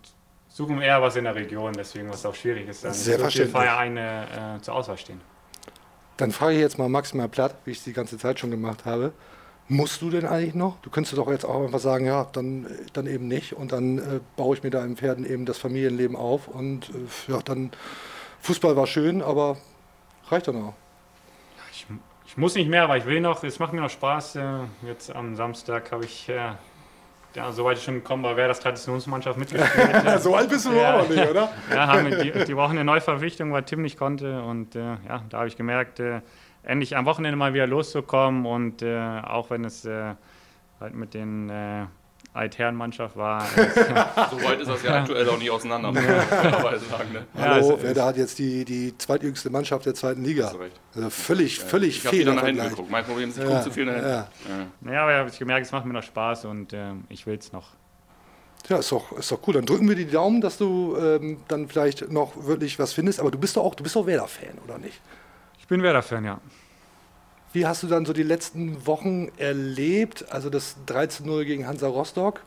suchen 0.49 0.81
eher 0.81 1.03
was 1.03 1.17
in 1.17 1.25
der 1.25 1.35
Region, 1.35 1.73
deswegen 1.73 2.09
was 2.09 2.25
auch 2.25 2.35
schwierig 2.35 2.69
ist, 2.69 2.85
dass 2.85 3.05
sehr 3.05 3.19
so 3.19 3.27
viele 3.27 3.49
Vereine 3.49 4.57
äh, 4.59 4.63
zur 4.63 4.75
Auswahl 4.75 4.99
stehen. 4.99 5.21
Dann 6.17 6.31
frage 6.31 6.55
ich 6.55 6.61
jetzt 6.61 6.79
mal 6.79 6.89
maximal 6.89 7.29
platt, 7.29 7.57
wie 7.65 7.73
ich 7.73 7.79
es 7.79 7.85
die 7.85 7.93
ganze 7.93 8.19
Zeit 8.19 8.39
schon 8.39 8.53
gemacht 8.53 8.85
habe. 8.85 9.13
Musst 9.73 10.03
du 10.03 10.11
denn 10.11 10.27
eigentlich 10.27 10.55
noch? 10.55 10.77
Du 10.83 10.91
könntest 10.91 11.17
doch 11.17 11.31
jetzt 11.31 11.47
auch 11.47 11.65
einfach 11.65 11.79
sagen, 11.79 12.05
ja, 12.05 12.27
dann, 12.35 12.67
dann 12.93 13.07
eben 13.07 13.27
nicht. 13.27 13.55
Und 13.55 13.73
dann 13.73 13.97
äh, 13.97 14.21
baue 14.37 14.55
ich 14.55 14.63
mir 14.63 14.69
da 14.69 14.85
in 14.85 14.99
Pferden 14.99 15.25
eben 15.25 15.47
das 15.47 15.57
Familienleben 15.57 16.15
auf. 16.15 16.47
Und 16.47 16.91
äh, 16.91 17.33
ja, 17.33 17.39
dann 17.43 17.71
Fußball 18.41 18.77
war 18.77 18.87
schön, 18.87 19.23
aber 19.23 19.57
reicht 20.29 20.49
dann 20.49 20.63
auch. 20.63 20.75
Ich, 21.71 21.87
ich, 22.27 22.37
muss 22.37 22.55
nicht 22.55 22.69
mehr, 22.69 22.83
aber 22.83 22.99
ich 22.99 23.07
will 23.07 23.23
noch. 23.23 23.43
Es 23.45 23.59
macht 23.61 23.73
mir 23.73 23.81
noch 23.81 23.89
Spaß. 23.89 24.37
Äh, 24.37 24.43
jetzt 24.87 25.11
am 25.17 25.37
Samstag 25.37 25.91
habe 25.91 26.05
ich, 26.05 26.29
äh, 26.29 26.51
ja, 27.35 27.53
soweit 27.53 27.79
ich 27.79 27.85
schon 27.85 27.95
gekommen 27.95 28.25
war, 28.25 28.37
wäre 28.37 28.49
das 28.49 28.61
Traditionsmannschaft 28.61 29.39
mitgespielt. 29.39 30.21
so 30.21 30.35
alt 30.35 30.51
bist 30.51 30.67
du 30.67 30.73
ja, 30.75 31.01
auch 31.01 31.09
nicht, 31.09 31.31
oder? 31.31 31.51
ja, 31.71 31.87
haben 31.87 32.11
die, 32.11 32.45
die 32.45 32.55
brauchen 32.55 32.73
eine 32.73 32.85
Neuverpflichtung, 32.85 33.51
weil 33.53 33.63
Tim 33.63 33.81
nicht 33.81 33.97
konnte. 33.97 34.43
Und 34.43 34.77
äh, 34.77 34.81
ja, 35.09 35.25
da 35.31 35.39
habe 35.39 35.49
ich 35.49 35.57
gemerkt, 35.57 35.99
äh, 35.99 36.21
endlich 36.63 36.97
am 36.97 37.05
Wochenende 37.07 37.37
mal 37.37 37.55
wieder 37.55 37.67
loszukommen 37.67 38.47
und 38.47 38.83
äh, 38.83 38.99
auch 38.99 39.51
wenn 39.51 39.65
es 39.65 39.85
äh, 39.85 40.15
halt 40.81 40.95
mit 40.95 41.15
den 41.15 41.51
äh, 41.51 41.87
Altherrenmannschaft 42.35 43.17
war. 43.17 43.45
so 44.31 44.43
weit 44.43 44.61
ist 44.61 44.69
das 44.69 44.83
ja 44.83 45.01
aktuell 45.01 45.29
auch 45.29 45.39
nicht 45.39 45.51
auseinander, 45.51 45.93
muss 45.93 46.03
man 46.03 46.81
sagen. 46.81 47.13
Ne? 47.13 47.27
Hallo, 47.37 47.73
ja, 47.73 47.83
Werder 47.83 48.05
hat 48.07 48.17
jetzt 48.17 48.39
die, 48.39 48.65
die 48.65 48.97
zweitjüngste 48.97 49.51
Mannschaft 49.51 49.85
der 49.85 49.95
zweiten 49.95 50.25
Liga. 50.25 50.53
Also 50.95 51.11
völlig, 51.11 51.59
ja. 51.59 51.65
völlig 51.65 51.97
ich 51.97 52.03
fehl. 52.03 52.29
Ich 52.29 52.37
habe 52.37 52.53
geguckt. 52.53 52.91
Mein 52.91 53.05
Problem 53.05 53.29
ist, 53.29 53.37
ich 53.37 53.45
ja. 53.45 53.51
gucke 53.51 53.65
zu 53.65 53.71
viel 53.71 53.85
nach 53.85 53.95
hinten. 53.95 54.09
Ja, 54.09 54.29
ja. 54.87 54.93
ja 54.93 55.03
aber 55.03 55.15
habe 55.15 55.29
ich 55.29 55.39
gemerkt, 55.39 55.67
es 55.67 55.73
macht 55.73 55.85
mir 55.85 55.93
noch 55.93 56.03
Spaß 56.03 56.47
und 56.47 56.73
äh, 56.73 56.93
ich 57.11 57.27
will 57.27 57.37
es 57.37 57.53
noch. 57.53 57.69
Ja, 58.69 58.79
ist 58.79 58.93
doch, 58.93 59.13
ist 59.19 59.31
doch 59.31 59.41
cool. 59.47 59.55
Dann 59.55 59.67
drücken 59.67 59.89
wir 59.89 59.97
die 59.97 60.07
Daumen, 60.07 60.41
dass 60.41 60.57
du 60.57 60.97
ähm, 60.97 61.39
dann 61.49 61.69
vielleicht 61.69 62.11
noch 62.11 62.47
wirklich 62.47 62.79
was 62.79 62.93
findest. 62.93 63.21
Aber 63.21 63.31
du 63.31 63.39
bist 63.39 63.57
doch 63.57 63.65
auch, 63.65 63.75
du 63.75 63.83
bist 63.83 63.97
doch 63.97 64.07
Werder-Fan, 64.07 64.59
oder 64.65 64.79
nicht? 64.79 65.01
Ich 65.73 65.75
bin 65.75 65.85
Werder-Fan, 65.85 66.23
ja. 66.27 66.39
Wie 67.55 67.67
hast 67.67 67.83
du 67.83 67.87
dann 67.87 68.05
so 68.05 68.13
die 68.13 68.23
letzten 68.23 68.87
Wochen 68.87 69.29
erlebt? 69.39 70.31
Also 70.31 70.51
das 70.51 70.77
13-0 70.87 71.47
gegen 71.47 71.67
Hansa 71.67 71.89
Rostock. 71.89 72.43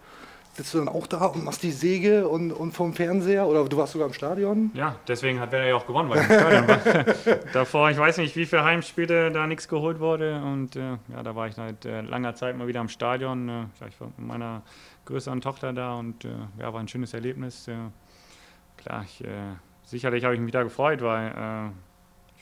Sitzt 0.54 0.76
du 0.76 0.78
dann 0.78 0.88
auch 0.88 1.08
da 1.08 1.26
und 1.26 1.44
machst 1.44 1.64
die 1.64 1.72
Säge 1.72 2.28
und, 2.28 2.52
und 2.52 2.74
vom 2.74 2.94
Fernseher? 2.94 3.48
Oder 3.48 3.66
du 3.66 3.78
warst 3.78 3.94
sogar 3.94 4.10
im 4.10 4.14
Stadion? 4.14 4.70
Ja, 4.76 4.98
deswegen 5.08 5.40
hat 5.40 5.52
Werder 5.52 5.66
ja 5.66 5.76
auch 5.76 5.88
gewonnen, 5.88 6.08
weil 6.08 6.20
ich 6.20 6.30
im 6.30 6.40
Stadion 6.40 6.68
war. 6.68 7.40
Davor, 7.54 7.90
ich 7.90 7.98
weiß 7.98 8.20
nicht, 8.20 8.36
wie 8.36 8.46
viele 8.46 8.64
Heimspiele 8.64 9.32
da 9.32 9.48
nichts 9.48 9.68
geholt 9.68 10.00
wurde. 10.00 10.40
Und 10.44 10.76
äh, 10.76 11.00
ja, 11.12 11.24
da 11.24 11.36
war 11.36 11.48
ich 11.48 11.56
seit 11.56 11.84
äh, 11.84 12.02
langer 12.02 12.36
Zeit 12.36 12.56
mal 12.56 12.68
wieder 12.68 12.82
im 12.82 12.90
Stadion. 12.90 13.50
Äh, 13.50 13.88
ich 13.90 14.00
war 14.00 14.10
mit 14.18 14.28
meiner 14.28 14.62
größeren 15.06 15.42
Tochter 15.42 15.74
da 15.74 15.96
und 15.96 16.26
äh, 16.26 16.30
ja, 16.60 16.72
war 16.72 16.80
ein 16.80 16.88
schönes 16.88 17.16
Erlebnis. 17.16 17.68
klar, 18.78 19.04
ich, 19.04 19.24
äh, 19.24 19.56
sicherlich 19.82 20.24
habe 20.26 20.36
ich 20.36 20.40
mich 20.40 20.52
da 20.52 20.62
gefreut, 20.62 21.02
weil 21.02 21.74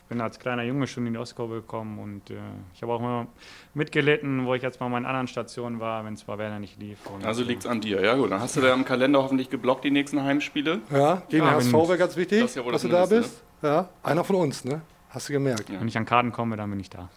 äh, 0.05 0.09
bin 0.09 0.21
als 0.21 0.39
kleiner 0.39 0.63
Junge 0.63 0.87
schon 0.87 1.05
in 1.07 1.13
die 1.13 1.19
Ostkurve 1.19 1.55
gekommen 1.55 1.99
und 1.99 2.29
äh, 2.29 2.35
ich 2.73 2.81
habe 2.81 2.93
auch 2.93 2.99
immer 2.99 3.27
mitgelitten, 3.73 4.45
wo 4.45 4.53
ich 4.53 4.61
jetzt 4.61 4.79
mal 4.79 4.87
in 4.87 4.91
meinen 4.93 5.05
anderen 5.05 5.27
Stationen 5.27 5.79
war, 5.79 6.05
wenn 6.05 6.13
es 6.13 6.23
bei 6.23 6.37
Werder 6.37 6.59
nicht 6.59 6.79
lief. 6.79 6.97
Und 7.07 7.25
also 7.25 7.43
liegt 7.43 7.63
es 7.63 7.67
an 7.67 7.81
dir, 7.81 8.01
ja 8.01 8.15
gut. 8.15 8.31
Dann 8.31 8.41
hast 8.41 8.55
du 8.55 8.61
da 8.61 8.73
im 8.73 8.85
Kalender 8.85 9.21
hoffentlich 9.23 9.49
geblockt 9.49 9.83
die 9.83 9.91
nächsten 9.91 10.21
Heimspiele. 10.23 10.81
Ja, 10.91 11.23
gegen 11.29 11.45
ja, 11.45 11.51
HSV 11.51 11.73
wäre 11.73 11.97
ganz 11.97 12.15
wichtig, 12.15 12.41
das 12.41 12.55
ja 12.55 12.63
dass 12.63 12.81
du 12.81 12.87
da 12.87 13.05
bist. 13.05 13.43
Ne? 13.61 13.69
Ja, 13.69 13.89
einer 14.03 14.23
von 14.23 14.35
uns, 14.35 14.65
ne? 14.65 14.81
Hast 15.09 15.29
du 15.29 15.33
gemerkt. 15.33 15.69
Ja. 15.69 15.79
Wenn 15.79 15.87
ich 15.87 15.97
an 15.97 16.05
Karten 16.05 16.31
komme, 16.31 16.57
dann 16.57 16.69
bin 16.69 16.79
ich 16.79 16.89
da. 16.89 17.09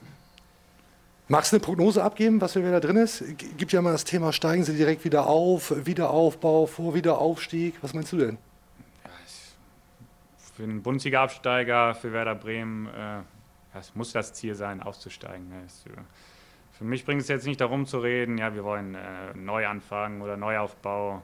Magst 1.28 1.50
du 1.50 1.56
eine 1.56 1.64
Prognose 1.64 2.04
abgeben, 2.04 2.40
was 2.40 2.54
wieder 2.54 2.78
drin 2.78 2.96
ist? 2.96 3.24
Gibt 3.56 3.72
ja 3.72 3.82
mal 3.82 3.90
das 3.90 4.04
Thema, 4.04 4.32
steigen 4.32 4.62
sie 4.62 4.76
direkt 4.76 5.04
wieder 5.04 5.26
auf, 5.26 5.74
Wiederaufbau, 5.84 6.66
Vor 6.66 6.94
Wiederaufstieg. 6.94 7.74
Was 7.82 7.94
meinst 7.94 8.12
du 8.12 8.18
denn? 8.18 8.38
Für 10.56 10.62
einen 10.62 10.82
Bundesliga-Absteiger, 10.82 11.94
für 11.94 12.12
Werder 12.12 12.34
Bremen, 12.34 12.86
äh, 12.86 13.20
das 13.74 13.94
muss 13.94 14.12
das 14.12 14.32
Ziel 14.32 14.54
sein, 14.54 14.82
aufzusteigen. 14.82 15.52
Das, 15.62 15.84
äh, 15.86 15.90
für 16.78 16.84
mich 16.84 17.04
bringt 17.04 17.22
es 17.22 17.28
jetzt 17.28 17.46
nicht 17.46 17.60
darum 17.60 17.86
zu 17.86 17.98
reden, 17.98 18.38
ja, 18.38 18.54
wir 18.54 18.64
wollen 18.64 18.94
äh, 18.94 19.34
neu 19.34 19.66
anfangen 19.66 20.22
oder 20.22 20.36
Neuaufbau. 20.36 21.22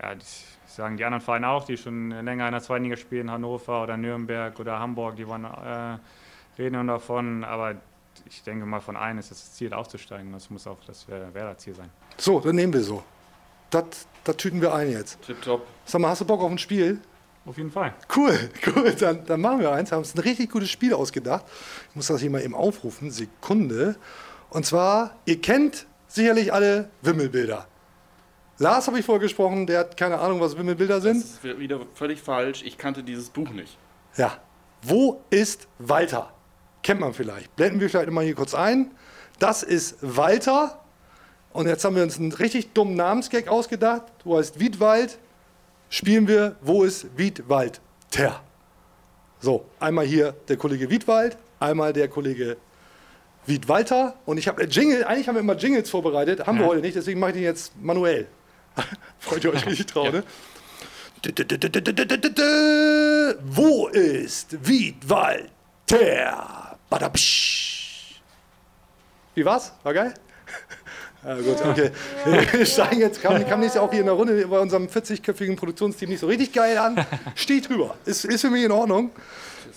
Ja, 0.00 0.14
das 0.14 0.58
sagen 0.66 0.96
die 0.96 1.04
anderen 1.04 1.20
Vereine 1.20 1.48
auch, 1.48 1.64
die 1.64 1.76
schon 1.76 2.10
länger 2.10 2.46
in 2.46 2.52
der 2.52 2.62
zweiten 2.62 2.84
Liga 2.84 2.96
spielen, 2.96 3.30
Hannover 3.30 3.82
oder 3.82 3.98
Nürnberg 3.98 4.58
oder 4.58 4.78
Hamburg, 4.78 5.16
die 5.16 5.28
wollen 5.28 5.44
äh, 5.44 5.98
reden 6.58 6.86
davon, 6.86 7.44
aber 7.44 7.76
ich 8.26 8.42
denke 8.42 8.64
mal, 8.64 8.80
von 8.80 8.96
allen 8.96 9.18
ist 9.18 9.30
das 9.30 9.52
Ziel 9.52 9.72
aufzusteigen. 9.72 10.32
Das 10.32 10.50
muss 10.50 10.66
auch 10.66 10.78
das 10.86 11.08
Werder-Ziel 11.08 11.74
sein. 11.74 11.90
So, 12.16 12.40
dann 12.40 12.56
nehmen 12.56 12.72
wir 12.72 12.82
so. 12.82 13.02
Das, 13.70 14.06
das 14.24 14.36
tüten 14.36 14.60
wir 14.60 14.74
ein 14.74 14.90
jetzt. 14.90 15.20
Tipptopp. 15.22 15.66
Sag 15.84 16.00
mal, 16.00 16.08
hast 16.08 16.20
du 16.20 16.26
Bock 16.26 16.40
auf 16.42 16.50
ein 16.50 16.58
Spiel? 16.58 17.00
Auf 17.44 17.56
jeden 17.56 17.70
Fall. 17.70 17.94
Cool, 18.14 18.38
cool. 18.76 18.92
Dann, 18.92 19.24
dann 19.24 19.40
machen 19.40 19.60
wir 19.60 19.72
eins. 19.72 19.90
Haben 19.90 19.98
uns 19.98 20.14
ein 20.14 20.20
richtig 20.20 20.50
gutes 20.50 20.70
Spiel 20.70 20.94
ausgedacht. 20.94 21.44
Ich 21.90 21.96
muss 21.96 22.06
das 22.06 22.20
hier 22.20 22.30
mal 22.30 22.42
eben 22.42 22.54
aufrufen. 22.54 23.10
Sekunde. 23.10 23.96
Und 24.50 24.64
zwar, 24.64 25.16
ihr 25.24 25.40
kennt 25.40 25.86
sicherlich 26.06 26.52
alle 26.52 26.90
Wimmelbilder. 27.02 27.66
Lars 28.58 28.86
habe 28.86 28.98
ich 28.98 29.04
vorgesprochen, 29.04 29.66
der 29.66 29.80
hat 29.80 29.96
keine 29.96 30.18
Ahnung, 30.20 30.40
was 30.40 30.56
Wimmelbilder 30.56 31.00
sind. 31.00 31.22
Das 31.22 31.30
ist 31.30 31.58
wieder 31.58 31.80
völlig 31.94 32.20
falsch. 32.20 32.62
Ich 32.62 32.78
kannte 32.78 33.02
dieses 33.02 33.30
Buch 33.30 33.50
nicht. 33.50 33.76
Ja. 34.16 34.38
Wo 34.82 35.22
ist 35.30 35.68
Walter? 35.78 36.32
Kennt 36.82 37.00
man 37.00 37.14
vielleicht. 37.14 37.54
Blenden 37.56 37.80
wir 37.80 37.88
vielleicht 37.88 38.10
mal 38.10 38.24
hier 38.24 38.34
kurz 38.34 38.54
ein. 38.54 38.90
Das 39.38 39.62
ist 39.62 39.96
Walter. 40.00 40.80
Und 41.52 41.66
jetzt 41.66 41.84
haben 41.84 41.96
wir 41.96 42.02
uns 42.02 42.18
einen 42.18 42.32
richtig 42.32 42.72
dummen 42.72 42.94
Namensgag 42.94 43.48
ausgedacht. 43.48 44.02
Du 44.22 44.36
heißt 44.36 44.60
Wiedwald. 44.60 45.18
Spielen 45.92 46.26
wir, 46.26 46.56
wo 46.62 46.84
ist 46.84 47.18
Wiedwald? 47.18 47.82
Ter. 48.10 48.42
So, 49.40 49.66
einmal 49.78 50.06
hier 50.06 50.32
der 50.48 50.56
Kollege 50.56 50.88
Wiedwald, 50.88 51.36
einmal 51.60 51.92
der 51.92 52.08
Kollege 52.08 52.56
Wiedwalter. 53.44 54.16
Und 54.24 54.38
ich 54.38 54.48
habe 54.48 54.64
Jingle, 54.64 55.04
eigentlich 55.04 55.28
haben 55.28 55.34
wir 55.34 55.40
immer 55.40 55.54
Jingles 55.54 55.90
vorbereitet, 55.90 56.46
haben 56.46 56.58
wir 56.58 56.64
heute 56.64 56.80
nicht, 56.80 56.96
deswegen 56.96 57.20
mache 57.20 57.32
ich 57.32 57.36
den 57.36 57.42
jetzt 57.42 57.78
manuell. 57.78 58.26
Freut 59.18 59.44
ihr 59.44 59.52
euch 59.52 59.66
richtig 59.66 59.84
drauf, 59.84 60.10
ne? 60.10 60.24
Wo 63.42 63.88
ist 63.88 64.66
Wiedwalter? 64.66 66.78
Wie 69.34 69.44
war's? 69.44 69.74
War 69.82 69.92
geil? 69.92 70.14
Ja, 71.24 71.36
gut, 71.36 71.64
okay. 71.64 71.90
Wir 72.52 72.66
steigen 72.66 73.00
jetzt, 73.00 73.22
kam, 73.22 73.46
kam 73.46 73.60
nächstes 73.60 73.76
Jahr 73.76 73.84
auch 73.84 73.90
hier 73.90 74.00
in 74.00 74.06
der 74.06 74.14
Runde 74.14 74.46
bei 74.46 74.58
unserem 74.58 74.86
40-köpfigen 74.86 75.56
Produktionsteam 75.56 76.10
nicht 76.10 76.20
so 76.20 76.26
richtig 76.26 76.52
geil 76.52 76.76
an. 76.78 77.06
Steht 77.36 77.68
drüber. 77.68 77.94
Ist, 78.04 78.24
ist 78.24 78.40
für 78.40 78.50
mich 78.50 78.64
in 78.64 78.72
Ordnung. 78.72 79.10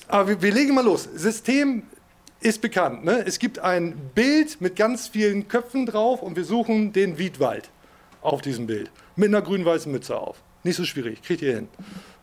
Aber 0.07 0.27
wir, 0.27 0.41
wir 0.41 0.51
legen 0.51 0.73
mal 0.73 0.83
los. 0.83 1.07
System 1.15 1.83
ist 2.39 2.61
bekannt. 2.61 3.05
Ne? 3.05 3.23
Es 3.25 3.37
gibt 3.37 3.59
ein 3.59 3.95
Bild 4.15 4.59
mit 4.59 4.75
ganz 4.75 5.07
vielen 5.07 5.47
Köpfen 5.47 5.85
drauf 5.85 6.21
und 6.21 6.35
wir 6.35 6.45
suchen 6.45 6.93
den 6.93 7.17
Wiedwald 7.17 7.69
auf 8.21 8.41
diesem 8.41 8.65
Bild. 8.65 8.89
Mit 9.15 9.29
einer 9.29 9.41
grün-weißen 9.41 9.91
Mütze 9.91 10.17
auf. 10.17 10.37
Nicht 10.63 10.75
so 10.75 10.83
schwierig. 10.83 11.21
Kriegt 11.21 11.43
ihr 11.43 11.55
hin. 11.55 11.67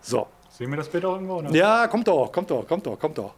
So. 0.01 0.27
Sehen 0.51 0.69
wir 0.71 0.77
das 0.77 0.89
Bild 0.89 1.05
auch 1.05 1.15
irgendwo? 1.15 1.37
Oder? 1.37 1.51
Ja, 1.51 1.87
kommt 1.87 2.07
doch, 2.09 2.31
kommt 2.31 2.51
doch, 2.51 2.67
kommt 2.67 2.87
doch, 2.87 2.99
kommt 2.99 3.19
doch. 3.19 3.35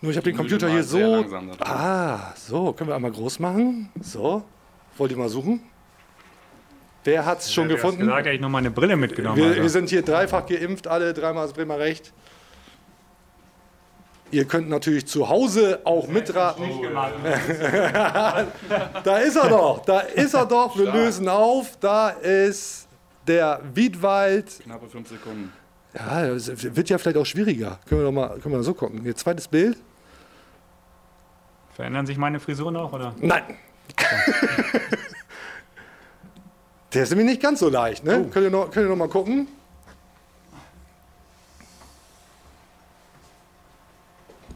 Nur 0.00 0.10
ich 0.10 0.16
habe 0.16 0.24
den 0.24 0.36
Computer 0.36 0.68
hier 0.68 0.82
so. 0.82 1.24
Ah, 1.60 2.34
so, 2.34 2.72
können 2.72 2.90
wir 2.90 2.96
einmal 2.96 3.12
groß 3.12 3.38
machen. 3.38 3.90
So, 4.00 4.42
wollt 4.96 5.10
ihr 5.10 5.16
mal 5.16 5.28
suchen? 5.28 5.60
Wer 7.04 7.24
hat 7.24 7.40
es 7.40 7.52
schon 7.52 7.68
gefunden? 7.68 8.00
Ich 8.00 8.06
gesagt, 8.06 8.26
ich 8.26 8.40
noch 8.40 8.48
mal 8.48 8.58
eine 8.58 8.70
Brille 8.72 8.96
mitgenommen. 8.96 9.36
Wir, 9.36 9.46
Alter. 9.46 9.62
wir 9.62 9.70
sind 9.70 9.88
hier 9.88 10.02
dreifach 10.02 10.44
geimpft, 10.46 10.88
alle 10.88 11.14
dreimal 11.14 11.46
das 11.46 11.54
Bremer 11.54 11.78
Recht. 11.78 12.12
Ihr 14.32 14.44
könnt 14.44 14.68
natürlich 14.68 15.06
zu 15.06 15.28
Hause 15.28 15.82
auch 15.84 16.08
mitraten. 16.08 16.64
da 19.04 19.18
ist 19.18 19.36
er 19.36 19.48
doch, 19.48 19.84
da 19.84 20.00
ist 20.00 20.34
er 20.34 20.46
doch. 20.46 20.76
Wir 20.76 20.92
lösen 20.92 21.28
auf. 21.28 21.76
Da 21.78 22.08
ist 22.10 22.88
der 23.28 23.60
Wiedwald. 23.72 24.58
Knappe 24.64 24.88
fünf 24.88 25.08
Sekunden. 25.08 25.52
Ja, 25.94 26.26
das 26.26 26.74
wird 26.74 26.88
ja 26.88 26.98
vielleicht 26.98 27.16
auch 27.16 27.24
schwieriger. 27.24 27.78
Können 27.86 28.00
wir 28.00 28.06
doch 28.06 28.12
mal, 28.12 28.38
können 28.40 28.54
wir 28.54 28.62
so 28.64 28.74
gucken. 28.74 29.02
Hier, 29.02 29.14
zweites 29.14 29.46
Bild. 29.46 29.78
Verändern 31.74 32.06
sich 32.06 32.18
meine 32.18 32.40
Frisuren 32.40 32.76
auch, 32.76 32.92
oder? 32.92 33.14
Nein. 33.20 33.44
Der 36.92 37.02
ist 37.02 37.10
nämlich 37.10 37.26
nicht 37.28 37.42
ganz 37.42 37.60
so 37.60 37.68
leicht. 37.68 38.04
Ne? 38.04 38.26
Könnt, 38.32 38.44
ihr 38.46 38.50
noch, 38.50 38.70
könnt 38.70 38.86
ihr 38.86 38.90
noch 38.90 38.96
mal 38.96 39.08
gucken? 39.08 39.48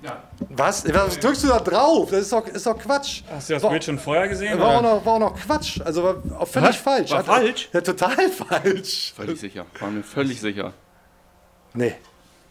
Ja. 0.02 0.22
Was? 0.48 0.84
Was 0.94 1.18
drückst 1.18 1.44
du 1.44 1.48
da 1.48 1.60
drauf? 1.60 2.10
Das 2.10 2.20
ist 2.20 2.32
doch, 2.32 2.46
ist 2.46 2.64
doch 2.66 2.78
Quatsch. 2.78 3.22
Hast 3.30 3.50
du 3.50 3.54
das 3.54 3.62
War- 3.62 3.70
Bild 3.70 3.84
schon 3.84 3.98
vorher 3.98 4.28
gesehen? 4.28 4.58
War 4.58 4.78
auch, 4.78 4.82
noch, 4.82 5.04
war 5.04 5.14
auch 5.14 5.18
noch 5.18 5.36
Quatsch. 5.36 5.80
Also 5.84 6.02
war 6.02 6.16
auch 6.38 6.48
völlig 6.48 6.70
Was? 6.70 6.76
falsch. 6.76 7.10
War 7.10 7.18
Hat- 7.18 7.26
falsch? 7.26 7.68
Ja, 7.72 7.80
total 7.82 8.30
falsch. 8.30 9.12
Völlig 9.14 9.38
sicher. 9.40 9.66
War 9.78 9.90
mir 9.90 10.02
völlig 10.02 10.40
sicher. 10.40 10.72
Nee. 11.74 11.94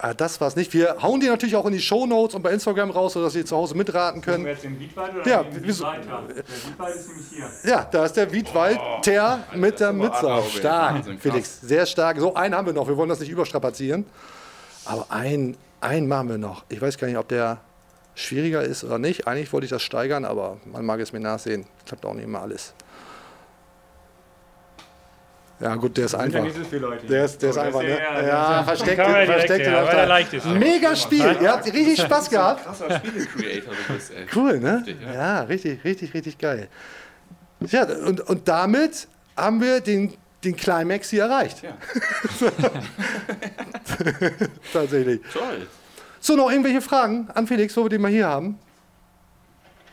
Ah, 0.01 0.13
das 0.13 0.39
war's 0.39 0.55
nicht. 0.55 0.73
Wir 0.73 0.95
hauen 1.01 1.19
die 1.19 1.27
natürlich 1.27 1.57
auch 1.57 1.65
in 1.65 1.73
die 1.73 1.81
Shownotes 1.81 2.33
und 2.33 2.41
bei 2.41 2.51
Instagram 2.51 2.89
raus, 2.89 3.13
sodass 3.13 3.35
ihr 3.35 3.45
zu 3.45 3.57
Hause 3.57 3.75
mitraten 3.75 4.21
Können 4.21 4.45
können. 4.45 4.45
wir 4.45 4.51
jetzt 4.53 4.63
den 4.63 4.79
Wiedwald 4.79 5.13
oder 5.13 5.27
Ja, 5.27 5.43
den 5.43 5.61
Wiedwalter? 5.61 6.23
Der 6.29 6.35
Wiedwald 6.37 6.95
ist 6.95 7.07
nämlich 7.09 7.25
hier. 7.29 7.69
Ja, 7.69 7.87
da 7.91 8.05
ist 8.05 8.13
der 8.13 8.31
Wiedwald, 8.31 8.79
der 9.05 9.43
mit 9.55 9.77
der 9.81 9.91
Mütze. 9.91 10.41
Stark, 10.51 10.95
Wahnsinn. 10.95 11.19
Felix. 11.19 11.59
Sehr 11.59 11.85
stark. 11.85 12.17
So, 12.19 12.33
einen 12.33 12.55
haben 12.55 12.65
wir 12.65 12.73
noch. 12.73 12.87
Wir 12.87 12.95
wollen 12.95 13.09
das 13.09 13.19
nicht 13.19 13.29
überstrapazieren. 13.29 14.05
Aber 14.85 15.05
einen, 15.11 15.57
einen 15.81 16.07
machen 16.07 16.29
wir 16.29 16.37
noch. 16.37 16.63
Ich 16.69 16.81
weiß 16.81 16.97
gar 16.97 17.07
nicht, 17.07 17.17
ob 17.17 17.27
der 17.27 17.57
schwieriger 18.15 18.61
ist 18.61 18.85
oder 18.85 18.99
nicht. 18.99 19.27
Eigentlich 19.27 19.51
wollte 19.51 19.65
ich 19.65 19.69
das 19.71 19.81
steigern, 19.83 20.23
aber 20.23 20.57
man 20.71 20.85
mag 20.85 21.01
es 21.01 21.11
mir 21.11 21.19
nachsehen. 21.19 21.65
Klappt 21.85 22.05
auch 22.05 22.13
nicht 22.13 22.23
immer 22.23 22.39
alles. 22.39 22.73
Ja, 25.59 25.75
gut, 25.75 25.97
der 25.97 26.05
ist 26.05 26.15
einfach. 26.15 26.41
nicht 26.41 26.55
so 26.55 26.63
viele 26.63 26.81
Leute. 26.87 27.05
Der 27.05 27.25
ist, 27.25 27.41
der 27.41 27.49
ist 27.49 27.57
einfach, 27.57 27.81
ne? 27.81 27.89
ja- 27.99 28.63
versteckt, 28.63 29.01
versteckt 29.01 29.65
er 29.67 30.05
leicht 30.07 30.33
ist. 30.33 30.45
Mega 30.45 30.95
Spiel. 30.95 31.37
Ihr 31.41 31.51
habt 31.51 31.65
richtig 31.65 32.01
Spaß 32.01 32.29
gehabt. 32.29 32.63
Krasser 32.63 32.95
Spiele-Creator 32.99 33.73
du 33.87 33.93
bist, 33.93 34.11
ey. 34.11 34.25
Cool, 34.35 34.59
ne? 34.59 34.85
Ja. 35.13 35.41
richtig, 35.41 35.83
richtig, 35.83 36.13
richtig 36.13 36.37
geil. 36.37 36.69
Ja, 37.59 37.83
und, 37.83 38.21
und 38.21 38.47
damit 38.47 39.07
haben 39.35 39.59
wir 39.59 39.81
den, 39.81 40.13
den 40.45 40.55
Climax 40.55 41.09
hier 41.09 41.23
erreicht. 41.23 41.61
Ja. 41.61 41.71
Tatsächlich. 44.73 45.19
Toll. 45.33 45.67
So, 46.21 46.35
noch 46.35 46.49
irgendwelche 46.49 46.81
Fragen 46.81 47.27
an 47.33 47.47
Felix, 47.47 47.75
wo 47.75 47.83
wir 47.83 47.89
den 47.89 48.01
mal 48.01 48.11
hier 48.11 48.27
haben? 48.27 48.59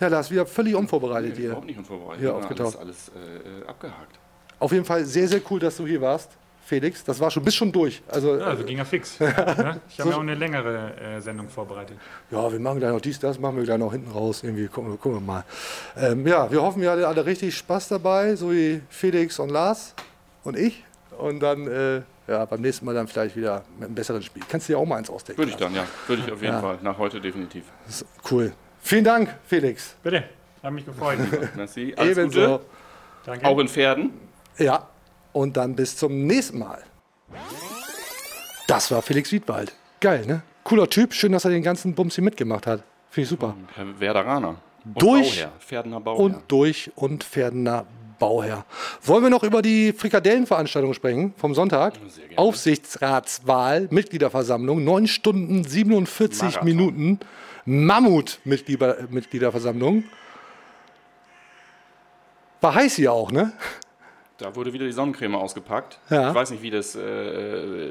Ja, 0.00 0.08
Lars, 0.08 0.30
wieder 0.30 0.46
völlig 0.46 0.74
unvorbereitet 0.74 1.36
hier. 1.36 1.46
Überhaupt 1.46 1.66
nicht 1.66 1.78
unvorbereitet. 1.78 2.20
Hier 2.20 2.28
Ja, 2.30 2.34
aufgetaucht. 2.36 2.78
Alles, 2.78 3.10
alles 3.14 3.64
äh, 3.64 3.68
abgehakt. 3.68 4.18
Auf 4.58 4.72
jeden 4.72 4.84
Fall 4.84 5.04
sehr, 5.04 5.28
sehr 5.28 5.40
cool, 5.50 5.60
dass 5.60 5.76
du 5.76 5.86
hier 5.86 6.00
warst, 6.00 6.30
Felix. 6.64 7.04
Das 7.04 7.20
war 7.20 7.30
schon, 7.30 7.44
bist 7.44 7.56
schon 7.56 7.70
durch. 7.70 8.02
Also, 8.08 8.36
Ja, 8.38 8.46
also 8.46 8.64
ging 8.64 8.78
ja 8.78 8.84
fix. 8.84 9.20
ne? 9.20 9.80
Ich 9.88 10.00
habe 10.00 10.10
ja 10.10 10.16
auch 10.16 10.20
eine 10.20 10.34
längere 10.34 10.92
äh, 10.96 11.20
Sendung 11.20 11.48
vorbereitet. 11.48 11.96
Ja, 12.30 12.50
wir 12.50 12.58
machen 12.58 12.78
gleich 12.78 12.90
noch 12.92 13.00
dies, 13.00 13.18
das, 13.20 13.38
machen 13.38 13.56
wir 13.56 13.64
gleich 13.64 13.78
noch 13.78 13.92
hinten 13.92 14.10
raus. 14.10 14.42
Irgendwie 14.42 14.66
gucken, 14.66 14.90
wir- 14.92 14.96
gucken 14.98 15.18
wir 15.18 15.20
mal. 15.26 15.44
Ähm, 15.96 16.26
ja, 16.26 16.50
wir 16.50 16.62
hoffen, 16.62 16.80
wir 16.82 16.90
hatten 16.90 17.04
alle 17.04 17.24
richtig 17.26 17.56
Spaß 17.56 17.88
dabei, 17.88 18.34
so 18.34 18.50
wie 18.50 18.80
Felix 18.88 19.38
und 19.38 19.50
Lars 19.50 19.94
und 20.42 20.56
ich. 20.58 20.82
Und 21.18 21.40
dann, 21.40 21.66
äh, 21.66 22.02
ja, 22.26 22.44
beim 22.44 22.60
nächsten 22.60 22.84
Mal 22.84 22.94
dann 22.94 23.06
vielleicht 23.08 23.36
wieder 23.36 23.62
mit 23.78 23.86
einem 23.86 23.94
besseren 23.94 24.22
Spiel. 24.22 24.42
Kannst 24.48 24.68
du 24.68 24.72
dir 24.72 24.78
auch 24.78 24.84
mal 24.84 24.96
eins 24.96 25.08
ausdenken? 25.08 25.38
Würde 25.38 25.52
ich 25.52 25.56
dann, 25.56 25.74
ja. 25.74 25.84
Würde 26.08 26.22
ich 26.26 26.32
auf 26.32 26.42
jeden 26.42 26.54
Ja. 26.54 26.60
Fall. 26.60 26.78
Nach 26.82 26.98
heute 26.98 27.20
definitiv. 27.20 27.64
Cool. 28.30 28.52
Vielen 28.82 29.04
Dank, 29.04 29.34
Felix. 29.46 29.94
Bitte, 30.02 30.24
hat 30.62 30.72
mich 30.72 30.84
gefreut. 30.84 31.18
Merci. 31.56 31.94
Alles 31.96 32.18
Ebenso. 32.18 32.40
Gute. 32.40 32.60
Danke. 33.24 33.46
Auch 33.46 33.58
in 33.58 33.68
Pferden. 33.68 34.25
Ja, 34.58 34.88
und 35.32 35.56
dann 35.56 35.74
bis 35.76 35.96
zum 35.96 36.26
nächsten 36.26 36.58
Mal. 36.58 36.82
Das 38.66 38.90
war 38.90 39.00
Felix 39.02 39.30
Wiedwald. 39.32 39.72
Geil, 40.00 40.26
ne? 40.26 40.42
Cooler 40.64 40.88
Typ. 40.88 41.12
Schön, 41.14 41.32
dass 41.32 41.44
er 41.44 41.50
den 41.50 41.62
ganzen 41.62 41.94
Bums 41.94 42.14
hier 42.14 42.24
mitgemacht 42.24 42.66
hat. 42.66 42.82
Finde 43.10 43.24
ich 43.24 43.28
super. 43.28 43.54
Herr 43.74 44.00
Werderaner. 44.00 44.56
Und 44.84 45.02
Durch 45.02 45.42
Bauherr. 45.44 45.52
Pferdener 45.60 46.00
Bauherr. 46.00 46.24
und 46.24 46.36
durch 46.48 46.90
und 46.96 47.22
Pferdener 47.24 47.84
Bauherr. 48.18 48.64
Wollen 49.02 49.22
wir 49.24 49.30
noch 49.30 49.42
über 49.42 49.60
die 49.62 49.92
Frikadellenveranstaltung 49.92 50.94
sprechen 50.94 51.34
vom 51.36 51.54
Sonntag? 51.54 51.94
Aufsichtsratswahl, 52.36 53.88
Mitgliederversammlung, 53.90 54.82
9 54.84 55.06
Stunden 55.06 55.64
47 55.64 56.42
Marathon. 56.42 56.64
Minuten. 56.64 57.20
Mammut-Mitgliederversammlung. 57.66 60.04
War 62.60 62.74
heiß 62.74 62.94
hier 62.96 63.12
auch, 63.12 63.30
ne? 63.32 63.52
Da 64.38 64.54
wurde 64.54 64.72
wieder 64.72 64.84
die 64.84 64.92
Sonnencreme 64.92 65.34
ausgepackt. 65.34 65.98
Ja. 66.10 66.28
Ich 66.30 66.34
weiß 66.34 66.50
nicht, 66.50 66.62
wie 66.62 66.70
das 66.70 66.94
äh, 66.94 67.90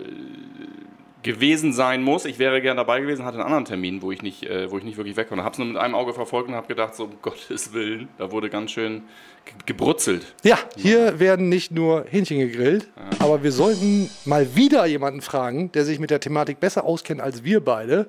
gewesen 1.23 1.73
sein 1.73 2.03
muss. 2.03 2.25
Ich 2.25 2.37
wäre 2.37 2.61
gern 2.61 2.77
dabei 2.77 3.01
gewesen, 3.01 3.25
hatte 3.25 3.37
einen 3.37 3.45
anderen 3.45 3.65
Termin, 3.65 4.03
wo 4.03 4.11
ich 4.11 4.21
nicht, 4.21 4.43
äh, 4.43 4.69
wo 4.69 4.77
ich 4.77 4.83
nicht 4.83 4.97
wirklich 4.97 5.17
weg 5.17 5.27
konnte. 5.29 5.43
Habe 5.43 5.53
es 5.53 5.57
nur 5.57 5.67
mit 5.67 5.77
einem 5.77 5.95
Auge 5.95 6.13
verfolgt 6.13 6.49
und 6.49 6.55
habe 6.55 6.67
gedacht, 6.67 6.93
so 6.95 7.05
um 7.05 7.13
Gottes 7.23 7.73
Willen, 7.73 8.09
da 8.19 8.31
wurde 8.31 8.49
ganz 8.51 8.69
schön 8.71 9.03
ge- 9.45 9.55
gebrutzelt. 9.65 10.35
Ja, 10.43 10.59
hier 10.77 11.19
werden 11.19 11.49
nicht 11.49 11.71
nur 11.71 12.05
Hähnchen 12.07 12.37
gegrillt, 12.37 12.89
aber 13.17 13.41
wir 13.41 13.51
sollten 13.51 14.11
mal 14.25 14.55
wieder 14.55 14.85
jemanden 14.85 15.21
fragen, 15.21 15.71
der 15.71 15.83
sich 15.83 15.97
mit 15.99 16.11
der 16.11 16.19
Thematik 16.19 16.59
besser 16.59 16.83
auskennt 16.85 17.21
als 17.21 17.43
wir 17.43 17.59
beide, 17.63 18.07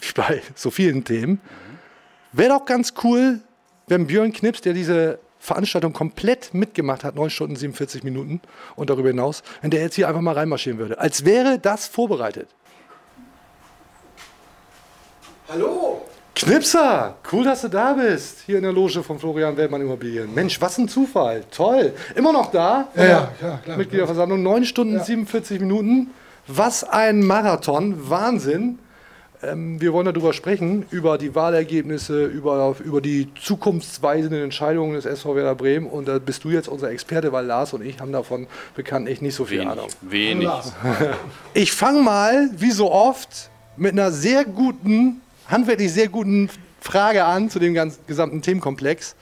wie 0.00 0.12
bei 0.14 0.42
so 0.54 0.70
vielen 0.70 1.02
Themen. 1.02 1.40
Wäre 2.30 2.50
doch 2.50 2.66
ganz 2.66 2.94
cool, 3.02 3.40
wenn 3.88 4.06
Björn 4.06 4.32
Knips, 4.32 4.60
der 4.60 4.74
diese 4.74 5.18
Veranstaltung 5.38 5.92
komplett 5.92 6.52
mitgemacht 6.54 7.04
hat, 7.04 7.14
9 7.14 7.30
Stunden 7.30 7.56
47 7.56 8.02
Minuten 8.02 8.40
und 8.76 8.90
darüber 8.90 9.08
hinaus, 9.08 9.42
wenn 9.62 9.70
der 9.70 9.80
jetzt 9.80 9.94
hier 9.94 10.08
einfach 10.08 10.20
mal 10.20 10.34
reinmarschieren 10.34 10.78
würde. 10.78 10.98
Als 10.98 11.24
wäre 11.24 11.58
das 11.58 11.86
vorbereitet. 11.86 12.48
Hallo! 15.48 16.02
Knipser, 16.34 17.16
cool, 17.32 17.42
dass 17.42 17.62
du 17.62 17.68
da 17.68 17.94
bist, 17.94 18.42
hier 18.46 18.58
in 18.58 18.62
der 18.62 18.72
Loge 18.72 19.02
von 19.02 19.18
Florian 19.18 19.56
Wellmann 19.56 19.80
Immobilien. 19.80 20.32
Mensch, 20.32 20.60
was 20.60 20.78
ein 20.78 20.88
Zufall, 20.88 21.42
toll. 21.50 21.92
Immer 22.14 22.32
noch 22.32 22.52
da? 22.52 22.86
Ja, 22.94 23.04
ja, 23.04 23.32
ja, 23.42 23.60
klar. 23.64 23.76
Mitgliederversammlung, 23.76 24.40
9 24.42 24.64
Stunden 24.64 25.00
47 25.00 25.60
Minuten. 25.60 26.10
Was 26.46 26.84
ein 26.84 27.26
Marathon, 27.26 28.08
Wahnsinn. 28.08 28.78
Ähm, 29.42 29.80
wir 29.80 29.92
wollen 29.92 30.06
darüber 30.06 30.32
sprechen, 30.32 30.84
über 30.90 31.16
die 31.16 31.34
Wahlergebnisse, 31.34 32.24
über, 32.24 32.74
über 32.84 33.00
die 33.00 33.28
zukunftsweisenden 33.40 34.42
Entscheidungen 34.42 34.94
des 34.94 35.06
SV 35.06 35.36
Werder 35.36 35.54
Bremen. 35.54 35.86
Und 35.86 36.08
da 36.08 36.18
bist 36.18 36.42
du 36.44 36.50
jetzt 36.50 36.68
unser 36.68 36.90
Experte, 36.90 37.32
weil 37.32 37.46
Lars 37.46 37.72
und 37.72 37.84
ich 37.84 38.00
haben 38.00 38.12
davon 38.12 38.48
bekanntlich 38.74 39.22
nicht 39.22 39.34
so 39.34 39.44
viel 39.44 39.60
Wenig. 39.60 39.72
Ahnung. 39.72 39.88
Wenig. 40.02 40.48
Ich 41.54 41.72
fange 41.72 42.02
mal, 42.02 42.50
wie 42.56 42.70
so 42.70 42.90
oft, 42.90 43.50
mit 43.76 43.92
einer 43.92 44.10
sehr 44.10 44.44
guten, 44.44 45.20
handwerklich 45.46 45.92
sehr 45.92 46.08
guten 46.08 46.50
Frage 46.80 47.24
an 47.24 47.50
zu 47.50 47.58
dem 47.58 47.74
ganzen 47.74 48.00
gesamten 48.06 48.42
Themenkomplex. 48.42 49.14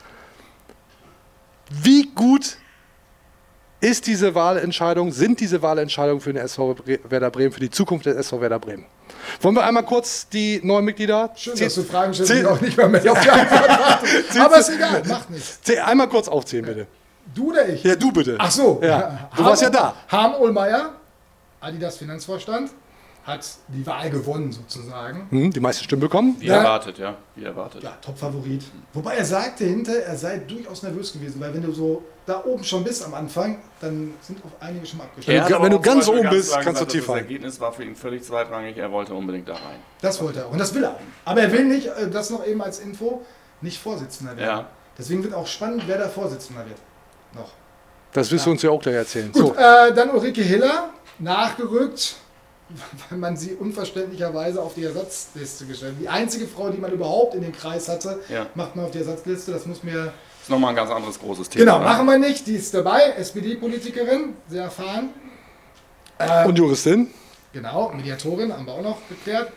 Wie 1.69 2.09
gut 2.13 2.57
ist 3.81 4.07
diese 4.07 4.33
Wahlentscheidung, 4.33 5.11
sind 5.11 5.39
diese 5.39 5.61
Wahlentscheidungen 5.61 6.21
für 6.21 6.33
den 6.33 6.41
SV 6.43 6.77
Werder 7.09 7.29
Bremen, 7.29 7.51
für 7.51 7.59
die 7.59 7.69
Zukunft 7.69 8.05
des 8.05 8.15
SV 8.15 8.41
Werder 8.41 8.59
Bremen? 8.59 8.85
Wollen 9.41 9.55
wir 9.55 9.65
einmal 9.65 9.83
kurz 9.83 10.27
die 10.29 10.59
neuen 10.63 10.85
Mitglieder? 10.85 11.31
Schön, 11.35 11.57
dass 11.57 11.75
du 11.75 11.83
Fragen 11.83 12.13
stellst, 12.13 12.33
die 12.33 12.45
auch 12.45 12.59
nicht 12.61 12.77
mehr 12.77 12.87
mit 12.87 13.07
auf 13.09 13.19
die 13.19 13.29
Antwort. 13.29 13.69
Aber 14.39 14.57
ist 14.59 14.69
egal, 14.69 15.03
macht 15.05 15.29
nichts. 15.29 15.59
einmal 15.83 16.07
kurz 16.09 16.27
aufzählen, 16.27 16.65
bitte. 16.65 16.87
Du 17.35 17.49
oder 17.49 17.67
ich? 17.67 17.83
Ja, 17.83 17.95
du 17.95 18.11
bitte. 18.11 18.35
Ach 18.39 18.51
so. 18.51 18.79
Ja, 18.81 19.29
du 19.35 19.43
warst 19.43 19.61
ja 19.61 19.69
da. 19.69 19.93
Harm 20.07 20.35
Ohlmeier, 20.35 20.91
Adidas 21.59 21.97
Finanzvorstand, 21.97 22.71
hat 23.27 23.45
die 23.67 23.85
Wahl 23.85 24.09
gewonnen 24.09 24.51
sozusagen. 24.53 25.27
Hm, 25.29 25.51
die 25.51 25.59
meisten 25.59 25.83
Stimmen 25.83 26.01
bekommen. 26.01 26.37
Wie 26.39 26.47
Ja. 26.47 26.55
erwartet, 26.59 26.97
ja. 26.97 27.17
Wie 27.35 27.43
erwartet. 27.43 27.83
Ja, 27.83 27.91
Top-Favorit. 28.01 28.63
Wobei 28.93 29.15
er 29.15 29.25
sagte 29.25 29.65
hinter, 29.65 29.93
er 29.97 30.15
sei 30.15 30.37
durchaus 30.39 30.81
nervös 30.81 31.11
gewesen, 31.11 31.39
weil 31.41 31.53
wenn 31.53 31.61
du 31.61 31.73
so 31.73 32.03
da 32.25 32.43
oben 32.45 32.63
schon 32.63 32.83
bist 32.85 33.05
am 33.05 33.13
Anfang, 33.13 33.59
dann 33.81 34.13
sind 34.21 34.39
auch 34.45 34.61
einige 34.65 34.85
schon 34.85 35.01
abgeschlossen. 35.01 35.49
Ja. 35.51 35.61
wenn 35.61 35.71
du 35.71 35.79
ganz 35.79 36.05
Beispiel 36.05 36.19
oben 36.21 36.29
bist, 36.29 36.51
klar 36.51 36.63
kannst 36.63 36.81
du 36.81 36.85
tief 36.85 37.01
Das 37.01 37.05
fallen. 37.07 37.23
Ergebnis 37.25 37.59
war 37.59 37.71
für 37.73 37.83
ihn 37.83 37.95
völlig 37.95 38.23
zweitrangig. 38.23 38.77
Er 38.77 38.91
wollte 38.91 39.13
unbedingt 39.13 39.47
da 39.49 39.53
rein. 39.53 39.79
Das 40.01 40.21
wollte 40.21 40.39
er 40.39 40.45
auch. 40.47 40.51
Und 40.51 40.57
das 40.57 40.73
will 40.73 40.83
er 40.85 40.91
auch. 40.91 40.99
Aber 41.25 41.41
er 41.41 41.51
will 41.51 41.65
nicht, 41.65 41.87
äh, 41.87 42.09
das 42.09 42.29
noch 42.29 42.45
eben 42.45 42.61
als 42.61 42.79
Info, 42.79 43.21
nicht 43.61 43.77
Vorsitzender 43.81 44.37
werden. 44.37 44.47
Ja. 44.59 44.69
Deswegen 44.97 45.21
wird 45.23 45.33
auch 45.33 45.47
spannend, 45.47 45.83
wer 45.85 45.97
da 45.97 46.07
Vorsitzender 46.07 46.65
wird. 46.65 46.77
Noch. 47.35 47.51
Das 48.13 48.31
wirst 48.31 48.45
du 48.45 48.51
uns 48.51 48.61
ja 48.61 48.69
auch 48.71 48.81
gleich 48.81 48.95
erzählen. 48.95 49.31
Gut, 49.33 49.41
So, 49.47 49.55
äh, 49.55 49.93
dann 49.93 50.09
Ulrike 50.11 50.41
Hiller, 50.41 50.89
nachgerückt, 51.19 52.15
weil 53.09 53.17
man 53.19 53.37
sie 53.37 53.53
unverständlicherweise 53.53 54.61
auf 54.61 54.73
die 54.73 54.83
Ersatzliste 54.83 55.65
gestellt 55.65 55.93
hat. 55.95 56.01
Die 56.01 56.09
einzige 56.09 56.47
Frau, 56.47 56.69
die 56.69 56.77
man 56.77 56.91
überhaupt 56.91 57.33
in 57.35 57.41
den 57.41 57.51
Kreis 57.53 57.87
hatte, 57.87 58.19
Ja. 58.29 58.47
macht 58.55 58.75
man 58.75 58.85
auf 58.85 58.91
die 58.91 58.99
Ersatzliste. 58.99 59.51
Das 59.51 59.65
muss 59.65 59.83
mir. 59.83 60.13
Ist 60.41 60.49
nochmal 60.49 60.69
ein 60.71 60.75
ganz 60.75 60.89
anderes 60.91 61.19
großes 61.19 61.49
Thema. 61.49 61.65
Genau, 61.65 61.79
ne? 61.79 61.85
machen 61.85 62.05
wir 62.07 62.17
nicht. 62.19 62.47
Die 62.47 62.55
ist 62.55 62.73
dabei, 62.73 63.01
SPD-Politikerin, 63.17 64.33
sehr 64.49 64.63
erfahren. 64.63 65.09
und 66.45 66.57
Juristin? 66.57 67.07
Genau, 67.53 67.89
Mediatorin 67.93 68.51
haben 68.53 68.65
wir 68.65 68.73
auch 68.73 68.81
noch 68.81 68.97
geklärt. 69.09 69.51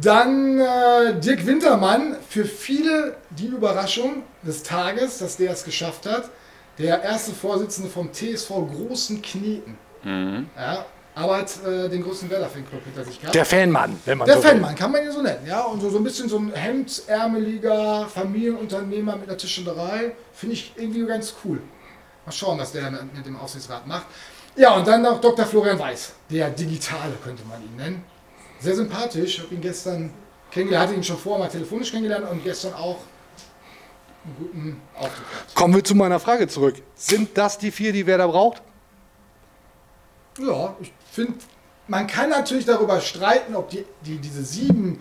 Dann 0.00 0.58
äh, 0.60 1.20
Dirk 1.20 1.46
Wintermann, 1.46 2.16
für 2.28 2.44
viele 2.46 3.16
die 3.30 3.46
Überraschung 3.48 4.22
des 4.42 4.62
Tages, 4.62 5.18
dass 5.18 5.36
der 5.36 5.50
es 5.52 5.64
geschafft 5.64 6.06
hat. 6.06 6.30
Der 6.78 7.02
erste 7.02 7.32
Vorsitzende 7.32 7.90
vom 7.90 8.10
TSV 8.12 8.48
Großen 8.48 9.20
Kneten. 9.20 9.76
Mhm. 10.02 10.48
Ja, 10.56 10.86
aber 11.14 11.38
hat 11.38 11.64
äh, 11.64 11.88
den 11.88 12.02
größten 12.02 12.28
Werder-Fanclub 12.28 12.84
hinter 12.84 13.04
sich 13.04 13.20
gehabt. 13.20 13.34
Der 13.34 13.44
Fanmann, 13.44 13.98
wenn 14.04 14.18
man 14.18 14.26
Der 14.26 14.36
so 14.36 14.42
will. 14.42 14.50
Fanmann, 14.50 14.74
kann 14.74 14.90
man 14.90 15.04
ihn 15.04 15.12
so 15.12 15.22
nennen. 15.22 15.46
Ja, 15.46 15.62
und 15.62 15.80
so, 15.80 15.88
so 15.90 15.98
ein 15.98 16.04
bisschen 16.04 16.28
so 16.28 16.38
ein 16.38 16.52
hemdsärmeliger 16.52 18.08
Familienunternehmer 18.08 19.16
mit 19.16 19.28
einer 19.28 19.38
Tischlerei. 19.38 20.12
Finde 20.32 20.54
ich 20.54 20.72
irgendwie 20.76 21.06
ganz 21.06 21.34
cool. 21.44 21.60
Mal 22.26 22.32
schauen, 22.32 22.58
was 22.58 22.72
der 22.72 22.90
mit 22.90 23.24
dem 23.26 23.36
Aufsichtsrat 23.36 23.86
macht. 23.86 24.06
Ja, 24.56 24.74
und 24.74 24.86
dann 24.86 25.02
noch 25.02 25.20
Dr. 25.20 25.44
Florian 25.46 25.78
Weiß, 25.78 26.12
der 26.30 26.50
Digitale 26.50 27.14
könnte 27.22 27.44
man 27.44 27.62
ihn 27.62 27.76
nennen. 27.76 28.04
Sehr 28.60 28.74
sympathisch. 28.74 29.38
Ich 29.38 29.44
habe 29.44 29.54
ihn 29.54 29.60
gestern 29.60 30.10
kennengelernt, 30.50 30.88
hatte 30.88 30.96
ihn 30.96 31.04
schon 31.04 31.18
vorher 31.18 31.44
mal 31.44 31.50
telefonisch 31.50 31.90
kennengelernt 31.90 32.30
und 32.30 32.42
gestern 32.42 32.72
auch 32.74 32.98
einen 34.24 34.36
guten 34.38 34.80
Auftritt. 34.94 35.54
Kommen 35.54 35.74
wir 35.74 35.84
zu 35.84 35.94
meiner 35.94 36.18
Frage 36.18 36.48
zurück. 36.48 36.76
Sind 36.94 37.36
das 37.36 37.58
die 37.58 37.70
vier, 37.70 37.92
die 37.92 38.06
Werder 38.06 38.28
braucht? 38.28 38.62
Ja, 40.38 40.74
ich 40.80 40.92
finde, 41.14 41.34
man 41.88 42.06
kann 42.06 42.30
natürlich 42.30 42.64
darüber 42.64 43.00
streiten, 43.00 43.54
ob 43.54 43.70
die, 43.70 43.84
die, 44.04 44.18
diese 44.18 44.42
sieben 44.44 45.00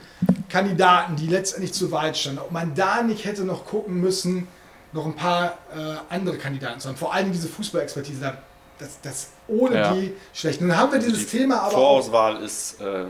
Kandidaten, 0.50 1.16
die 1.16 1.28
letztendlich 1.28 1.74
zur 1.74 1.92
Wahl 1.92 2.14
standen, 2.14 2.40
ob 2.40 2.52
man 2.52 2.76
da 2.76 3.02
nicht 3.04 3.26
hätte 3.26 3.44
noch 3.44 3.66
gucken 3.66 4.00
müssen, 4.02 4.48
noch 4.92 5.06
ein 5.06 5.16
paar 5.16 5.58
äh, 5.76 5.96
andere 6.14 6.38
Kandidaten 6.38 6.80
zu 6.80 6.90
haben. 6.90 6.98
Vor 6.98 7.14
allem 7.14 7.32
diese 7.32 7.48
Fußballexpertise, 7.48 8.20
da- 8.22 8.38
das, 8.80 9.00
das 9.02 9.28
ohne 9.48 9.76
Ja. 9.78 9.94
die 9.94 10.14
schlecht. 10.34 10.60
Nun 10.62 10.76
haben 10.76 10.92
wir 10.92 11.00
dieses 11.00 11.20
Die 11.28 11.38
Thema 11.38 11.62
aber 11.62 11.68
auch, 11.78 12.02
Vorauswahl 12.04 12.44
ist 12.44 12.80
äh, 12.82 13.06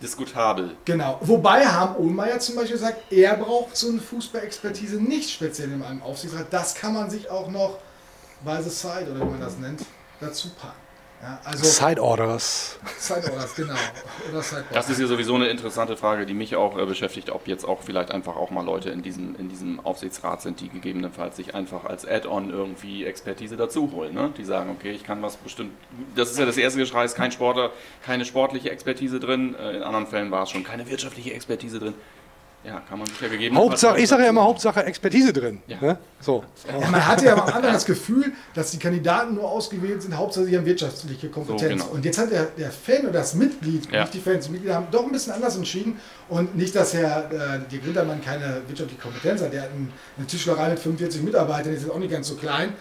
diskutabel. 0.00 0.74
Genau. 0.84 1.18
Wobei 1.20 1.66
Harm 1.66 1.96
Ohlmeier 1.96 2.38
zum 2.40 2.56
Beispiel 2.56 2.78
sagt, 2.78 3.12
er 3.12 3.36
braucht 3.36 3.76
so 3.76 3.88
eine 3.88 4.00
Fußballexpertise 4.00 4.96
nicht 4.96 5.30
speziell 5.30 5.70
in 5.72 5.82
einem 5.82 6.02
Aufsichtsrat. 6.02 6.46
Das 6.50 6.74
kann 6.74 6.94
man 6.94 7.10
sich 7.10 7.30
auch 7.30 7.48
noch 7.50 7.78
by 8.44 8.58
the 8.62 8.70
side 8.70 9.08
oder 9.10 9.20
wie 9.20 9.30
man 9.30 9.40
das 9.40 9.58
nennt, 9.58 9.82
dazu 10.20 10.48
packen. 10.50 10.74
Ja, 11.22 11.38
also 11.44 11.64
Side 11.64 12.02
Orders. 12.02 12.80
Side 12.98 13.30
Orders, 13.32 13.54
genau. 13.54 13.74
Oder 14.28 14.42
Side 14.42 14.64
Das 14.72 14.90
ist 14.90 14.98
ja 14.98 15.06
sowieso 15.06 15.36
eine 15.36 15.46
interessante 15.46 15.96
Frage, 15.96 16.26
die 16.26 16.34
mich 16.34 16.56
auch 16.56 16.76
äh, 16.76 16.84
beschäftigt, 16.84 17.30
ob 17.30 17.46
jetzt 17.46 17.64
auch 17.64 17.82
vielleicht 17.82 18.10
einfach 18.10 18.34
auch 18.34 18.50
mal 18.50 18.64
Leute 18.64 18.90
in 18.90 19.02
diesem, 19.02 19.36
in 19.36 19.48
diesem 19.48 19.78
Aufsichtsrat 19.78 20.42
sind, 20.42 20.60
die 20.60 20.68
gegebenenfalls 20.68 21.36
sich 21.36 21.54
einfach 21.54 21.84
als 21.84 22.04
Add-on 22.04 22.50
irgendwie 22.50 23.04
Expertise 23.04 23.56
dazu 23.56 23.92
holen. 23.92 24.14
Ne? 24.14 24.32
Die 24.36 24.44
sagen, 24.44 24.70
okay, 24.76 24.90
ich 24.90 25.04
kann 25.04 25.22
was 25.22 25.36
bestimmt. 25.36 25.70
Das 26.16 26.28
ist 26.32 26.38
ja 26.40 26.44
das 26.44 26.56
erste 26.56 26.80
Geschrei, 26.80 27.04
ist 27.04 27.14
kein 27.14 27.30
Sportler, 27.30 27.70
keine 28.04 28.24
sportliche 28.24 28.70
Expertise 28.72 29.20
drin. 29.20 29.54
Äh, 29.54 29.76
In 29.76 29.82
anderen 29.84 30.08
Fällen 30.08 30.32
war 30.32 30.42
es 30.42 30.50
schon 30.50 30.64
keine 30.64 30.90
wirtschaftliche 30.90 31.32
Expertise 31.32 31.78
drin. 31.78 31.94
Ja, 32.64 32.80
kann 32.88 32.98
man 32.98 33.08
sich 33.08 33.20
ja 33.20 33.28
gegebenenfalls. 33.28 33.70
Hauptsache, 33.82 34.00
ich 34.00 34.08
sage 34.08 34.22
ja 34.22 34.28
immer 34.28 34.42
Hauptsache 34.44 34.84
Expertise 34.84 35.32
drin. 35.32 35.60
Ja. 35.66 35.78
Ne? 35.80 35.98
So. 36.20 36.44
Ja, 36.68 36.88
man 36.90 37.04
hatte 37.06 37.24
ja 37.24 37.32
am 37.34 37.40
Anfang 37.40 37.62
das 37.62 37.84
Gefühl, 37.84 38.32
dass 38.54 38.70
die 38.70 38.78
Kandidaten 38.78 39.34
nur 39.34 39.50
ausgewählt 39.50 40.00
sind, 40.02 40.16
hauptsächlich 40.16 40.56
an 40.56 40.64
wirtschaftliche 40.64 41.28
Kompetenz. 41.28 41.60
So, 41.60 41.68
genau. 41.68 41.96
Und 41.96 42.04
jetzt 42.04 42.18
hat 42.18 42.30
der, 42.30 42.44
der 42.56 42.70
Fan 42.70 43.02
oder 43.02 43.14
das 43.14 43.34
Mitglied, 43.34 43.90
Ja. 43.90 44.02
nicht 44.02 44.14
die 44.14 44.20
Fans, 44.20 44.46
die 44.46 44.52
Mitglieder 44.52 44.76
haben 44.76 44.86
doch 44.92 45.04
ein 45.04 45.10
bisschen 45.10 45.32
anders 45.32 45.56
entschieden. 45.56 45.98
Und 46.28 46.56
nicht, 46.56 46.74
dass 46.76 46.94
Herr 46.94 47.30
äh, 47.32 47.58
Dirk 47.70 47.84
Wintermann 47.84 48.22
keine 48.24 48.62
wirtschaftliche 48.68 49.02
Kompetenz 49.02 49.42
hat. 49.42 49.52
Der 49.52 49.62
hat 49.62 49.70
ein- 49.70 49.92
eine 50.16 50.26
Tischlerei 50.28 50.68
mit 50.70 50.78
45 50.78 51.20
Mitarbeitern, 51.22 51.72
ist 51.74 51.82
jetzt 51.82 51.90
auch 51.90 51.98
nicht 51.98 52.12
ganz 52.12 52.28
so 52.28 52.36
klein. 52.36 52.74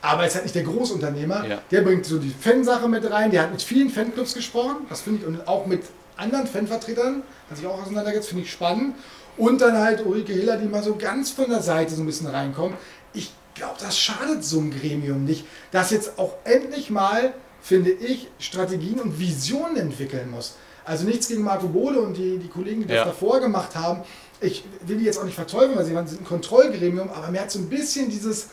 Aber 0.00 0.20
er 0.22 0.28
ist 0.28 0.34
halt 0.34 0.44
nicht 0.44 0.54
der 0.54 0.64
Großunternehmer. 0.64 1.46
Ja. 1.48 1.58
Der 1.70 1.80
bringt 1.80 2.04
so 2.06 2.18
die 2.18 2.28
Fansache 2.38 2.88
mit 2.88 3.10
rein. 3.10 3.30
Der 3.30 3.42
hat 3.42 3.50
mit 3.52 3.62
vielen 3.62 3.88
Fanclubs 3.90 4.34
gesprochen. 4.34 4.86
Das 4.90 5.00
finde 5.00 5.22
ich. 5.22 5.26
Und 5.26 5.48
auch 5.48 5.66
mit 5.66 5.82
anderen 6.16 6.46
Fanvertretern. 6.46 7.22
Hat 7.50 7.56
sich 7.56 7.66
auch 7.66 7.80
auseinandergesetzt. 7.82 8.28
Finde 8.28 8.44
ich 8.44 8.52
spannend. 8.52 8.94
Und 9.36 9.60
dann 9.60 9.76
halt 9.78 10.04
Ulrike 10.06 10.32
Hiller, 10.32 10.56
die 10.56 10.66
mal 10.66 10.82
so 10.82 10.94
ganz 10.96 11.30
von 11.30 11.48
der 11.50 11.62
Seite 11.62 11.94
so 11.94 12.02
ein 12.02 12.06
bisschen 12.06 12.28
reinkommt. 12.28 12.76
Ich 13.12 13.32
glaube, 13.54 13.74
das 13.80 13.98
schadet 13.98 14.44
so 14.44 14.58
einem 14.60 14.70
Gremium 14.70 15.24
nicht, 15.24 15.44
das 15.70 15.90
jetzt 15.90 16.18
auch 16.18 16.34
endlich 16.44 16.90
mal, 16.90 17.34
finde 17.60 17.90
ich, 17.90 18.28
Strategien 18.38 19.00
und 19.00 19.18
Visionen 19.18 19.76
entwickeln 19.76 20.30
muss. 20.30 20.54
Also 20.84 21.04
nichts 21.06 21.28
gegen 21.28 21.42
Marco 21.42 21.66
Bode 21.68 21.98
und 22.00 22.14
die, 22.16 22.38
die 22.38 22.48
Kollegen, 22.48 22.82
die 22.82 22.88
das 22.88 22.96
Ja. 22.98 23.04
davor 23.06 23.40
gemacht 23.40 23.74
haben. 23.74 24.02
Ich 24.40 24.64
will 24.86 24.98
die 24.98 25.04
jetzt 25.04 25.18
auch 25.18 25.24
nicht 25.24 25.34
verteufeln, 25.36 25.76
weil 25.76 25.84
sie 25.84 25.94
waren- 25.94 26.06
sind 26.06 26.20
ein 26.20 26.26
Kontrollgremium, 26.26 27.08
aber 27.10 27.28
mir 27.30 27.40
hat 27.40 27.50
so 27.50 27.58
ein 27.58 27.68
bisschen 27.70 28.10
dieses, 28.10 28.48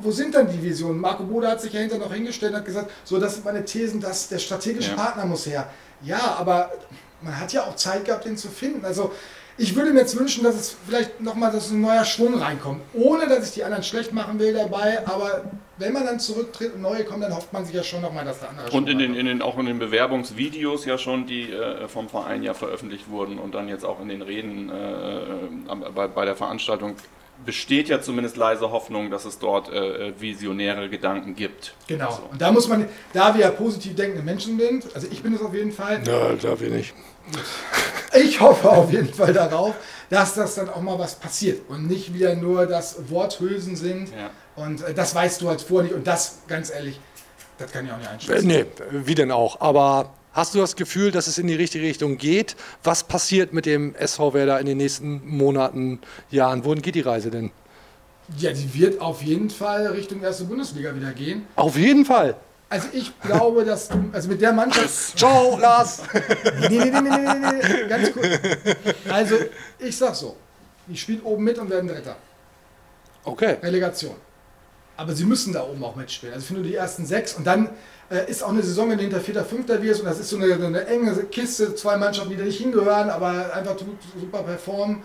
wo 0.00 0.10
sind 0.10 0.34
dann 0.34 0.50
die 0.50 0.60
Visionen? 0.62 0.98
Marco 1.00 1.22
Bode 1.22 1.46
hat 1.48 1.60
sich 1.60 1.72
ja 1.72 1.80
hinterher 1.80 2.04
noch 2.04 2.12
hingestellt 2.12 2.52
und 2.52 2.58
hat 2.58 2.64
gesagt, 2.66 2.90
so, 3.04 3.18
das 3.20 3.34
sind 3.34 3.44
meine 3.44 3.64
Thesen, 3.64 4.00
dass 4.00 4.28
der 4.28 4.38
strategische 4.38 4.90
Ja. 4.90 4.96
Partner 4.96 5.24
muss 5.26 5.46
her. 5.46 5.70
Ja, 6.02 6.36
aber 6.38 6.72
man 7.22 7.38
hat 7.38 7.52
ja 7.52 7.62
auch 7.64 7.76
Zeit 7.76 8.04
gehabt, 8.04 8.24
den 8.24 8.36
zu 8.36 8.48
finden. 8.48 8.84
Also 8.84 9.12
ich 9.58 9.74
würde 9.74 9.92
mir 9.92 10.00
jetzt 10.00 10.18
wünschen, 10.18 10.44
dass 10.44 10.54
es 10.54 10.76
vielleicht 10.86 11.20
nochmal 11.20 11.50
dass 11.50 11.70
ein 11.70 11.80
neuer 11.80 12.04
Schwung 12.04 12.34
reinkommt. 12.34 12.82
Ohne, 12.92 13.26
dass 13.26 13.48
ich 13.48 13.54
die 13.54 13.64
anderen 13.64 13.82
schlecht 13.82 14.12
machen 14.12 14.38
will 14.38 14.52
dabei, 14.52 15.06
aber 15.06 15.44
wenn 15.78 15.92
man 15.92 16.04
dann 16.04 16.20
zurücktritt 16.20 16.74
und 16.74 16.82
neue 16.82 17.04
kommen, 17.04 17.22
dann 17.22 17.34
hofft 17.34 17.52
man 17.52 17.64
sich 17.64 17.74
ja 17.74 17.82
schon 17.82 18.00
nochmal, 18.02 18.24
dass 18.24 18.40
der 18.40 18.50
andere 18.50 18.70
Und 18.70 18.88
in 18.88 18.98
den, 18.98 19.14
in 19.14 19.26
den, 19.26 19.42
auch 19.42 19.58
in 19.58 19.66
den 19.66 19.78
Bewerbungsvideos 19.78 20.84
ja 20.84 20.98
schon, 20.98 21.26
die 21.26 21.52
äh, 21.52 21.88
vom 21.88 22.08
Verein 22.08 22.42
ja 22.42 22.54
veröffentlicht 22.54 23.08
wurden 23.10 23.38
und 23.38 23.54
dann 23.54 23.68
jetzt 23.68 23.84
auch 23.84 24.00
in 24.00 24.08
den 24.08 24.22
Reden 24.22 24.70
äh, 24.70 25.68
bei, 25.94 26.06
bei 26.06 26.24
der 26.24 26.36
Veranstaltung 26.36 26.96
besteht 27.44 27.88
ja 27.88 28.00
zumindest 28.00 28.36
leise 28.36 28.70
Hoffnung, 28.70 29.10
dass 29.10 29.24
es 29.24 29.38
dort 29.38 29.68
äh, 29.72 30.12
visionäre 30.20 30.88
Gedanken 30.88 31.34
gibt. 31.34 31.74
Genau. 31.86 32.18
Und 32.30 32.40
da 32.40 32.50
muss 32.50 32.68
man, 32.68 32.88
da 33.12 33.34
wir 33.34 33.42
ja 33.42 33.50
positiv 33.50 33.94
denkende 33.94 34.22
Menschen 34.22 34.58
sind, 34.58 34.86
also 34.94 35.06
ich 35.10 35.22
bin 35.22 35.34
es 35.34 35.40
auf 35.42 35.54
jeden 35.54 35.72
Fall, 35.72 36.00
Ja, 36.06 36.32
darf 36.32 36.60
ich 36.62 36.70
nicht. 36.72 36.94
ich 38.14 38.40
hoffe 38.40 38.70
auf 38.70 38.90
jeden 38.92 39.12
Fall 39.12 39.32
darauf, 39.32 39.74
dass 40.10 40.34
das 40.34 40.54
dann 40.54 40.68
auch 40.68 40.80
mal 40.80 40.98
was 40.98 41.16
passiert 41.16 41.68
und 41.68 41.88
nicht 41.88 42.14
wieder 42.14 42.34
nur 42.34 42.66
das 42.66 43.10
Worthülsen 43.10 43.76
sind. 43.76 44.08
Ja. 44.10 44.30
Und 44.56 44.82
äh, 44.82 44.94
das 44.94 45.14
weißt 45.14 45.40
du 45.42 45.48
halt 45.48 45.60
vorher 45.60 45.84
nicht. 45.84 45.94
Und 45.94 46.06
das, 46.06 46.38
ganz 46.48 46.70
ehrlich, 46.70 46.98
das 47.58 47.72
kann 47.72 47.86
ich 47.86 47.92
auch 47.92 47.98
nicht 47.98 48.08
einschätzen. 48.10 48.46
Nee, 48.46 48.64
wie 48.90 49.14
denn 49.14 49.30
auch. 49.30 49.60
Aber 49.60 50.10
hast 50.36 50.54
du 50.54 50.58
das 50.58 50.76
Gefühl, 50.76 51.10
dass 51.10 51.26
es 51.26 51.38
in 51.38 51.46
die 51.48 51.54
richtige 51.54 51.84
Richtung 51.84 52.18
geht? 52.18 52.54
Was 52.84 53.02
passiert 53.02 53.52
mit 53.52 53.66
dem 53.66 53.94
SV 53.96 54.34
Werder 54.34 54.60
in 54.60 54.66
den 54.66 54.76
nächsten 54.76 55.26
Monaten, 55.26 56.00
Jahren? 56.30 56.64
Wohin 56.64 56.82
geht 56.82 56.94
die 56.94 57.00
Reise 57.00 57.30
denn? 57.30 57.50
Ja, 58.36 58.52
die 58.52 58.74
wird 58.74 59.00
auf 59.00 59.22
jeden 59.22 59.50
Fall 59.50 59.86
Richtung 59.88 60.22
erste 60.22 60.44
Bundesliga 60.44 60.94
wieder 60.94 61.12
gehen. 61.12 61.46
Auf 61.56 61.76
jeden 61.76 62.04
Fall. 62.04 62.36
Also 62.68 62.88
ich 62.92 63.12
glaube, 63.20 63.64
dass 63.64 63.88
du, 63.88 64.10
also 64.12 64.28
mit 64.28 64.40
der 64.40 64.52
Mannschaft. 64.52 65.18
Ciao, 65.18 65.56
Lars. 65.58 66.02
Nee, 66.68 66.78
nee, 66.78 66.90
nee, 66.90 67.00
nee, 67.00 67.10
nee, 67.10 67.38
nee, 67.38 67.68
nee, 67.68 67.88
ganz 67.88 68.12
kurz. 68.12 68.26
Also 69.08 69.36
ich 69.78 69.96
sag 69.96 70.14
so, 70.16 70.36
die 70.86 70.96
spielen 70.96 71.20
oben 71.22 71.44
mit 71.44 71.58
und 71.58 71.70
werden 71.70 71.88
Dritter. 71.88 72.16
Okay. 73.24 73.56
Relegation. 73.62 74.16
Aber 74.96 75.14
sie 75.14 75.24
müssen 75.24 75.52
da 75.52 75.64
oben 75.64 75.82
auch 75.84 75.96
mitspielen. 75.96 76.34
Also 76.34 76.44
ich 76.44 76.48
finde 76.48 76.62
die 76.62 76.74
ersten 76.74 77.04
sechs 77.04 77.34
und 77.34 77.46
dann 77.46 77.70
äh, 78.10 78.30
ist 78.30 78.42
auch 78.42 78.50
eine 78.50 78.62
Saison, 78.62 78.90
wenn 78.90 78.98
du 78.98 79.04
hinter 79.04 79.20
Vierter, 79.20 79.44
Fünfter 79.44 79.82
wirst 79.82 80.00
und 80.00 80.06
das 80.06 80.18
ist 80.18 80.30
so 80.30 80.36
eine, 80.36 80.54
eine 80.54 80.86
enge 80.86 81.12
Kiste, 81.24 81.74
zwei 81.74 81.96
Mannschaften, 81.96 82.30
die 82.30 82.36
da 82.36 82.44
nicht 82.44 82.60
hingehören, 82.60 83.10
aber 83.10 83.52
einfach 83.54 83.76
super 84.18 84.42
performen. 84.42 85.02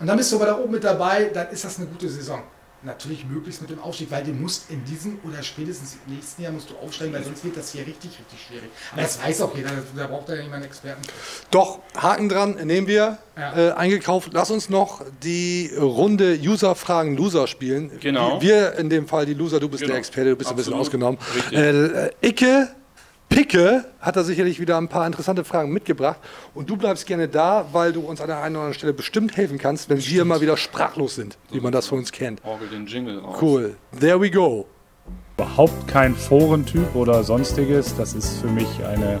Und 0.00 0.06
dann 0.06 0.16
bist 0.16 0.30
du 0.30 0.36
aber 0.36 0.46
da 0.46 0.58
oben 0.58 0.72
mit 0.72 0.84
dabei, 0.84 1.24
dann 1.32 1.48
ist 1.50 1.64
das 1.64 1.78
eine 1.78 1.86
gute 1.86 2.08
Saison. 2.08 2.42
Natürlich 2.82 3.24
möglichst 3.26 3.60
mit 3.60 3.70
dem 3.70 3.80
Aufstieg, 3.80 4.08
weil 4.12 4.22
du 4.22 4.30
musst 4.30 4.70
in 4.70 4.84
diesem 4.84 5.18
oder 5.24 5.42
spätestens 5.42 5.96
im 6.06 6.14
nächsten 6.14 6.42
Jahr 6.42 6.52
musst 6.52 6.70
du 6.70 6.76
aufsteigen, 6.76 7.12
weil 7.12 7.24
sonst 7.24 7.44
wird 7.44 7.56
das 7.56 7.72
hier 7.72 7.80
richtig, 7.84 8.12
richtig 8.12 8.40
schwierig. 8.46 8.70
Aber 8.92 9.02
das 9.02 9.20
weiß 9.20 9.40
auch 9.42 9.56
jeder, 9.56 9.70
da 9.96 10.06
braucht 10.06 10.28
ja 10.28 10.36
niemand 10.40 10.64
Experten. 10.64 11.02
Doch, 11.50 11.80
Haken 11.96 12.28
dran, 12.28 12.54
nehmen 12.64 12.86
wir. 12.86 13.18
Ja. 13.36 13.56
Äh, 13.56 13.72
eingekauft. 13.72 14.30
Lass 14.32 14.52
uns 14.52 14.68
noch 14.68 15.02
die 15.24 15.72
Runde 15.76 16.38
User-Fragen 16.40 17.16
Loser 17.16 17.48
spielen. 17.48 17.90
Genau. 18.00 18.40
Wir 18.40 18.74
in 18.74 18.88
dem 18.90 19.08
Fall 19.08 19.26
die 19.26 19.34
Loser, 19.34 19.58
du 19.58 19.68
bist 19.68 19.80
Genau. 19.80 19.92
der 19.92 19.98
Experte, 19.98 20.30
du 20.30 20.36
bist 20.36 20.50
ein 20.50 20.56
bisschen 20.56 20.74
Absolut. 20.74 21.18
ausgenommen. 21.18 22.10
Äh, 22.20 22.26
Icke, 22.28 22.68
Picke 23.28 23.84
hat 24.00 24.16
da 24.16 24.24
sicherlich 24.24 24.58
wieder 24.60 24.78
ein 24.78 24.88
paar 24.88 25.06
interessante 25.06 25.44
Fragen 25.44 25.70
mitgebracht. 25.72 26.18
Und 26.54 26.70
du 26.70 26.76
bleibst 26.76 27.06
gerne 27.06 27.28
da, 27.28 27.66
weil 27.72 27.92
du 27.92 28.00
uns 28.00 28.20
an 28.20 28.28
der 28.28 28.38
einen 28.38 28.56
oder 28.56 28.64
anderen 28.64 28.74
Stelle 28.74 28.92
bestimmt 28.92 29.36
helfen 29.36 29.58
kannst, 29.58 29.90
wenn 29.90 30.04
wir 30.04 30.24
mal 30.24 30.40
wieder 30.40 30.56
sprachlos 30.56 31.14
sind, 31.14 31.36
wie 31.50 31.60
man 31.60 31.72
das 31.72 31.86
von 31.86 31.98
uns 31.98 32.12
kennt. 32.12 32.42
Orgel 32.44 32.68
den 32.68 32.86
Jingle 32.86 33.18
raus. 33.18 33.38
Cool. 33.40 33.76
There 33.98 34.20
we 34.20 34.30
go. 34.30 34.66
überhaupt 35.36 35.86
kein 35.86 36.14
Forentyp 36.14 36.94
oder 36.94 37.22
sonstiges. 37.22 37.94
Das 37.96 38.14
ist 38.14 38.38
für 38.40 38.48
mich 38.48 38.68
eine, 38.84 39.20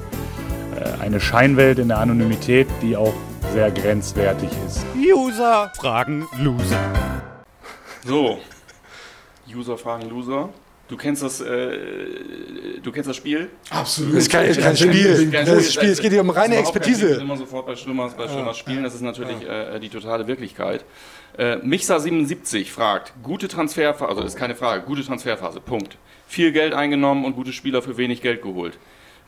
äh, 0.76 1.00
eine 1.00 1.20
Scheinwelt 1.20 1.78
in 1.78 1.88
der 1.88 1.98
Anonymität, 1.98 2.66
die 2.82 2.96
auch 2.96 3.14
sehr 3.52 3.70
grenzwertig 3.70 4.50
ist. 4.66 4.84
User 4.96 5.70
fragen 5.76 6.26
Loser. 6.38 6.92
So. 8.04 8.38
User 9.48 9.78
fragen 9.78 10.08
Loser. 10.08 10.48
Du 10.88 10.96
kennst 10.96 11.22
das, 11.22 11.40
äh, 11.42 12.80
du 12.82 12.90
kennst 12.92 13.10
das 13.10 13.16
Spiel? 13.16 13.50
Absolut. 13.68 14.14
Das 14.14 14.22
ist 14.22 14.30
kein, 14.30 14.52
kein 14.54 14.76
Spiel. 14.76 15.30
Das 15.30 15.74
Spiel. 15.74 15.90
Es 15.90 16.00
geht 16.00 16.12
hier 16.12 16.22
um 16.22 16.30
reine 16.30 16.56
Das 16.56 16.64
ist 16.64 16.70
überhaupt 16.70 16.84
kein 16.86 16.94
Spiel. 16.94 17.08
Wir 17.08 17.08
sind 17.08 17.10
Expertise. 17.10 17.20
immer 17.20 17.36
sofort 17.36 17.66
bei 17.66 17.76
Schwimmers, 17.76 18.14
bei 18.14 18.26
Schwimmers 18.26 18.56
Spielen. 18.56 18.82
Das 18.84 18.94
ist 18.94 19.02
natürlich 19.02 19.46
äh, 19.46 19.78
die 19.80 19.90
totale 19.90 20.26
Wirklichkeit. 20.26 20.86
Äh, 21.36 21.56
Mixa77 21.56 22.66
fragt, 22.66 23.12
gute 23.22 23.48
Transferphase, 23.48 24.08
also 24.08 24.22
ist 24.22 24.36
keine 24.36 24.54
Frage, 24.54 24.82
gute 24.84 25.04
Transferphase, 25.04 25.60
Punkt. 25.60 25.98
Viel 26.26 26.52
Geld 26.52 26.72
eingenommen 26.72 27.26
und 27.26 27.34
gute 27.36 27.52
Spieler 27.52 27.82
für 27.82 27.98
wenig 27.98 28.22
Geld 28.22 28.42
geholt. 28.42 28.78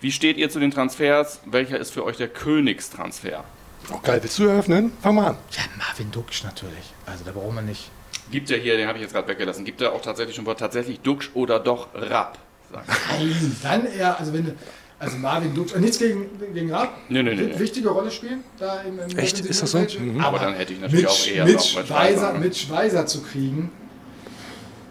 Wie 0.00 0.12
steht 0.12 0.38
ihr 0.38 0.48
zu 0.48 0.60
den 0.60 0.70
Transfers? 0.70 1.40
Welcher 1.44 1.78
ist 1.78 1.90
für 1.90 2.04
euch 2.04 2.16
der 2.16 2.28
Königstransfer? 2.28 3.44
Oh, 3.92 3.98
geil, 4.02 4.20
willst 4.22 4.38
du 4.38 4.46
eröffnen? 4.46 4.92
Fang 5.02 5.14
mal 5.14 5.28
an. 5.28 5.36
Ja, 5.50 5.62
Marvin 5.76 6.10
Duksch 6.10 6.42
natürlich. 6.42 6.94
Also 7.04 7.24
da 7.24 7.32
brauchen 7.32 7.54
wir 7.54 7.62
nicht. 7.62 7.90
Gibt 8.30 8.50
ja 8.50 8.56
hier, 8.56 8.76
den 8.76 8.86
habe 8.86 8.98
ich 8.98 9.02
jetzt 9.02 9.12
gerade 9.12 9.28
weggelassen, 9.28 9.64
gibt 9.64 9.80
er 9.80 9.92
auch 9.92 10.02
tatsächlich 10.02 10.36
schon 10.36 10.46
Wort 10.46 10.60
tatsächlich 10.60 11.00
Duxch 11.00 11.30
oder 11.34 11.58
doch 11.58 11.88
Rapp? 11.94 12.38
Nein, 12.72 13.56
dann 13.62 13.86
eher, 13.86 14.18
also 14.18 14.32
wenn 14.32 14.44
du, 14.44 14.54
also 15.00 15.16
Marvin 15.16 15.54
Duksch, 15.54 15.74
nichts 15.76 15.98
gegen, 15.98 16.28
gegen 16.52 16.72
Raab, 16.72 16.96
Nee, 17.08 17.22
nee, 17.22 17.30
nee, 17.34 17.38
wird 17.38 17.54
nee. 17.54 17.58
wichtige 17.58 17.88
Rolle 17.88 18.10
spielen, 18.10 18.44
da 18.58 18.82
im, 18.82 18.98
im 18.98 19.18
Echt? 19.18 19.40
Ist 19.40 19.62
das 19.62 19.70
so? 19.70 19.78
Mhm. 19.78 20.20
Aber 20.20 20.38
dann 20.38 20.54
hätte 20.54 20.74
ich 20.74 20.80
natürlich 20.80 21.02
mit, 21.02 21.10
auch 21.10 21.26
eher 21.26 21.44
mit 21.46 21.64
Schweizer, 21.64 22.34
mit 22.34 22.56
Schweizer 22.56 23.06
zu 23.06 23.22
kriegen, 23.22 23.72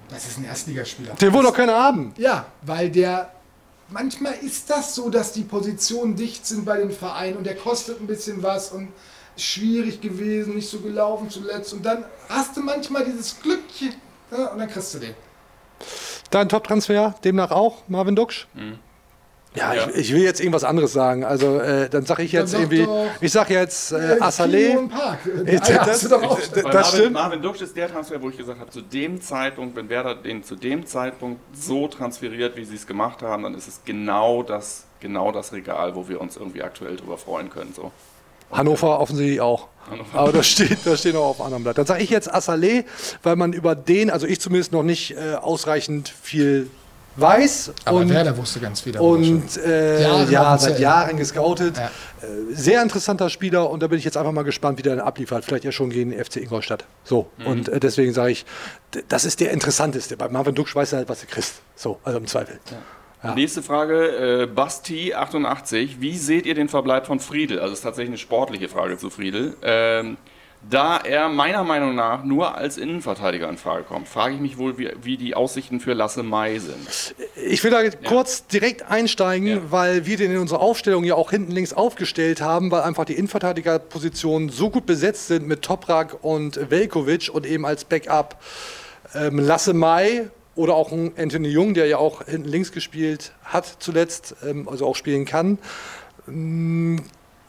das 0.10 0.26
ist 0.26 0.40
ein 0.40 0.46
Erstligaspieler. 0.46 1.14
Den 1.14 1.32
wohl 1.32 1.44
noch 1.44 1.54
keiner 1.54 1.74
haben. 1.74 2.14
Ja, 2.18 2.48
weil 2.64 2.90
der, 2.90 3.32
manchmal 3.90 4.34
ist 4.42 4.70
das 4.70 4.96
so, 4.96 5.10
dass 5.10 5.32
die 5.32 5.44
Positionen 5.44 6.16
dicht 6.16 6.46
sind 6.46 6.66
bei 6.66 6.78
den 6.78 6.92
Vereinen 6.92 7.38
und 7.38 7.46
der 7.46 7.56
kostet 7.56 8.02
ein 8.02 8.08
bisschen 8.08 8.42
was 8.42 8.72
und 8.72 8.90
schwierig 9.40 10.02
gewesen, 10.02 10.56
nicht 10.56 10.70
so 10.70 10.80
gelaufen 10.80 11.30
zuletzt 11.30 11.74
und 11.74 11.86
dann 11.86 12.06
hast 12.30 12.56
du 12.58 12.62
manchmal 12.62 13.06
dieses 13.06 13.40
Glückchen 13.42 13.94
ja, 14.32 14.48
und 14.48 14.60
dann 14.60 14.70
kriegst 14.70 14.94
du 14.94 15.00
den. 15.00 15.14
Dein 16.32 16.48
Top-Transfer, 16.50 17.16
demnach 17.24 17.52
auch, 17.52 17.84
Marvin 17.88 18.16
Duksch? 18.16 18.48
Ja, 19.56 19.74
Ja. 19.74 19.88
Ich, 19.90 19.96
ich 19.96 20.14
will 20.14 20.22
jetzt 20.22 20.40
irgendwas 20.40 20.64
anderes 20.64 20.94
sagen. 20.94 21.24
Also, 21.24 21.58
äh, 21.60 21.90
dann 21.90 22.06
sage 22.06 22.22
ich 22.22 22.32
jetzt 22.32 22.54
irgendwie, 22.54 22.84
doch, 22.86 23.08
ich 23.20 23.32
sage 23.32 23.56
jetzt 23.56 23.92
äh, 23.92 24.18
Äh, 24.18 24.22
Assalé. 24.22 24.78
Äh, 25.46 25.58
Eier 25.60 25.86
das- 25.86 26.02
das- 26.02 26.52
das 26.52 26.64
Marvin, 26.64 26.84
stimmt. 26.84 27.14
Marvin 27.14 27.42
Duxch 27.42 27.62
ist 27.62 27.76
der 27.76 27.90
Transfer, 27.92 28.22
wo 28.22 28.30
ich 28.30 28.38
gesagt 28.38 28.60
habe, 28.60 28.70
zu 28.70 28.82
dem 28.82 29.20
Zeitpunkt, 29.22 29.76
wenn 29.76 29.90
Werder 29.90 30.14
den 30.14 30.44
zu 30.44 30.56
dem 30.56 30.86
Zeitpunkt 30.86 31.42
so 31.56 31.88
transferiert, 31.88 32.56
wie 32.58 32.66
sie 32.66 32.76
es 32.76 32.86
gemacht 32.86 33.24
haben, 33.24 33.42
dann 33.42 33.56
ist 33.56 33.68
es 33.68 33.82
genau 33.84 34.44
das, 34.44 34.84
genau 35.00 35.32
das 35.32 35.52
Regal, 35.52 35.96
wo 35.96 36.08
wir 36.08 36.22
uns 36.22 36.38
irgendwie 36.38 36.62
aktuell 36.62 36.96
drüber 36.98 37.18
freuen 37.18 37.50
können. 37.50 37.74
So. 37.74 37.92
Hannover 38.52 39.00
offensichtlich 39.00 39.42
auch. 39.42 39.68
Aber 40.14 40.32
das 40.32 40.48
steht, 40.48 40.80
das 40.86 41.00
steht 41.00 41.14
noch 41.16 41.24
auf 41.24 41.40
einem 41.40 41.48
anderen 41.48 41.64
Blatt. 41.64 41.78
Dann 41.78 41.86
sage 41.86 42.04
ich 42.04 42.10
jetzt 42.10 42.34
Assalé, 42.34 42.86
weil 43.24 43.36
man 43.36 43.54
über 43.54 43.76
den, 43.76 44.10
also 44.10 44.28
ich 44.28 44.40
zumindest 44.40 44.72
noch 44.72 44.84
nicht 44.84 45.12
äh, 45.12 45.36
ausreichend 45.36 46.14
viel 46.22 46.70
weiß. 47.16 47.72
Aber 47.86 48.00
und 48.00 48.10
Werder 48.10 48.38
wusste 48.38 48.60
ganz 48.60 48.82
viel 48.82 48.94
darüber 48.94 49.12
und 49.12 49.58
äh, 49.58 50.04
Jahre 50.04 50.32
ja, 50.32 50.58
seit. 50.58 50.80
Jahren 50.80 51.18
gescoutet. 51.18 51.78
Ja. 51.78 51.86
Äh, 51.86 52.54
sehr 52.54 52.82
interessanter 52.82 53.30
Spieler 53.30 53.70
und 53.70 53.82
da 53.82 53.88
bin 53.88 53.98
ich 53.98 54.06
jetzt 54.06 54.18
einfach 54.18 54.32
mal 54.32 54.44
gespannt, 54.44 54.78
wie 54.78 54.84
der 54.84 54.96
dann 54.96 55.06
abliefert. 55.06 55.46
Vielleicht 55.46 55.64
ja 55.64 55.72
schon 55.72 55.90
gegen 55.90 56.12
den 56.12 56.24
FC 56.24 56.38
Ingolstadt. 56.38 56.86
So. 57.04 57.30
Und 57.46 57.70
äh, 57.70 57.80
deswegen 57.80 58.14
sage 58.14 58.32
ich, 58.32 58.46
das 59.08 59.26
ist 59.26 59.40
der 59.40 59.52
interessanteste. 59.52 60.18
Bei 60.18 60.30
Marvin 60.30 60.56
Duck 60.56 60.74
weiß 60.74 60.94
er 60.94 61.00
halt, 61.00 61.10
was 61.10 61.22
er 61.22 61.28
kriegt. 61.28 61.54
So, 61.76 62.00
also 62.04 62.20
im 62.20 62.28
Zweifel. 62.28 62.60
Ja. 62.72 62.78
Nächste 63.36 63.62
Frage, 63.62 64.48
äh, 64.48 64.48
Basti88. 64.54 66.00
Wie 66.00 66.18
seht 66.18 66.46
ihr 66.46 66.56
den 66.56 66.70
Verbleib 66.70 67.06
von 67.06 67.20
Friedel? 67.20 67.60
Also, 67.60 67.74
es 67.74 67.80
ist 67.80 67.84
tatsächlich 67.84 68.12
eine 68.12 68.18
sportliche 68.18 68.70
Frage 68.70 68.98
zu 68.98 69.10
Friedel. 69.10 69.56
Ähm, 69.62 70.18
da 70.70 70.98
er 70.98 71.30
meiner 71.30 71.64
Meinung 71.64 71.96
nach 71.96 72.24
nur 72.26 72.56
als 72.56 72.78
Innenverteidiger 72.78 73.48
in 73.48 73.58
Frage 73.58 73.84
kommt, 73.84 74.10
frage 74.10 74.36
ich 74.36 74.42
mich 74.42 74.58
wohl, 74.58 74.78
wie, 74.78 74.90
wie 75.02 75.16
die 75.16 75.34
Aussichten 75.34 75.80
für 75.80 75.94
Lasse 75.94 76.22
Mai 76.22 76.60
sind. 76.60 77.16
Ich 77.48 77.64
will 77.64 77.72
da 77.72 77.80
kurz 78.06 78.46
direkt 78.48 78.84
einsteigen, 78.90 79.48
Ja. 79.48 79.62
weil 79.70 80.06
wir 80.06 80.18
den 80.18 80.32
in 80.32 80.38
unserer 80.38 80.60
Aufstellung 80.60 81.06
ja 81.06 81.16
auch 81.16 81.30
hinten 81.32 81.54
links 81.54 81.72
aufgestellt 81.72 82.42
haben, 82.42 82.72
weil 82.72 82.82
einfach 82.82 83.06
die 83.06 83.14
Innenverteidigerpositionen 83.14 84.50
so 84.50 84.70
gut 84.70 84.86
besetzt 84.86 85.28
sind 85.28 85.48
mit 85.48 85.62
Toprak 85.62 86.18
und 86.24 86.70
Velkovic 86.70 87.30
und 87.34 87.46
eben 87.46 87.66
als 87.66 87.86
Backup 87.86 88.36
ähm, 89.16 89.40
Lasse 89.40 89.74
Mai 89.74 90.30
oder 90.60 90.76
auch 90.76 90.92
ein 90.92 91.14
Anthony 91.18 91.48
Jung, 91.48 91.74
der 91.74 91.88
ja 91.88 91.98
auch 91.98 92.26
hinten 92.26 92.50
links 92.50 92.74
gespielt 92.74 93.32
hat 93.46 93.78
zuletzt, 93.80 94.36
ähm, 94.46 94.68
also 94.68 94.86
auch 94.86 94.96
spielen 94.96 95.24
kann. 95.24 95.58
Ähm, 96.28 97.02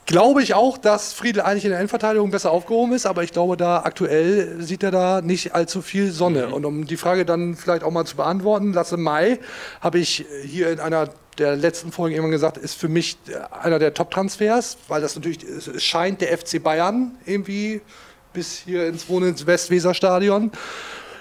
Glaube 0.07 0.43
ich 0.43 0.55
auch, 0.55 0.77
dass 0.77 1.13
Friedel 1.13 1.43
eigentlich 1.43 1.65
in 1.65 1.71
der 1.71 1.79
Innenverteidigung 1.79 2.33
besser 2.33 2.51
aufgehoben 2.51 2.93
ist, 2.95 3.07
aber 3.07 3.23
ich 3.23 3.31
glaube, 3.31 3.57
da 3.57 3.83
aktuell 3.85 4.61
sieht 4.61 4.83
er 4.83 4.91
da 4.91 5.21
nicht 5.21 5.55
allzu 5.55 5.83
viel 5.83 6.11
Sonne. 6.11 6.49
Und 6.49 6.65
um 6.65 6.85
die 6.85 6.97
Frage 6.97 7.25
dann 7.25 7.55
vielleicht 7.55 7.85
auch 7.85 7.93
mal 7.93 8.05
zu 8.05 8.17
beantworten, 8.17 8.73
Lasse 8.73 8.97
Mai 8.97 9.39
habe 9.81 10.01
ich 10.01 10.27
hier 10.45 10.73
in 10.73 10.81
einer 10.81 11.11
der 11.39 11.55
letzten 11.55 11.93
Folgen 11.93 12.17
irgendwann 12.17 12.33
gesagt, 12.33 12.59
ist 12.59 12.75
für 12.75 12.89
mich 12.89 13.19
einer 13.63 13.79
der 13.79 13.95
Top-Transfers, 13.95 14.79
weil 14.89 15.01
das 15.01 15.15
natürlich 15.15 15.45
es 15.45 15.83
scheint 15.83 16.23
der 16.23 16.37
FC 16.37 16.61
Bayern 16.61 17.13
irgendwie 17.25 17.81
bis 18.33 18.59
hier 18.65 18.89
ins 18.89 19.09
Wohnen 19.09 19.29
ins 19.29 19.47
Westweserstadion 19.47 20.51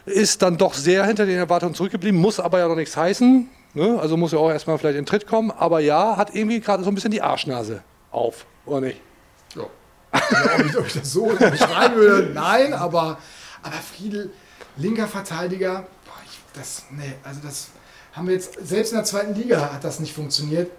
ist 0.05 0.41
dann 0.41 0.57
doch 0.57 0.73
sehr 0.73 1.05
hinter 1.05 1.25
den 1.25 1.37
Erwartungen 1.37 1.75
zurückgeblieben, 1.75 2.19
muss 2.19 2.39
aber 2.39 2.59
ja 2.59 2.67
noch 2.67 2.75
nichts 2.75 2.95
heißen. 2.95 3.49
Ne? 3.73 3.99
Also 3.99 4.17
muss 4.17 4.31
ja 4.31 4.39
auch 4.39 4.49
erstmal 4.49 4.77
vielleicht 4.77 4.97
in 4.97 5.03
den 5.03 5.07
Tritt 5.07 5.27
kommen. 5.27 5.51
Aber 5.51 5.79
ja, 5.79 6.17
hat 6.17 6.35
irgendwie 6.35 6.59
gerade 6.59 6.83
so 6.83 6.89
ein 6.89 6.95
bisschen 6.95 7.11
die 7.11 7.21
Arschnase 7.21 7.83
auf, 8.11 8.45
oder 8.65 8.81
nicht? 8.81 8.99
Ja. 9.55 9.63
Ob, 10.11 10.65
ich, 10.65 10.77
ob 10.77 10.87
ich 10.87 10.93
das 10.93 11.11
so 11.11 11.25
beschreiben 11.39 11.95
würde, 11.95 12.31
nein, 12.33 12.73
aber, 12.73 13.19
aber 13.61 13.75
Friedel, 13.75 14.31
linker 14.77 15.07
Verteidiger, 15.07 15.87
boah, 16.05 16.13
ich, 16.25 16.39
das, 16.53 16.85
nee, 16.89 17.13
also 17.23 17.41
das, 17.43 17.69
haben 18.13 18.27
wir 18.27 18.33
jetzt, 18.33 18.57
selbst 18.67 18.91
in 18.91 18.97
der 18.97 19.05
zweiten 19.05 19.35
Liga 19.35 19.71
hat 19.71 19.83
das 19.83 19.99
nicht 19.99 20.13
funktioniert. 20.13 20.71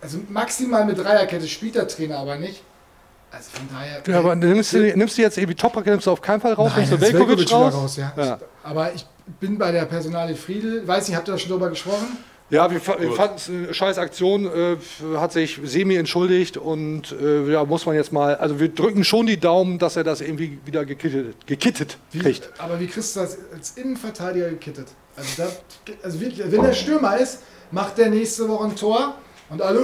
Also 0.00 0.18
maximal 0.28 0.84
mit 0.84 0.98
Dreierkette 0.98 1.46
spielt 1.46 1.76
der 1.76 1.86
Trainer 1.86 2.18
aber 2.18 2.36
nicht. 2.36 2.62
Also 3.30 3.50
von 3.52 3.68
daher. 3.72 4.02
Ja, 4.06 4.18
aber 4.18 4.34
nimmst 4.34 4.72
du, 4.72 4.96
nimmst 4.96 5.18
du 5.18 5.22
jetzt 5.22 5.38
irgendwie 5.38 5.54
Toprak, 5.56 5.86
nimmst 5.86 6.06
du 6.06 6.10
auf 6.10 6.20
keinen 6.20 6.40
Fall 6.40 6.54
raus, 6.54 6.72
Nein, 6.76 6.88
nimmst 6.88 6.92
du 6.92 7.00
Velkovic 7.00 7.40
wieder 7.40 7.56
raus? 7.56 7.96
ja. 7.96 8.12
Ja. 8.16 8.38
Aber 8.64 8.92
ich 8.94 9.06
bin 9.40 9.58
bei 9.58 9.70
der 9.70 9.84
Personalie 9.84 10.34
Friedel. 10.36 10.86
Weiß 10.88 11.06
nicht, 11.08 11.16
habt 11.16 11.28
ihr 11.28 11.32
da 11.32 11.38
schon 11.38 11.50
drüber 11.52 11.68
gesprochen? 11.70 12.18
Ja, 12.50 12.70
wir, 12.70 12.76
wir 13.00 13.12
fanden 13.12 13.36
es 13.36 13.48
eine 13.48 13.72
scheiß 13.72 13.98
Aktion, 13.98 14.44
äh, 14.46 14.76
hat 15.16 15.32
sich 15.32 15.58
Semi 15.64 15.94
entschuldigt 15.96 16.56
und 16.58 17.10
äh, 17.12 17.50
ja, 17.50 17.64
muss 17.64 17.86
man 17.86 17.94
jetzt 17.94 18.12
mal, 18.12 18.36
also 18.36 18.60
wir 18.60 18.68
drücken 18.68 19.02
schon 19.02 19.26
die 19.26 19.38
Daumen, 19.40 19.78
dass 19.78 19.96
er 19.96 20.04
das 20.04 20.20
irgendwie 20.20 20.58
wieder 20.66 20.84
gekittet, 20.84 21.34
gekittet 21.46 21.96
Wie, 22.12 22.18
kriegt. 22.18 22.50
aber 22.58 22.78
wie 22.78 22.86
kriegst 22.86 23.16
du 23.16 23.20
das 23.20 23.38
als 23.52 23.72
Innenverteidiger 23.78 24.50
gekittet? 24.50 24.88
Also, 25.16 25.30
da, 25.38 25.48
also 26.02 26.20
wirklich, 26.20 26.42
wenn 26.52 26.62
der 26.62 26.74
Stürmer 26.74 27.16
ist, 27.16 27.40
macht 27.70 27.96
der 27.96 28.10
nächste 28.10 28.46
Woche 28.46 28.64
ein 28.64 28.76
Tor 28.76 29.14
und 29.48 29.62
alle, 29.62 29.80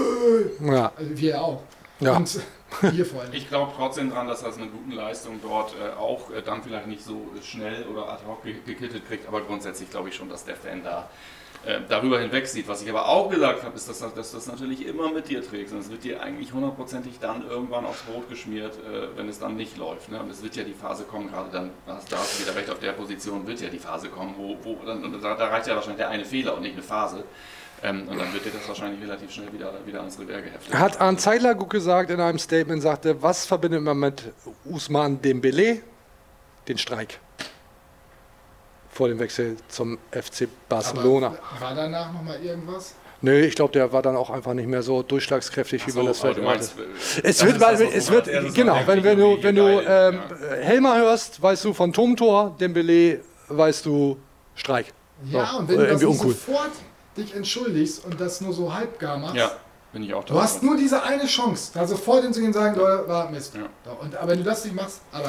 Ja. 0.62 0.92
also 0.94 1.10
wir 1.16 1.40
auch. 1.42 1.62
Ja. 2.00 2.16
Und 2.18 2.40
vor 3.04 3.22
allem. 3.22 3.32
Ich 3.32 3.48
glaube 3.48 3.72
trotzdem 3.76 4.10
dran, 4.10 4.26
dass 4.28 4.42
er 4.42 4.50
es 4.50 4.58
eine 4.58 4.68
gute 4.68 4.94
Leistung 4.96 5.40
dort 5.42 5.74
äh, 5.74 5.98
auch 5.98 6.30
äh, 6.30 6.42
dann 6.42 6.62
vielleicht 6.62 6.86
nicht 6.86 7.04
so 7.04 7.28
schnell 7.42 7.84
oder 7.86 8.08
ad 8.08 8.22
hoc 8.26 8.42
ge- 8.44 8.56
gekittet 8.64 9.06
kriegt, 9.08 9.26
aber 9.28 9.40
grundsätzlich 9.42 9.90
glaube 9.90 10.08
ich 10.08 10.14
schon, 10.14 10.28
dass 10.28 10.44
der 10.44 10.56
Fan 10.56 10.82
da 10.84 11.10
äh, 11.66 11.80
darüber 11.88 12.18
hinweg 12.20 12.46
sieht. 12.46 12.68
Was 12.68 12.80
ich 12.82 12.88
aber 12.88 13.06
auch 13.06 13.28
gesagt 13.28 13.64
habe, 13.64 13.76
ist, 13.76 13.86
dass, 13.88 13.98
dass 13.98 14.30
du 14.30 14.36
das 14.36 14.46
natürlich 14.46 14.86
immer 14.86 15.12
mit 15.12 15.28
dir 15.28 15.42
trägst 15.46 15.74
und 15.74 15.80
es 15.80 15.90
wird 15.90 16.04
dir 16.04 16.22
eigentlich 16.22 16.52
hundertprozentig 16.54 17.18
dann 17.20 17.46
irgendwann 17.46 17.84
aufs 17.84 18.02
Brot 18.02 18.28
geschmiert, 18.30 18.76
äh, 18.76 19.08
wenn 19.16 19.28
es 19.28 19.38
dann 19.38 19.56
nicht 19.56 19.76
läuft. 19.76 20.10
Ne? 20.10 20.20
Und 20.20 20.30
es 20.30 20.42
wird 20.42 20.56
ja 20.56 20.62
die 20.64 20.72
Phase 20.72 21.04
kommen, 21.04 21.28
gerade 21.30 21.50
dann, 21.50 21.70
da 21.86 21.96
hast 21.96 22.10
du 22.40 22.44
wieder 22.46 22.56
recht, 22.56 22.70
auf 22.70 22.78
der 22.78 22.92
Position 22.92 23.46
wird 23.46 23.60
ja 23.60 23.68
die 23.68 23.78
Phase 23.78 24.08
kommen, 24.08 24.34
wo, 24.38 24.56
wo 24.62 24.78
dann, 24.86 25.20
da, 25.20 25.34
da 25.34 25.46
reicht 25.48 25.66
ja 25.66 25.74
wahrscheinlich 25.74 25.98
der 25.98 26.08
eine 26.08 26.24
Fehler 26.24 26.54
und 26.54 26.62
nicht 26.62 26.74
eine 26.74 26.82
Phase. 26.82 27.24
Ähm, 27.82 28.06
und 28.08 28.18
dann 28.18 28.32
wird 28.32 28.44
dir 28.44 28.50
das 28.50 28.68
wahrscheinlich 28.68 29.00
relativ 29.02 29.30
schnell 29.30 29.52
wieder, 29.52 29.72
wieder 29.86 30.00
ans 30.00 30.18
Revers 30.18 30.42
geheftet. 30.42 30.74
Hat 30.74 31.00
Arndt 31.00 31.20
Zeidler 31.20 31.54
gut 31.54 31.70
gesagt 31.70 32.10
in 32.10 32.20
einem 32.20 32.38
Statement, 32.38 32.82
sagte, 32.82 33.22
was 33.22 33.46
verbindet 33.46 33.82
man 33.82 33.98
mit 33.98 34.32
Usman 34.64 35.20
Dembele? 35.22 35.80
Den 36.68 36.76
Streik. 36.76 37.18
Vor 38.90 39.08
dem 39.08 39.18
Wechsel 39.18 39.56
zum 39.68 39.98
FC 40.10 40.46
Barcelona. 40.68 41.28
Aber 41.28 41.60
war 41.60 41.74
danach 41.74 42.12
nochmal 42.12 42.42
irgendwas? 42.42 42.94
Nö, 43.22 43.38
ich 43.40 43.54
glaube, 43.54 43.72
der 43.72 43.92
war 43.92 44.02
dann 44.02 44.16
auch 44.16 44.30
einfach 44.30 44.54
nicht 44.54 44.66
mehr 44.68 44.82
so 44.82 45.02
durchschlagskräftig, 45.02 45.86
wie 45.86 45.92
man 45.92 46.06
das 46.06 46.20
vielleicht 46.20 46.38
du 46.38 46.42
meinst, 46.42 46.74
äh, 46.78 46.82
Es 47.22 47.38
das 47.38 47.46
wird, 47.46 47.60
das, 47.60 47.80
weil, 47.80 47.88
es 47.88 48.10
wird. 48.10 48.26
Ja, 48.26 48.40
das 48.42 48.54
genau, 48.54 48.74
war 48.74 48.86
wenn, 48.86 49.04
wenn 49.04 49.18
du, 49.18 49.42
wenn 49.42 49.54
du 49.56 49.62
ähm, 49.80 50.20
Helmer 50.62 50.96
hörst, 50.96 51.40
weißt 51.40 51.64
du 51.66 51.72
von 51.74 51.92
Turmtor, 51.92 52.56
Dembele, 52.58 53.20
weißt 53.48 53.84
du 53.86 54.18
Streik. 54.54 54.92
Ja, 55.26 55.46
So, 55.46 55.58
und 55.58 55.68
wenn 55.68 55.76
du 55.78 55.82
das 55.86 56.02
irgendwie 56.02 56.06
nicht 56.06 56.20
uncool. 56.20 56.32
sofort 56.34 56.70
dich 57.16 57.34
entschuldigst 57.34 58.04
und 58.04 58.20
das 58.20 58.40
nur 58.40 58.52
so 58.52 58.72
halbgar 58.72 59.18
machst, 59.18 59.36
Ja, 59.36 59.50
bin 59.92 60.02
ich 60.02 60.14
auch 60.14 60.24
du 60.24 60.40
hast 60.40 60.62
nur 60.62 60.76
diese 60.76 61.02
eine 61.02 61.26
Chance, 61.26 61.72
da 61.74 61.86
sofort 61.86 62.22
hinzugehen 62.22 62.52
und 62.54 62.60
sagen, 62.60 62.76
Leute, 62.78 63.08
war 63.08 63.30
Mist. 63.30 63.54
Ja. 63.54 63.62
So, 63.84 63.90
Und, 64.00 64.16
aber 64.16 64.30
wenn 64.32 64.38
du 64.38 64.44
das 64.44 64.64
nicht 64.64 64.74
machst, 64.76 65.00
aber 65.12 65.28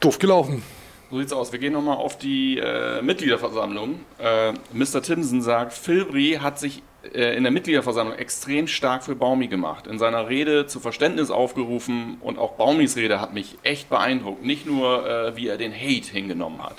Doof 0.00 0.18
gelaufen. 0.18 0.62
So 1.10 1.18
sieht's 1.18 1.32
aus. 1.32 1.52
Wir 1.52 1.58
gehen 1.58 1.74
nochmal 1.74 1.98
auf 1.98 2.16
die 2.16 2.56
äh, 2.58 3.02
Mitgliederversammlung. 3.02 4.00
Äh, 4.18 4.52
Mr. 4.72 5.02
Timson 5.02 5.42
sagt, 5.42 5.74
Filbri 5.74 6.38
hat 6.42 6.58
sich 6.58 6.82
äh, 7.12 7.36
in 7.36 7.42
der 7.42 7.52
Mitgliederversammlung 7.52 8.16
extrem 8.16 8.66
stark 8.66 9.04
für 9.04 9.14
Baumi 9.14 9.46
gemacht. 9.48 9.86
In 9.86 9.98
seiner 9.98 10.28
Rede 10.28 10.66
zu 10.66 10.80
Verständnis 10.80 11.30
aufgerufen 11.30 12.16
und 12.20 12.38
auch 12.38 12.52
Baumis 12.52 12.96
Rede 12.96 13.20
hat 13.20 13.34
mich 13.34 13.58
echt 13.62 13.90
beeindruckt. 13.90 14.42
Nicht 14.42 14.64
nur, 14.66 15.06
äh, 15.06 15.36
wie 15.36 15.48
er 15.48 15.58
den 15.58 15.74
Hate 15.74 16.10
hingenommen 16.10 16.62
hat, 16.62 16.76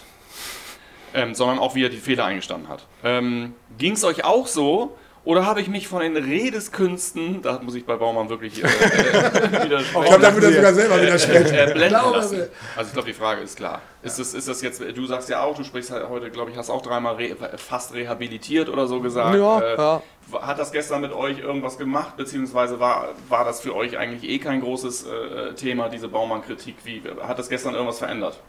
ähm, 1.14 1.34
sondern 1.36 1.60
auch, 1.60 1.76
wie 1.76 1.84
er 1.86 1.90
die 1.90 1.98
Fehler 1.98 2.26
eingestanden 2.26 2.70
hat. 2.70 2.86
Ähm, 3.04 3.54
ging's 3.78 4.04
euch 4.04 4.24
auch 4.26 4.48
so? 4.48 4.96
Oder 5.26 5.46
habe 5.46 5.62
ich 5.62 5.70
mich 5.70 5.88
von 5.88 6.02
den 6.02 6.18
Redeskünsten, 6.18 7.42
da 7.42 7.58
muss 7.64 7.76
ich 7.76 7.86
bei 7.86 7.96
Baumann 7.96 8.28
wirklich 8.28 8.62
äh, 8.62 8.68
äh, 8.68 9.64
widersprechen, 9.64 10.04
Ich 10.04 10.10
glaube, 10.10 10.22
da 10.22 10.34
würde 10.34 10.48
er 10.48 10.54
sogar 10.54 10.74
selber 10.74 11.02
widersprechen. 11.02 11.54
äh, 11.56 11.88
lassen. 11.88 12.38
mir. 12.38 12.50
Also 12.76 12.88
ich 12.90 12.94
glaube, 12.94 13.08
die 13.08 13.14
Frage 13.14 13.40
ist 13.42 13.56
klar. 13.56 13.82
Ist, 14.02 14.20
das, 14.20 14.34
ist 14.34 14.50
das 14.50 14.62
jetzt, 14.62 14.82
du 14.82 15.06
sagst 15.06 15.30
ja 15.30 15.42
auch, 15.42 15.56
du 15.56 15.64
sprichst 15.64 15.92
halt 15.92 16.10
heute, 16.10 16.30
glaube 16.30 16.52
ich, 16.52 16.58
hast 16.58 16.70
auch 16.70 16.82
dreimal 16.82 17.16
re, 17.16 17.38
fast 17.56 17.94
rehabilitiert 17.94 18.68
oder 18.68 18.86
so 18.86 19.00
gesagt. 19.00 19.38
Ja, 19.38 19.60
Äh, 19.62 19.78
ja. 19.78 20.02
Hat 20.42 20.60
das 20.60 20.74
gestern 20.74 21.00
mit 21.00 21.14
euch 21.14 21.40
irgendwas 21.40 21.78
gemacht, 21.78 22.18
beziehungsweise 22.18 22.82
war, 22.82 23.10
war 23.30 23.46
das 23.46 23.62
für 23.62 23.74
euch 23.76 23.98
eigentlich 23.98 24.30
eh 24.30 24.40
kein 24.40 24.60
großes 24.60 25.06
äh, 25.06 25.54
Thema, 25.54 25.88
diese 25.88 26.10
Baumann-Kritik? 26.10 26.76
Wie, 26.84 27.02
hat 27.26 27.40
das 27.40 27.48
gestern 27.48 27.76
irgendwas 27.76 28.00
verändert? 28.00 28.42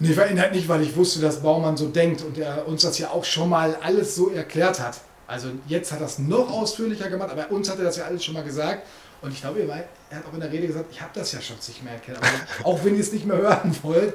Nee, 0.00 0.12
verändert 0.12 0.52
nicht, 0.52 0.68
weil 0.68 0.82
ich 0.82 0.94
wusste, 0.96 1.20
dass 1.20 1.42
Baumann 1.42 1.76
so 1.76 1.88
denkt 1.88 2.22
und 2.22 2.38
er 2.38 2.66
uns 2.68 2.82
das 2.82 2.98
ja 2.98 3.10
auch 3.10 3.24
schon 3.24 3.48
mal 3.48 3.76
alles 3.82 4.14
so 4.14 4.30
erklärt 4.30 4.78
hat. 4.80 4.98
Also 5.26 5.48
jetzt 5.66 5.90
hat 5.92 6.00
er 6.00 6.06
es 6.06 6.18
noch 6.18 6.50
ausführlicher 6.50 7.10
gemacht, 7.10 7.30
aber 7.30 7.50
uns 7.50 7.68
hat 7.68 7.78
er 7.78 7.84
das 7.84 7.96
ja 7.96 8.04
alles 8.04 8.24
schon 8.24 8.34
mal 8.34 8.44
gesagt. 8.44 8.86
Und 9.20 9.32
ich 9.32 9.40
glaube, 9.40 9.60
er 9.60 10.16
hat 10.16 10.24
auch 10.26 10.32
in 10.34 10.40
der 10.40 10.52
Rede 10.52 10.68
gesagt, 10.68 10.86
ich 10.92 11.00
habe 11.00 11.10
das 11.14 11.32
ja 11.32 11.40
schon 11.40 11.60
zigmal 11.60 11.94
erklärt, 11.94 12.18
aber 12.18 12.28
auch 12.68 12.84
wenn 12.84 12.94
ihr 12.94 13.00
es 13.00 13.12
nicht 13.12 13.26
mehr 13.26 13.36
hören 13.38 13.76
wollt. 13.82 14.14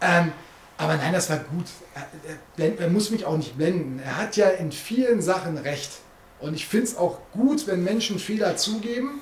Ähm, 0.00 0.32
aber 0.78 0.96
nein, 0.96 1.12
das 1.12 1.28
war 1.28 1.36
gut. 1.38 1.66
Er, 1.94 2.02
er, 2.30 2.36
blend- 2.56 2.80
er 2.80 2.88
muss 2.88 3.10
mich 3.10 3.24
auch 3.26 3.36
nicht 3.36 3.56
blenden. 3.58 4.00
Er 4.02 4.16
hat 4.16 4.36
ja 4.36 4.48
in 4.48 4.72
vielen 4.72 5.20
Sachen 5.20 5.58
recht. 5.58 5.90
Und 6.40 6.54
ich 6.54 6.66
finde 6.66 6.86
es 6.86 6.96
auch 6.96 7.18
gut, 7.32 7.66
wenn 7.66 7.84
Menschen 7.84 8.18
Fehler 8.18 8.56
zugeben. 8.56 9.20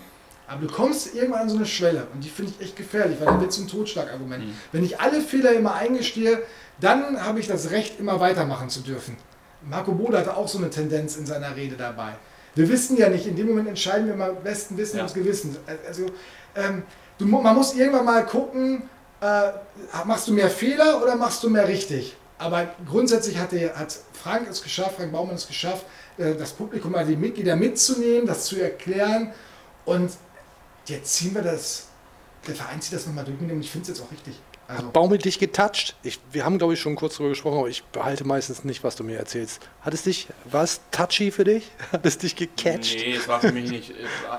Aber 0.48 0.66
du 0.66 0.72
kommst 0.72 1.14
irgendwann 1.14 1.42
an 1.42 1.48
so 1.48 1.56
eine 1.56 1.66
Schwelle 1.66 2.06
und 2.14 2.22
die 2.22 2.28
finde 2.28 2.52
ich 2.56 2.64
echt 2.64 2.76
gefährlich, 2.76 3.18
weil 3.18 3.26
dann 3.26 3.40
wird 3.40 3.50
es 3.50 3.58
ein 3.58 3.66
Totschlagargument. 3.68 4.44
Wenn 4.72 4.84
ich 4.84 5.00
alle 5.00 5.20
Fehler 5.20 5.52
immer 5.52 5.74
eingestehe, 5.74 6.42
dann 6.80 7.22
habe 7.24 7.40
ich 7.40 7.48
das 7.48 7.70
Recht, 7.70 7.98
immer 7.98 8.20
weitermachen 8.20 8.68
zu 8.70 8.80
dürfen. 8.80 9.16
Marco 9.68 9.92
Bode 9.92 10.18
hatte 10.18 10.36
auch 10.36 10.46
so 10.46 10.58
eine 10.58 10.70
Tendenz 10.70 11.16
in 11.16 11.26
seiner 11.26 11.56
Rede 11.56 11.76
dabei. 11.76 12.14
Wir 12.54 12.68
wissen 12.68 12.96
ja 12.96 13.08
nicht, 13.08 13.26
in 13.26 13.34
dem 13.36 13.48
Moment 13.48 13.68
entscheiden 13.68 14.06
wir 14.06 14.14
mal 14.14 14.32
besten 14.34 14.76
Wissen 14.76 14.96
Ja. 14.96 15.02
ums 15.02 15.14
Gewissen. 15.14 15.56
Also, 15.86 16.06
ähm, 16.54 16.84
du, 17.18 17.26
man 17.26 17.54
muss 17.54 17.74
irgendwann 17.74 18.04
mal 18.04 18.24
gucken, 18.24 18.82
äh, 19.20 19.50
machst 20.04 20.28
du 20.28 20.32
mehr 20.32 20.48
Fehler 20.48 21.02
oder 21.02 21.16
machst 21.16 21.42
du 21.42 21.50
mehr 21.50 21.66
richtig? 21.66 22.16
Aber 22.38 22.68
grundsätzlich 22.88 23.38
hat, 23.38 23.52
der, 23.52 23.74
hat 23.76 23.98
Frank 24.12 24.46
es 24.48 24.62
geschafft, 24.62 24.96
Frank 24.96 25.10
Baumann 25.12 25.34
es 25.34 25.46
geschafft, 25.48 25.84
äh, 26.18 26.34
das 26.34 26.52
Publikum, 26.52 26.94
also 26.94 27.10
die 27.10 27.16
Mitglieder 27.16 27.56
mitzunehmen, 27.56 28.26
das 28.26 28.44
zu 28.44 28.60
erklären. 28.60 29.32
Und 29.84 30.10
jetzt 30.88 31.14
ziehen 31.14 31.34
wir 31.34 31.42
das, 31.42 31.88
der 32.46 32.54
Verein 32.54 32.80
zieht 32.80 32.94
das 32.94 33.06
nochmal 33.06 33.24
durch 33.24 33.38
und 33.40 33.60
ich 33.60 33.70
finde 33.70 33.90
es 33.90 33.98
jetzt 33.98 34.06
auch 34.06 34.12
richtig. 34.12 34.40
Also, 34.68 34.90
Baumel 34.90 35.18
dich 35.18 35.38
getoucht? 35.38 35.94
Ich, 36.02 36.18
wir 36.32 36.44
haben, 36.44 36.58
glaube 36.58 36.74
ich, 36.74 36.80
schon 36.80 36.96
kurz 36.96 37.14
darüber 37.14 37.28
gesprochen, 37.28 37.58
aber 37.58 37.68
ich 37.68 37.84
behalte 37.84 38.24
meistens 38.24 38.64
nicht, 38.64 38.82
was 38.82 38.96
du 38.96 39.04
mir 39.04 39.16
erzählst. 39.16 39.60
Hat 39.80 39.94
es 39.94 40.02
dich, 40.02 40.26
war 40.44 40.64
es 40.64 40.80
touchy 40.90 41.30
für 41.30 41.44
dich? 41.44 41.70
Hat 41.92 42.04
es 42.04 42.18
dich 42.18 42.34
gecatcht? 42.34 42.96
Nee, 42.96 43.14
es 43.14 43.28
war 43.28 43.40
für 43.40 43.52
mich 43.52 43.70
nicht. 43.70 43.94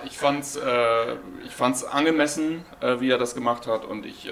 Ich 0.05 0.17
fand's, 0.17 0.57
äh, 0.57 1.13
ich 1.45 1.53
fand's 1.53 1.85
angemessen, 1.85 2.65
äh, 2.81 2.99
wie 2.99 3.09
er 3.09 3.17
das 3.17 3.35
gemacht 3.35 3.67
hat. 3.67 3.85
Und 3.85 4.05
ich 4.05 4.27
äh, 4.27 4.31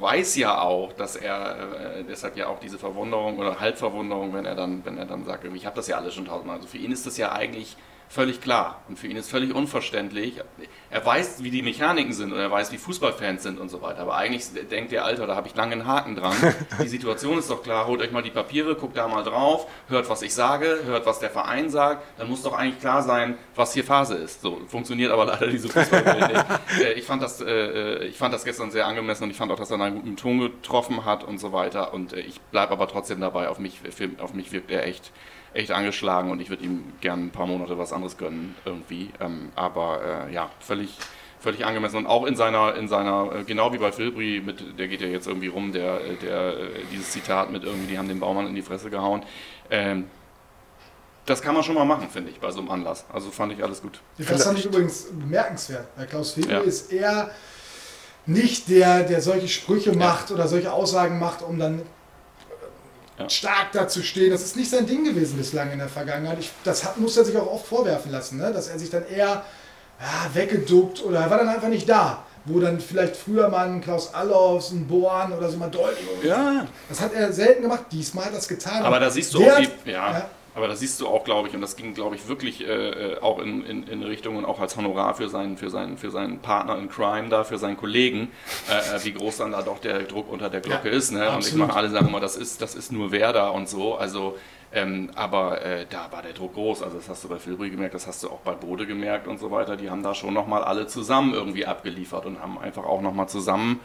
weiß 0.00 0.34
ja 0.36 0.60
auch, 0.60 0.92
dass 0.92 1.14
er 1.14 1.98
äh, 1.98 2.04
deshalb 2.04 2.36
ja 2.36 2.48
auch 2.48 2.58
diese 2.58 2.78
Verwunderung 2.78 3.38
oder 3.38 3.60
Halbverwunderung, 3.60 4.34
wenn 4.34 4.44
er 4.44 4.56
dann, 4.56 4.84
wenn 4.84 4.98
er 4.98 5.06
dann 5.06 5.24
sagt, 5.24 5.44
ich 5.44 5.66
habe 5.66 5.76
das 5.76 5.86
ja 5.86 5.98
alles 5.98 6.14
schon 6.14 6.26
tausendmal. 6.26 6.56
Also 6.56 6.66
für 6.66 6.78
ihn 6.78 6.90
ist 6.90 7.06
das 7.06 7.16
ja 7.16 7.30
eigentlich 7.30 7.76
völlig 8.08 8.40
klar 8.40 8.82
und 8.88 8.98
für 8.98 9.06
ihn 9.08 9.16
ist 9.16 9.30
völlig 9.30 9.54
unverständlich. 9.54 10.40
Er 10.90 11.04
weiß, 11.04 11.42
wie 11.42 11.50
die 11.50 11.62
Mechaniken 11.62 12.12
sind 12.12 12.32
und 12.32 12.38
er 12.38 12.50
weiß, 12.50 12.70
wie 12.72 12.78
Fußballfans 12.78 13.42
sind 13.42 13.58
und 13.58 13.68
so 13.68 13.82
weiter. 13.82 14.00
Aber 14.00 14.16
eigentlich 14.16 14.44
denkt 14.70 14.92
der 14.92 15.04
Alter, 15.04 15.26
da 15.26 15.34
habe 15.34 15.48
ich 15.48 15.54
lange 15.56 15.72
einen 15.72 15.86
Haken 15.86 16.14
dran. 16.14 16.36
Die 16.82 16.88
Situation 16.88 17.38
ist 17.38 17.50
doch 17.50 17.62
klar, 17.62 17.86
holt 17.86 18.00
euch 18.00 18.12
mal 18.12 18.22
die 18.22 18.30
Papiere, 18.30 18.76
guckt 18.76 18.96
da 18.96 19.08
mal 19.08 19.22
drauf, 19.24 19.66
hört, 19.88 20.08
was 20.08 20.22
ich 20.22 20.32
sage, 20.34 20.80
hört, 20.84 21.04
was 21.06 21.18
der 21.18 21.30
Verein 21.30 21.68
sagt. 21.68 22.04
Dann 22.18 22.28
muss 22.28 22.42
doch 22.42 22.52
eigentlich 22.52 22.80
klar 22.80 23.02
sein, 23.02 23.36
was 23.54 23.72
hier 23.74 23.84
Phase 23.84 24.14
ist. 24.14 24.40
So 24.42 24.60
funktioniert 24.68 25.10
aber 25.10 25.26
leider 25.26 25.48
diese 25.48 25.68
Fußballwelt 25.68 26.32
nicht. 26.32 26.44
Äh, 26.80 26.92
Ich 26.94 27.04
fand, 27.04 27.22
das, 27.22 27.40
äh, 27.40 28.04
ich 28.04 28.16
fand 28.16 28.32
das 28.34 28.44
gestern 28.44 28.70
sehr 28.70 28.86
angemessen 28.86 29.24
und 29.24 29.30
ich 29.30 29.36
fand 29.36 29.50
auch, 29.52 29.56
dass 29.58 29.70
er 29.70 29.80
einen 29.80 29.96
guten 29.96 30.16
Ton 30.16 30.38
getroffen 30.38 31.04
hat 31.04 31.24
und 31.24 31.38
so 31.38 31.52
weiter. 31.52 31.92
Und 31.92 32.12
äh, 32.12 32.20
ich 32.20 32.40
bleibe 32.40 32.72
aber 32.72 32.86
trotzdem 32.88 33.20
dabei, 33.20 33.48
auf 33.48 33.58
mich, 33.58 33.80
auf 34.18 34.34
mich 34.34 34.52
wirkt 34.52 34.70
er 34.70 34.86
echt 34.86 35.12
echt 35.56 35.70
angeschlagen 35.72 36.30
und 36.30 36.40
ich 36.40 36.50
würde 36.50 36.64
ihm 36.64 36.84
gern 37.00 37.26
ein 37.26 37.30
paar 37.30 37.46
Monate 37.46 37.78
was 37.78 37.92
anderes 37.92 38.16
gönnen 38.18 38.54
irgendwie. 38.64 39.10
Ähm, 39.20 39.50
aber 39.54 40.26
äh, 40.28 40.32
ja, 40.34 40.50
völlig, 40.60 40.96
völlig 41.40 41.64
angemessen 41.64 41.96
und 41.96 42.06
auch 42.06 42.24
in 42.24 42.36
seiner, 42.36 42.74
in 42.74 42.88
seiner, 42.88 43.30
äh, 43.34 43.44
genau 43.44 43.72
wie 43.72 43.78
bei 43.78 43.92
Filbri, 43.92 44.42
mit, 44.44 44.78
der 44.78 44.88
geht 44.88 45.00
ja 45.00 45.08
jetzt 45.08 45.26
irgendwie 45.26 45.48
rum, 45.48 45.72
der, 45.72 45.98
der 46.22 46.58
äh, 46.58 46.68
dieses 46.92 47.10
Zitat 47.10 47.50
mit 47.50 47.64
irgendwie, 47.64 47.86
die 47.92 47.98
haben 47.98 48.08
den 48.08 48.20
Baumann 48.20 48.46
in 48.46 48.54
die 48.54 48.62
Fresse 48.62 48.90
gehauen. 48.90 49.24
Ähm, 49.70 50.04
das 51.24 51.42
kann 51.42 51.54
man 51.54 51.64
schon 51.64 51.74
mal 51.74 51.84
machen, 51.84 52.08
finde 52.08 52.30
ich, 52.30 52.38
bei 52.38 52.50
so 52.52 52.60
einem 52.60 52.70
Anlass. 52.70 53.04
Also 53.12 53.30
fand 53.30 53.52
ich 53.52 53.62
alles 53.62 53.82
gut. 53.82 54.00
Das 54.18 54.44
fand 54.44 54.58
ich 54.58 54.66
übrigens 54.66 55.06
bemerkenswert. 55.10 55.88
Herr 55.96 56.06
Klaus 56.06 56.32
Febel 56.32 56.52
Ja. 56.52 56.60
ist 56.60 56.92
eher 56.92 57.30
nicht 58.26 58.68
der, 58.68 59.02
der 59.02 59.20
solche 59.20 59.48
Sprüche 59.48 59.92
macht 59.92 60.30
oder 60.30 60.46
solche 60.46 60.72
Aussagen 60.72 61.18
macht, 61.18 61.42
um 61.42 61.58
dann 61.58 61.82
Ja. 63.18 63.28
stark 63.30 63.72
dazu 63.72 64.02
stehen. 64.02 64.30
Das 64.30 64.42
ist 64.42 64.56
nicht 64.56 64.70
sein 64.70 64.86
Ding 64.86 65.04
gewesen 65.04 65.38
bislang 65.38 65.70
in 65.72 65.78
der 65.78 65.88
Vergangenheit. 65.88 66.38
Ich, 66.38 66.50
das 66.64 66.84
hat, 66.84 66.98
muss 66.98 67.16
er 67.16 67.24
sich 67.24 67.36
auch 67.36 67.50
oft 67.50 67.66
vorwerfen 67.66 68.12
lassen, 68.12 68.36
ne? 68.38 68.52
dass 68.52 68.68
er 68.68 68.78
sich 68.78 68.90
dann 68.90 69.06
eher 69.08 69.42
ja, 69.98 70.30
weggeduckt 70.34 71.02
oder 71.02 71.20
er 71.20 71.30
war 71.30 71.38
dann 71.38 71.48
einfach 71.48 71.68
nicht 71.68 71.88
da. 71.88 72.24
Wo 72.44 72.60
dann 72.60 72.78
vielleicht 72.78 73.16
früher 73.16 73.48
mal 73.48 73.66
ein 73.66 73.80
Klaus 73.80 74.14
Allofs, 74.14 74.70
ein 74.70 74.86
Boan 74.86 75.32
oder 75.32 75.48
so 75.48 75.56
mal 75.56 75.68
deutlich. 75.70 76.06
Ja, 76.22 76.66
Das 76.88 77.00
hat 77.00 77.12
er 77.12 77.32
selten 77.32 77.62
gemacht. 77.62 77.86
Diesmal 77.90 78.26
hat 78.26 78.32
er 78.32 78.36
das 78.36 78.46
getan. 78.46 78.82
aber 78.84 79.00
da 79.00 79.10
siehst 79.10 79.34
du 79.34 79.38
auch 79.44 79.50
hat- 79.56 79.62
die, 79.84 79.90
ja, 79.90 80.12
ja. 80.12 80.30
Aber 80.56 80.68
das 80.68 80.80
siehst 80.80 80.98
du 81.02 81.06
auch, 81.06 81.22
glaube 81.22 81.48
ich, 81.48 81.54
und 81.54 81.60
das 81.60 81.76
ging, 81.76 81.92
glaube 81.92 82.16
ich, 82.16 82.28
wirklich 82.28 82.66
äh, 82.66 82.72
äh, 82.72 83.20
auch 83.20 83.38
in, 83.40 83.62
in, 83.64 83.86
in 83.86 84.02
Richtung 84.02 84.36
und 84.36 84.46
auch 84.46 84.58
als 84.58 84.74
Honorar 84.76 85.14
für 85.14 85.28
seinen, 85.28 85.58
für 85.58 85.68
seinen, 85.68 85.98
für 85.98 86.10
seinen 86.10 86.38
Partner 86.38 86.78
in 86.78 86.88
Crime 86.88 87.28
da, 87.28 87.44
für 87.44 87.58
seinen 87.58 87.76
Kollegen, 87.76 88.32
äh, 88.70 88.96
äh 88.96 89.04
wie 89.04 89.12
groß 89.12 89.36
dann 89.36 89.52
da 89.52 89.60
doch 89.60 89.78
der 89.78 90.04
Druck 90.04 90.32
unter 90.32 90.48
der 90.48 90.62
Glocke 90.62 90.88
ja, 90.88 90.96
ist. 90.96 91.12
Ne? 91.12 91.30
Und 91.30 91.46
ich 91.46 91.54
meine, 91.54 91.74
alle 91.74 91.90
sagen 91.90 92.08
immer, 92.08 92.20
das 92.20 92.36
ist, 92.36 92.62
das 92.62 92.74
ist 92.74 92.90
nur 92.90 93.12
Werder 93.12 93.52
und 93.52 93.68
so. 93.68 93.96
Also 93.96 94.38
ähm, 94.72 95.10
aber 95.14 95.62
äh, 95.62 95.86
da 95.88 96.10
war 96.10 96.22
der 96.22 96.32
Druck 96.32 96.54
groß. 96.54 96.82
Also 96.82 96.96
das 96.96 97.08
hast 97.08 97.24
du 97.24 97.28
bei 97.28 97.38
Filbri 97.38 97.70
gemerkt, 97.70 97.94
das 97.94 98.06
hast 98.06 98.22
du 98.22 98.28
auch 98.28 98.40
bei 98.40 98.52
Bode 98.52 98.86
gemerkt 98.86 99.28
und 99.28 99.38
so 99.38 99.50
weiter. 99.50 99.76
Die 99.76 99.90
haben 99.90 100.02
da 100.02 100.14
schon 100.14 100.34
nochmal 100.34 100.64
alle 100.64 100.86
zusammen 100.86 101.34
irgendwie 101.34 101.66
abgeliefert 101.66 102.26
und 102.26 102.40
haben 102.40 102.58
einfach 102.58 102.84
auch 102.84 103.02
nochmal 103.02 103.28
zusammen 103.28 103.80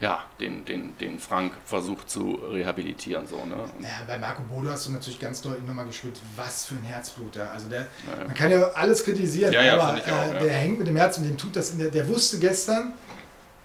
ja, 0.00 0.24
den, 0.40 0.64
den, 0.64 0.96
den 0.98 1.18
Frank 1.18 1.52
versucht 1.64 2.10
zu 2.10 2.34
rehabilitieren. 2.50 3.26
So, 3.26 3.36
ne? 3.44 3.56
Ja, 3.80 3.88
bei 4.06 4.18
Marco 4.18 4.42
Bodo 4.42 4.70
hast 4.70 4.86
du 4.86 4.92
natürlich 4.92 5.20
ganz 5.20 5.40
deutlich 5.40 5.66
nochmal 5.66 5.86
gespürt, 5.86 6.20
was 6.36 6.66
für 6.66 6.74
ein 6.74 6.82
Herzbluter. 6.82 7.50
Also 7.52 7.68
der, 7.68 7.80
ja. 7.80 8.24
man 8.26 8.34
kann 8.34 8.50
ja 8.50 8.62
alles 8.72 9.04
kritisieren, 9.04 9.52
ja, 9.52 9.62
ja, 9.62 9.74
aber 9.74 9.94
auch, 10.00 10.34
äh, 10.34 10.38
der 10.40 10.52
hängt 10.52 10.78
mit 10.78 10.88
dem 10.88 10.96
Herzen, 10.96 11.24
dem 11.24 11.38
tut 11.38 11.56
das, 11.56 11.76
der, 11.76 11.90
der 11.90 12.08
wusste 12.08 12.38
gestern, 12.38 12.94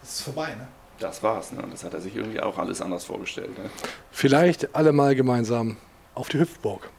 es 0.02 0.16
ist 0.16 0.22
vorbei. 0.22 0.56
Ne? 0.56 0.68
Das 1.00 1.24
war's. 1.24 1.52
Ne? 1.52 1.64
Das 1.72 1.84
hat 1.84 1.94
er 1.94 2.02
sich 2.02 2.16
irgendwie 2.16 2.40
auch 2.42 2.58
alles 2.58 2.82
anders 2.82 3.06
vorgestellt. 3.06 3.58
Ne? 3.58 3.70
Vielleicht 4.12 4.76
alle 4.76 4.92
mal 4.92 5.16
gemeinsam 5.16 5.78
auf 6.14 6.30
die 6.30 6.40
Hüftburg. 6.40 6.90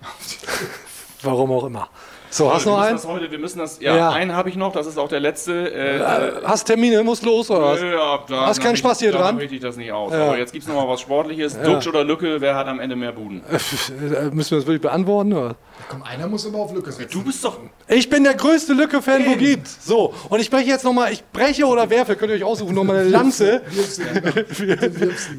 Warum 1.22 1.50
auch 1.52 1.64
immer. 1.64 1.88
So, 2.36 2.52
hast 2.52 2.66
du 2.66 2.70
noch 2.70 2.80
einen? 2.80 3.02
Heute, 3.02 3.30
wir 3.30 3.38
müssen 3.38 3.60
das, 3.60 3.80
ja, 3.80 3.96
ja. 3.96 4.10
einen 4.10 4.34
habe 4.34 4.50
ich 4.50 4.56
noch, 4.56 4.70
das 4.70 4.86
ist 4.86 4.98
auch 4.98 5.08
der 5.08 5.20
letzte. 5.20 5.72
Äh, 5.72 5.96
äh 5.96 6.32
hast 6.44 6.64
Termine, 6.64 7.02
muss 7.02 7.22
los 7.22 7.50
oder 7.50 7.62
was? 7.62 7.80
Ja, 7.80 8.18
da, 8.28 8.46
hast 8.46 8.60
keinen 8.60 8.76
Spaß 8.76 8.98
hier 8.98 9.12
da 9.12 9.18
dran? 9.18 9.40
Ich 9.40 9.58
das 9.58 9.78
nicht 9.78 9.90
aus. 9.90 10.12
Ja. 10.12 10.26
Aber 10.26 10.38
jetzt 10.38 10.52
gibt 10.52 10.62
es 10.62 10.68
noch 10.68 10.76
mal 10.76 10.86
was 10.86 11.00
Sportliches. 11.00 11.54
Ja. 11.54 11.62
Duxch 11.62 11.86
oder 11.86 12.04
Lücke, 12.04 12.38
wer 12.42 12.54
hat 12.54 12.66
am 12.66 12.78
Ende 12.78 12.94
mehr 12.94 13.12
Buden? 13.12 13.42
Äh, 13.48 14.30
müssen 14.34 14.50
wir 14.50 14.58
das 14.58 14.66
wirklich 14.66 14.82
beantworten? 14.82 15.32
Oder? 15.32 15.56
Komm, 15.88 16.02
einer 16.02 16.26
muss 16.26 16.46
aber 16.46 16.58
auf 16.58 16.74
Lücke 16.74 16.92
setzen. 16.92 17.10
Du 17.10 17.24
bist 17.24 17.42
doch. 17.42 17.58
Ich 17.88 18.10
bin 18.10 18.24
der 18.24 18.34
größte 18.34 18.74
Lücke-Fan, 18.74 19.24
wo 19.26 19.36
gibt. 19.36 19.68
So, 19.68 20.12
und 20.28 20.40
ich 20.40 20.50
breche 20.50 20.68
jetzt 20.68 20.84
nochmal, 20.84 21.12
ich 21.12 21.24
breche 21.32 21.64
oder 21.64 21.88
werfe, 21.88 22.16
könnt 22.16 22.32
ihr 22.32 22.36
euch 22.36 22.44
aussuchen, 22.44 22.74
nochmal 22.74 22.98
eine 22.98 23.08
Lanze 23.08 23.62
für, 24.48 24.76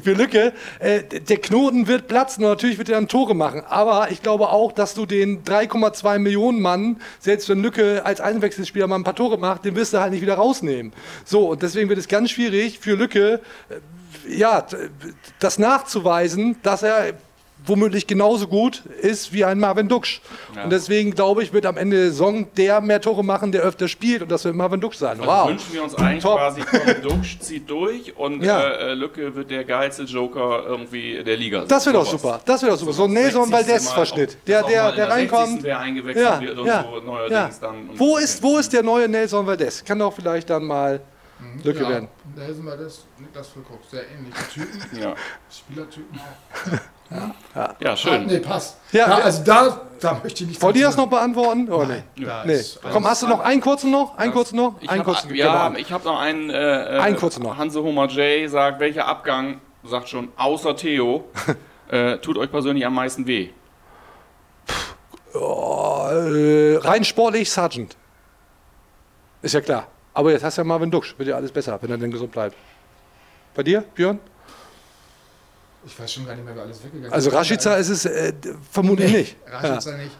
für 0.02 0.12
Lücke. 0.14 0.52
Äh, 0.80 1.02
der 1.02 1.36
Knoten 1.36 1.86
wird 1.86 2.08
platzen 2.08 2.44
und 2.44 2.50
natürlich 2.50 2.78
wird 2.78 2.88
er 2.88 2.96
dann 2.96 3.06
Tore 3.06 3.34
machen. 3.34 3.62
Aber 3.68 4.10
ich 4.10 4.22
glaube 4.22 4.48
auch, 4.48 4.72
dass 4.72 4.94
du 4.94 5.06
den 5.06 5.44
3,2 5.44 6.18
Millionen 6.18 6.60
Mann, 6.60 6.87
selbst 7.20 7.48
wenn 7.48 7.62
Lücke 7.62 8.04
als 8.04 8.20
Einwechselspieler 8.20 8.86
mal 8.86 8.96
ein 8.96 9.04
paar 9.04 9.14
Tore 9.14 9.38
macht, 9.38 9.64
den 9.64 9.76
wirst 9.76 9.92
du 9.92 10.00
halt 10.00 10.12
nicht 10.12 10.22
wieder 10.22 10.34
rausnehmen. 10.34 10.92
So, 11.24 11.48
und 11.50 11.62
deswegen 11.62 11.88
wird 11.88 11.98
es 11.98 12.08
ganz 12.08 12.30
schwierig 12.30 12.78
für 12.78 12.94
Lücke, 12.94 13.40
äh, 13.68 13.74
ja, 14.28 14.66
das 15.38 15.58
nachzuweisen, 15.58 16.56
dass 16.62 16.82
er 16.82 17.14
womöglich 17.66 18.06
genauso 18.06 18.46
gut 18.46 18.82
ist 19.00 19.32
wie 19.32 19.44
ein 19.44 19.58
Marvin 19.58 19.88
Duksch. 19.88 20.20
Ja. 20.54 20.64
Und 20.64 20.70
deswegen 20.70 21.12
glaube 21.12 21.42
ich, 21.42 21.52
wird 21.52 21.66
am 21.66 21.76
Ende 21.76 21.96
der 21.96 22.06
Saison 22.06 22.46
der 22.56 22.80
mehr 22.80 23.00
Tore 23.00 23.24
machen, 23.24 23.52
der 23.52 23.62
öfter 23.62 23.88
spielt 23.88 24.22
und 24.22 24.30
das 24.30 24.44
wird 24.44 24.54
Marvin 24.54 24.80
Duksch 24.80 24.96
sein. 24.96 25.20
Also 25.20 25.30
wow. 25.30 25.48
wünschen 25.48 25.72
wir 25.72 25.82
uns 25.82 25.94
eigentlich 25.94 26.22
Top. 26.22 26.38
quasi, 26.38 26.62
Duksch 27.02 27.38
zieht 27.40 27.68
durch 27.68 28.16
und 28.16 28.42
ja. 28.42 28.60
äh, 28.60 28.94
Lücke 28.94 29.34
wird 29.34 29.50
der 29.50 29.64
geilste 29.64 30.04
Joker 30.04 30.64
irgendwie 30.66 31.22
der 31.22 31.36
Liga. 31.36 31.64
Das 31.66 31.86
wird 31.86 31.96
doch 31.96 32.06
super. 32.06 32.40
Das 32.44 32.62
wird 32.62 32.72
doch 32.72 32.78
super. 32.78 32.92
So 32.92 33.04
ein 33.04 33.12
Nelson 33.12 33.50
Valdez-Verschnitt. 33.50 34.38
Der, 34.46 34.62
der, 34.62 34.92
der 34.92 35.10
reinkommt. 35.10 35.64
Der 35.64 35.78
eingewechselt 35.78 36.24
ja. 36.24 36.40
wird 36.40 36.58
und 36.58 36.66
ja. 36.66 36.84
so 36.84 37.00
neuerdings 37.04 37.60
dann. 37.60 37.90
Wo 37.94 38.16
ist, 38.16 38.42
wo 38.42 38.58
ist 38.58 38.72
der 38.72 38.82
neue 38.82 39.08
Nelson 39.08 39.46
Valdez? 39.46 39.84
Kann 39.84 39.98
doch 39.98 40.12
vielleicht 40.12 40.50
dann 40.50 40.64
mal 40.64 41.00
mhm. 41.38 41.62
Lücke 41.62 41.82
ja, 41.82 41.88
werden. 41.88 42.08
Nelson 42.36 42.66
Valdez, 42.66 43.04
Niklas 43.18 43.48
Füllkrug, 43.48 43.80
sehr 43.90 44.02
ähnliche 44.08 44.48
Typen. 44.52 45.00
ja. 45.00 45.14
Spielertypen 45.50 46.18
auch. 46.18 46.78
Ja, 47.10 47.34
ja. 47.54 47.74
ja 47.80 47.96
schön. 47.96 48.26
Nee, 48.26 48.38
passt. 48.38 48.78
Ja, 48.92 49.08
ja, 49.08 49.24
also 49.24 49.42
da, 49.42 49.80
da 50.00 50.20
möchte 50.22 50.44
ich 50.44 50.50
nicht. 50.50 50.62
Wollt 50.62 50.76
ihr 50.76 50.86
das 50.86 50.96
noch 50.96 51.08
beantworten? 51.08 51.70
Oh, 51.70 51.84
Nein. 51.84 52.04
Nee. 52.16 52.26
nee. 52.44 52.60
Komm, 52.92 53.06
hast 53.06 53.22
du 53.22 53.28
noch 53.28 53.40
einen 53.40 53.60
kurzen 53.60 53.90
noch? 53.90 54.16
Einen 54.18 54.32
kurzen 54.32 54.56
noch? 54.56 54.74
Einen 54.86 55.04
kurzen. 55.04 55.34
Ja, 55.34 55.72
ich 55.76 55.90
habe 55.90 56.04
noch 56.04 56.20
einen. 56.20 56.50
Äh, 56.50 56.96
äh, 56.96 57.00
einen 57.00 57.16
kurzen 57.16 57.42
noch. 57.42 57.56
Hanse 57.56 57.82
Homer 57.82 58.06
J 58.08 58.50
sagt, 58.50 58.80
welcher 58.80 59.06
Abgang, 59.06 59.60
sagt 59.84 60.08
schon, 60.08 60.28
außer 60.36 60.76
Theo, 60.76 61.24
äh, 61.88 62.18
tut 62.18 62.36
euch 62.36 62.50
persönlich 62.50 62.84
am 62.84 62.94
meisten 62.94 63.26
weh? 63.26 63.50
Oh, 65.34 66.08
äh, 66.10 66.76
rein 66.76 67.04
sportlich 67.04 67.50
Sergeant. 67.50 67.96
Ist 69.42 69.54
ja 69.54 69.60
klar. 69.60 69.86
Aber 70.14 70.32
jetzt 70.32 70.42
hast 70.42 70.58
du 70.58 70.62
ja 70.62 70.64
Marvin 70.64 70.90
Duxch. 70.90 71.14
Wird 71.16 71.28
ja 71.28 71.36
alles 71.36 71.52
besser, 71.52 71.78
wenn 71.80 71.90
er 71.90 71.98
denn 71.98 72.10
gesund 72.10 72.32
bleibt. 72.32 72.56
Bei 73.54 73.62
dir, 73.62 73.82
Björn? 73.94 74.18
Ich 75.86 75.98
weiß 75.98 76.12
schon 76.12 76.26
gar 76.26 76.34
nicht 76.34 76.44
mehr, 76.44 76.54
wer 76.54 76.64
alles 76.64 76.78
weggegangen 76.82 77.06
ist. 77.06 77.12
Also 77.12 77.30
Rashica 77.30 77.74
ist 77.76 77.88
es 77.88 78.04
äh, 78.04 78.32
vermutlich 78.70 79.12
nee, 79.12 79.18
nicht. 79.18 79.36
Rashica 79.46 79.90
ja. 79.90 79.96
nicht. 79.96 80.16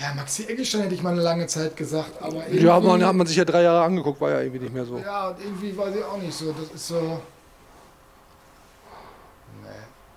Ja, 0.00 0.12
Maxi 0.14 0.44
Eggestein 0.44 0.82
hätte 0.82 0.94
ich 0.94 1.02
mal 1.02 1.12
eine 1.12 1.22
lange 1.22 1.46
Zeit 1.46 1.74
gesagt, 1.74 2.20
aber 2.20 2.46
irgendwie... 2.46 2.66
Ja, 2.66 2.78
man 2.78 3.04
hat 3.04 3.14
man 3.14 3.26
sich 3.26 3.36
ja 3.36 3.46
drei 3.46 3.62
Jahre 3.62 3.82
angeguckt, 3.82 4.20
war 4.20 4.30
ja 4.30 4.40
irgendwie 4.40 4.60
nicht 4.60 4.74
mehr 4.74 4.84
so. 4.84 4.98
Ja, 4.98 5.28
und 5.28 5.40
irgendwie 5.42 5.76
weiß 5.76 5.94
ich 5.96 6.04
auch 6.04 6.18
nicht 6.18 6.34
so. 6.34 6.52
Das 6.52 6.70
ist 6.74 6.88
so... 6.88 7.20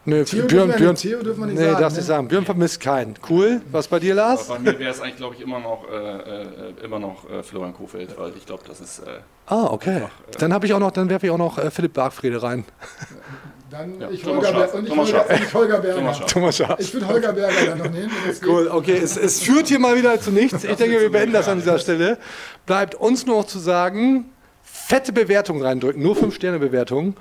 Nee, 0.06 0.24
Theo 0.24 0.48
Björn, 0.48 0.72
Björn, 0.72 0.96
Theo 0.96 1.22
dürfen 1.22 1.42
wir 1.42 1.48
nicht 1.48 1.60
nee, 1.60 1.66
sagen. 1.66 1.82
darfst 1.82 1.98
ne? 1.98 2.02
nicht 2.02 2.08
sagen. 2.08 2.28
Björn 2.28 2.46
vermisst 2.46 2.80
keinen. 2.80 3.16
Cool. 3.30 3.62
Was 3.72 3.88
bei 3.88 4.00
dir, 4.00 4.16
Lars? 4.16 4.50
Aber 4.50 4.60
bei 4.60 4.72
mir 4.72 4.80
wäre 4.80 4.92
es 4.92 5.02
eigentlich, 5.02 5.18
glaube 5.18 5.36
ich, 5.36 5.42
immer 5.42 5.60
noch, 5.60 5.86
äh, 5.88 5.96
äh, 5.96 6.74
immer 6.84 7.00
noch 7.00 7.30
äh, 7.30 7.44
Florian 7.44 7.74
Kofeld, 7.74 8.18
weil 8.18 8.34
ich 8.36 8.46
glaube, 8.46 8.64
das 8.68 8.80
ist. 8.80 9.00
Äh, 9.00 9.20
ah, 9.48 9.66
okay. 9.66 9.96
Einfach, 9.96 10.08
äh, 10.08 10.38
dann 10.40 10.54
habe 10.54 10.66
ich 10.66 10.74
auch 10.74 10.80
noch, 10.80 10.92
dann 10.92 11.10
werfe 11.10 11.28
ich 11.28 11.32
auch 11.32 11.38
noch 11.38 11.58
äh, 11.58 11.70
Philipp 11.70 11.94
Bargfrede 11.94 12.42
rein. 12.42 12.66
Dann 13.70 14.00
ja, 14.02 14.10
ich, 14.10 14.26
Holger 14.26 14.74
und 14.74 14.88
ich, 14.88 14.96
Holger, 14.96 15.30
und 15.30 15.44
ich 15.44 15.54
Holger 15.54 15.80
Berger. 15.80 16.26
Thomas 16.26 16.58
Schaaf. 16.58 16.80
Ich 16.80 16.94
würde 16.94 17.08
Holger 17.08 17.34
Berger 17.34 17.66
dann 17.68 17.78
noch 17.78 17.92
nehmen. 17.92 18.12
Cool, 18.44 18.68
okay. 18.68 18.98
Es, 18.98 19.16
es 19.16 19.42
führt 19.42 19.68
hier 19.68 19.80
mal 19.80 19.96
wieder 19.96 20.20
zu 20.20 20.32
nichts. 20.32 20.64
Ich 20.64 20.76
denke, 20.76 21.00
wir 21.00 21.12
beenden 21.12 21.34
das 21.34 21.48
an 21.48 21.60
dieser 21.60 21.78
Stelle. 21.78 22.18
Bleibt 22.66 22.96
uns 22.96 23.28
nur 23.28 23.38
noch 23.38 23.46
zu 23.46 23.60
sagen, 23.60 24.32
fette 24.64 25.14
Bewertung 25.14 25.62
reindrücken, 25.62 26.02
nur 26.02 26.16
5-Sterne-Bewertung. 26.16 27.16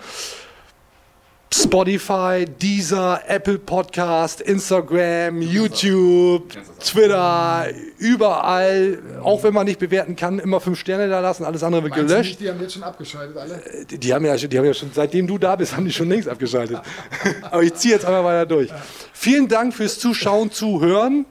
Spotify, 1.53 2.45
Deezer, 2.45 3.23
Apple 3.27 3.59
Podcast, 3.59 4.43
Instagram, 4.43 5.41
YouTube, 5.41 6.53
Twitter, 6.79 7.69
überall. 7.97 8.99
Auch 9.23 9.43
wenn 9.43 9.55
man 9.55 9.67
nicht 9.67 9.79
bewerten 9.79 10.15
kann, 10.15 10.39
immer 10.39 10.61
fünf 10.61 10.79
Sterne 10.79 11.09
da 11.09 11.21
lassen, 11.21 11.45
alles 11.45 11.63
andere 11.63 11.85
wird 11.85 11.97
Meinst 11.97 12.09
gelöscht. 12.09 12.31
Nicht, 12.31 12.41
die 12.41 12.51
haben 12.51 12.61
jetzt 12.61 12.75
schon 12.75 12.83
abgeschaltet, 12.83 13.37
alle? 13.37 13.55
Äh, 13.65 13.85
die, 13.87 13.99
die, 13.99 14.13
haben 14.13 14.27
ja, 14.27 14.37
die 14.37 14.59
haben 14.59 14.67
ja 14.67 14.75
schon, 14.75 14.91
seitdem 14.93 15.27
du 15.27 15.39
da 15.39 15.57
bist, 15.57 15.75
haben 15.77 15.87
die 15.87 15.93
schon 15.93 16.11
längst 16.11 16.29
abgeschaltet. 16.29 16.81
Aber 17.51 17.63
ich 17.63 17.73
ziehe 17.75 17.95
jetzt 17.95 18.05
einmal 18.05 18.25
weiter 18.25 18.45
durch. 18.45 18.71
Vielen 19.15 19.49
Dank 19.49 19.73
fürs 19.73 19.99
Zuschauen, 19.99 20.51
Zuhören. 20.51 21.25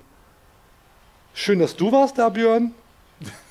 Schön, 1.34 1.60
dass 1.60 1.76
du 1.76 1.92
warst 1.92 2.18
da, 2.18 2.30
Björn. 2.30 2.74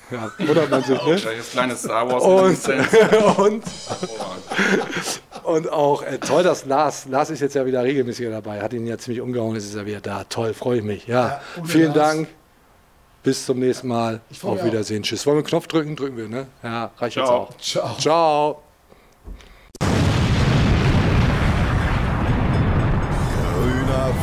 Ja, 0.09 0.31
oder 0.49 0.67
man 0.67 0.83
sich, 0.83 1.01
ne? 1.05 1.15
kleines 1.51 1.79
Star 1.79 2.09
Wars 2.09 2.23
und, 2.23 3.37
und, 3.37 3.63
und 5.43 5.69
auch 5.71 6.01
äh, 6.03 6.17
toll, 6.17 6.43
dass 6.43 6.65
Lars, 6.65 7.07
Lars 7.09 7.29
ist 7.29 7.41
jetzt 7.41 7.55
ja 7.55 7.65
wieder 7.65 7.83
regelmäßiger 7.83 8.31
dabei, 8.31 8.61
hat 8.61 8.73
ihn 8.73 8.87
ja 8.87 8.97
ziemlich 8.97 9.21
umgehauen, 9.21 9.55
jetzt 9.55 9.65
ist 9.65 9.75
er 9.75 9.85
wieder 9.85 10.01
da. 10.01 10.23
Toll, 10.23 10.53
freue 10.53 10.77
ich 10.77 10.83
mich. 10.83 11.07
Ja, 11.07 11.41
ja 11.57 11.63
vielen 11.65 11.93
Lars. 11.93 12.15
Dank. 12.15 12.27
Bis 13.23 13.45
zum 13.45 13.59
nächsten 13.59 13.89
Mal. 13.89 14.21
Auf 14.43 14.63
Wiedersehen. 14.63 15.03
Auch. 15.03 15.07
Tschüss. 15.07 15.25
Wollen 15.25 15.35
wir 15.35 15.39
einen 15.39 15.47
Knopf 15.47 15.67
drücken? 15.67 15.97
Drücken 15.97 16.15
wir, 16.15 16.29
ne? 16.29 16.47
Ja, 16.63 16.91
reicht 16.97 17.15
Ciao. 17.15 17.25
jetzt 17.25 17.31
auch. 17.31 17.57
Ciao. 17.57 17.97
Ciao. 17.99 18.63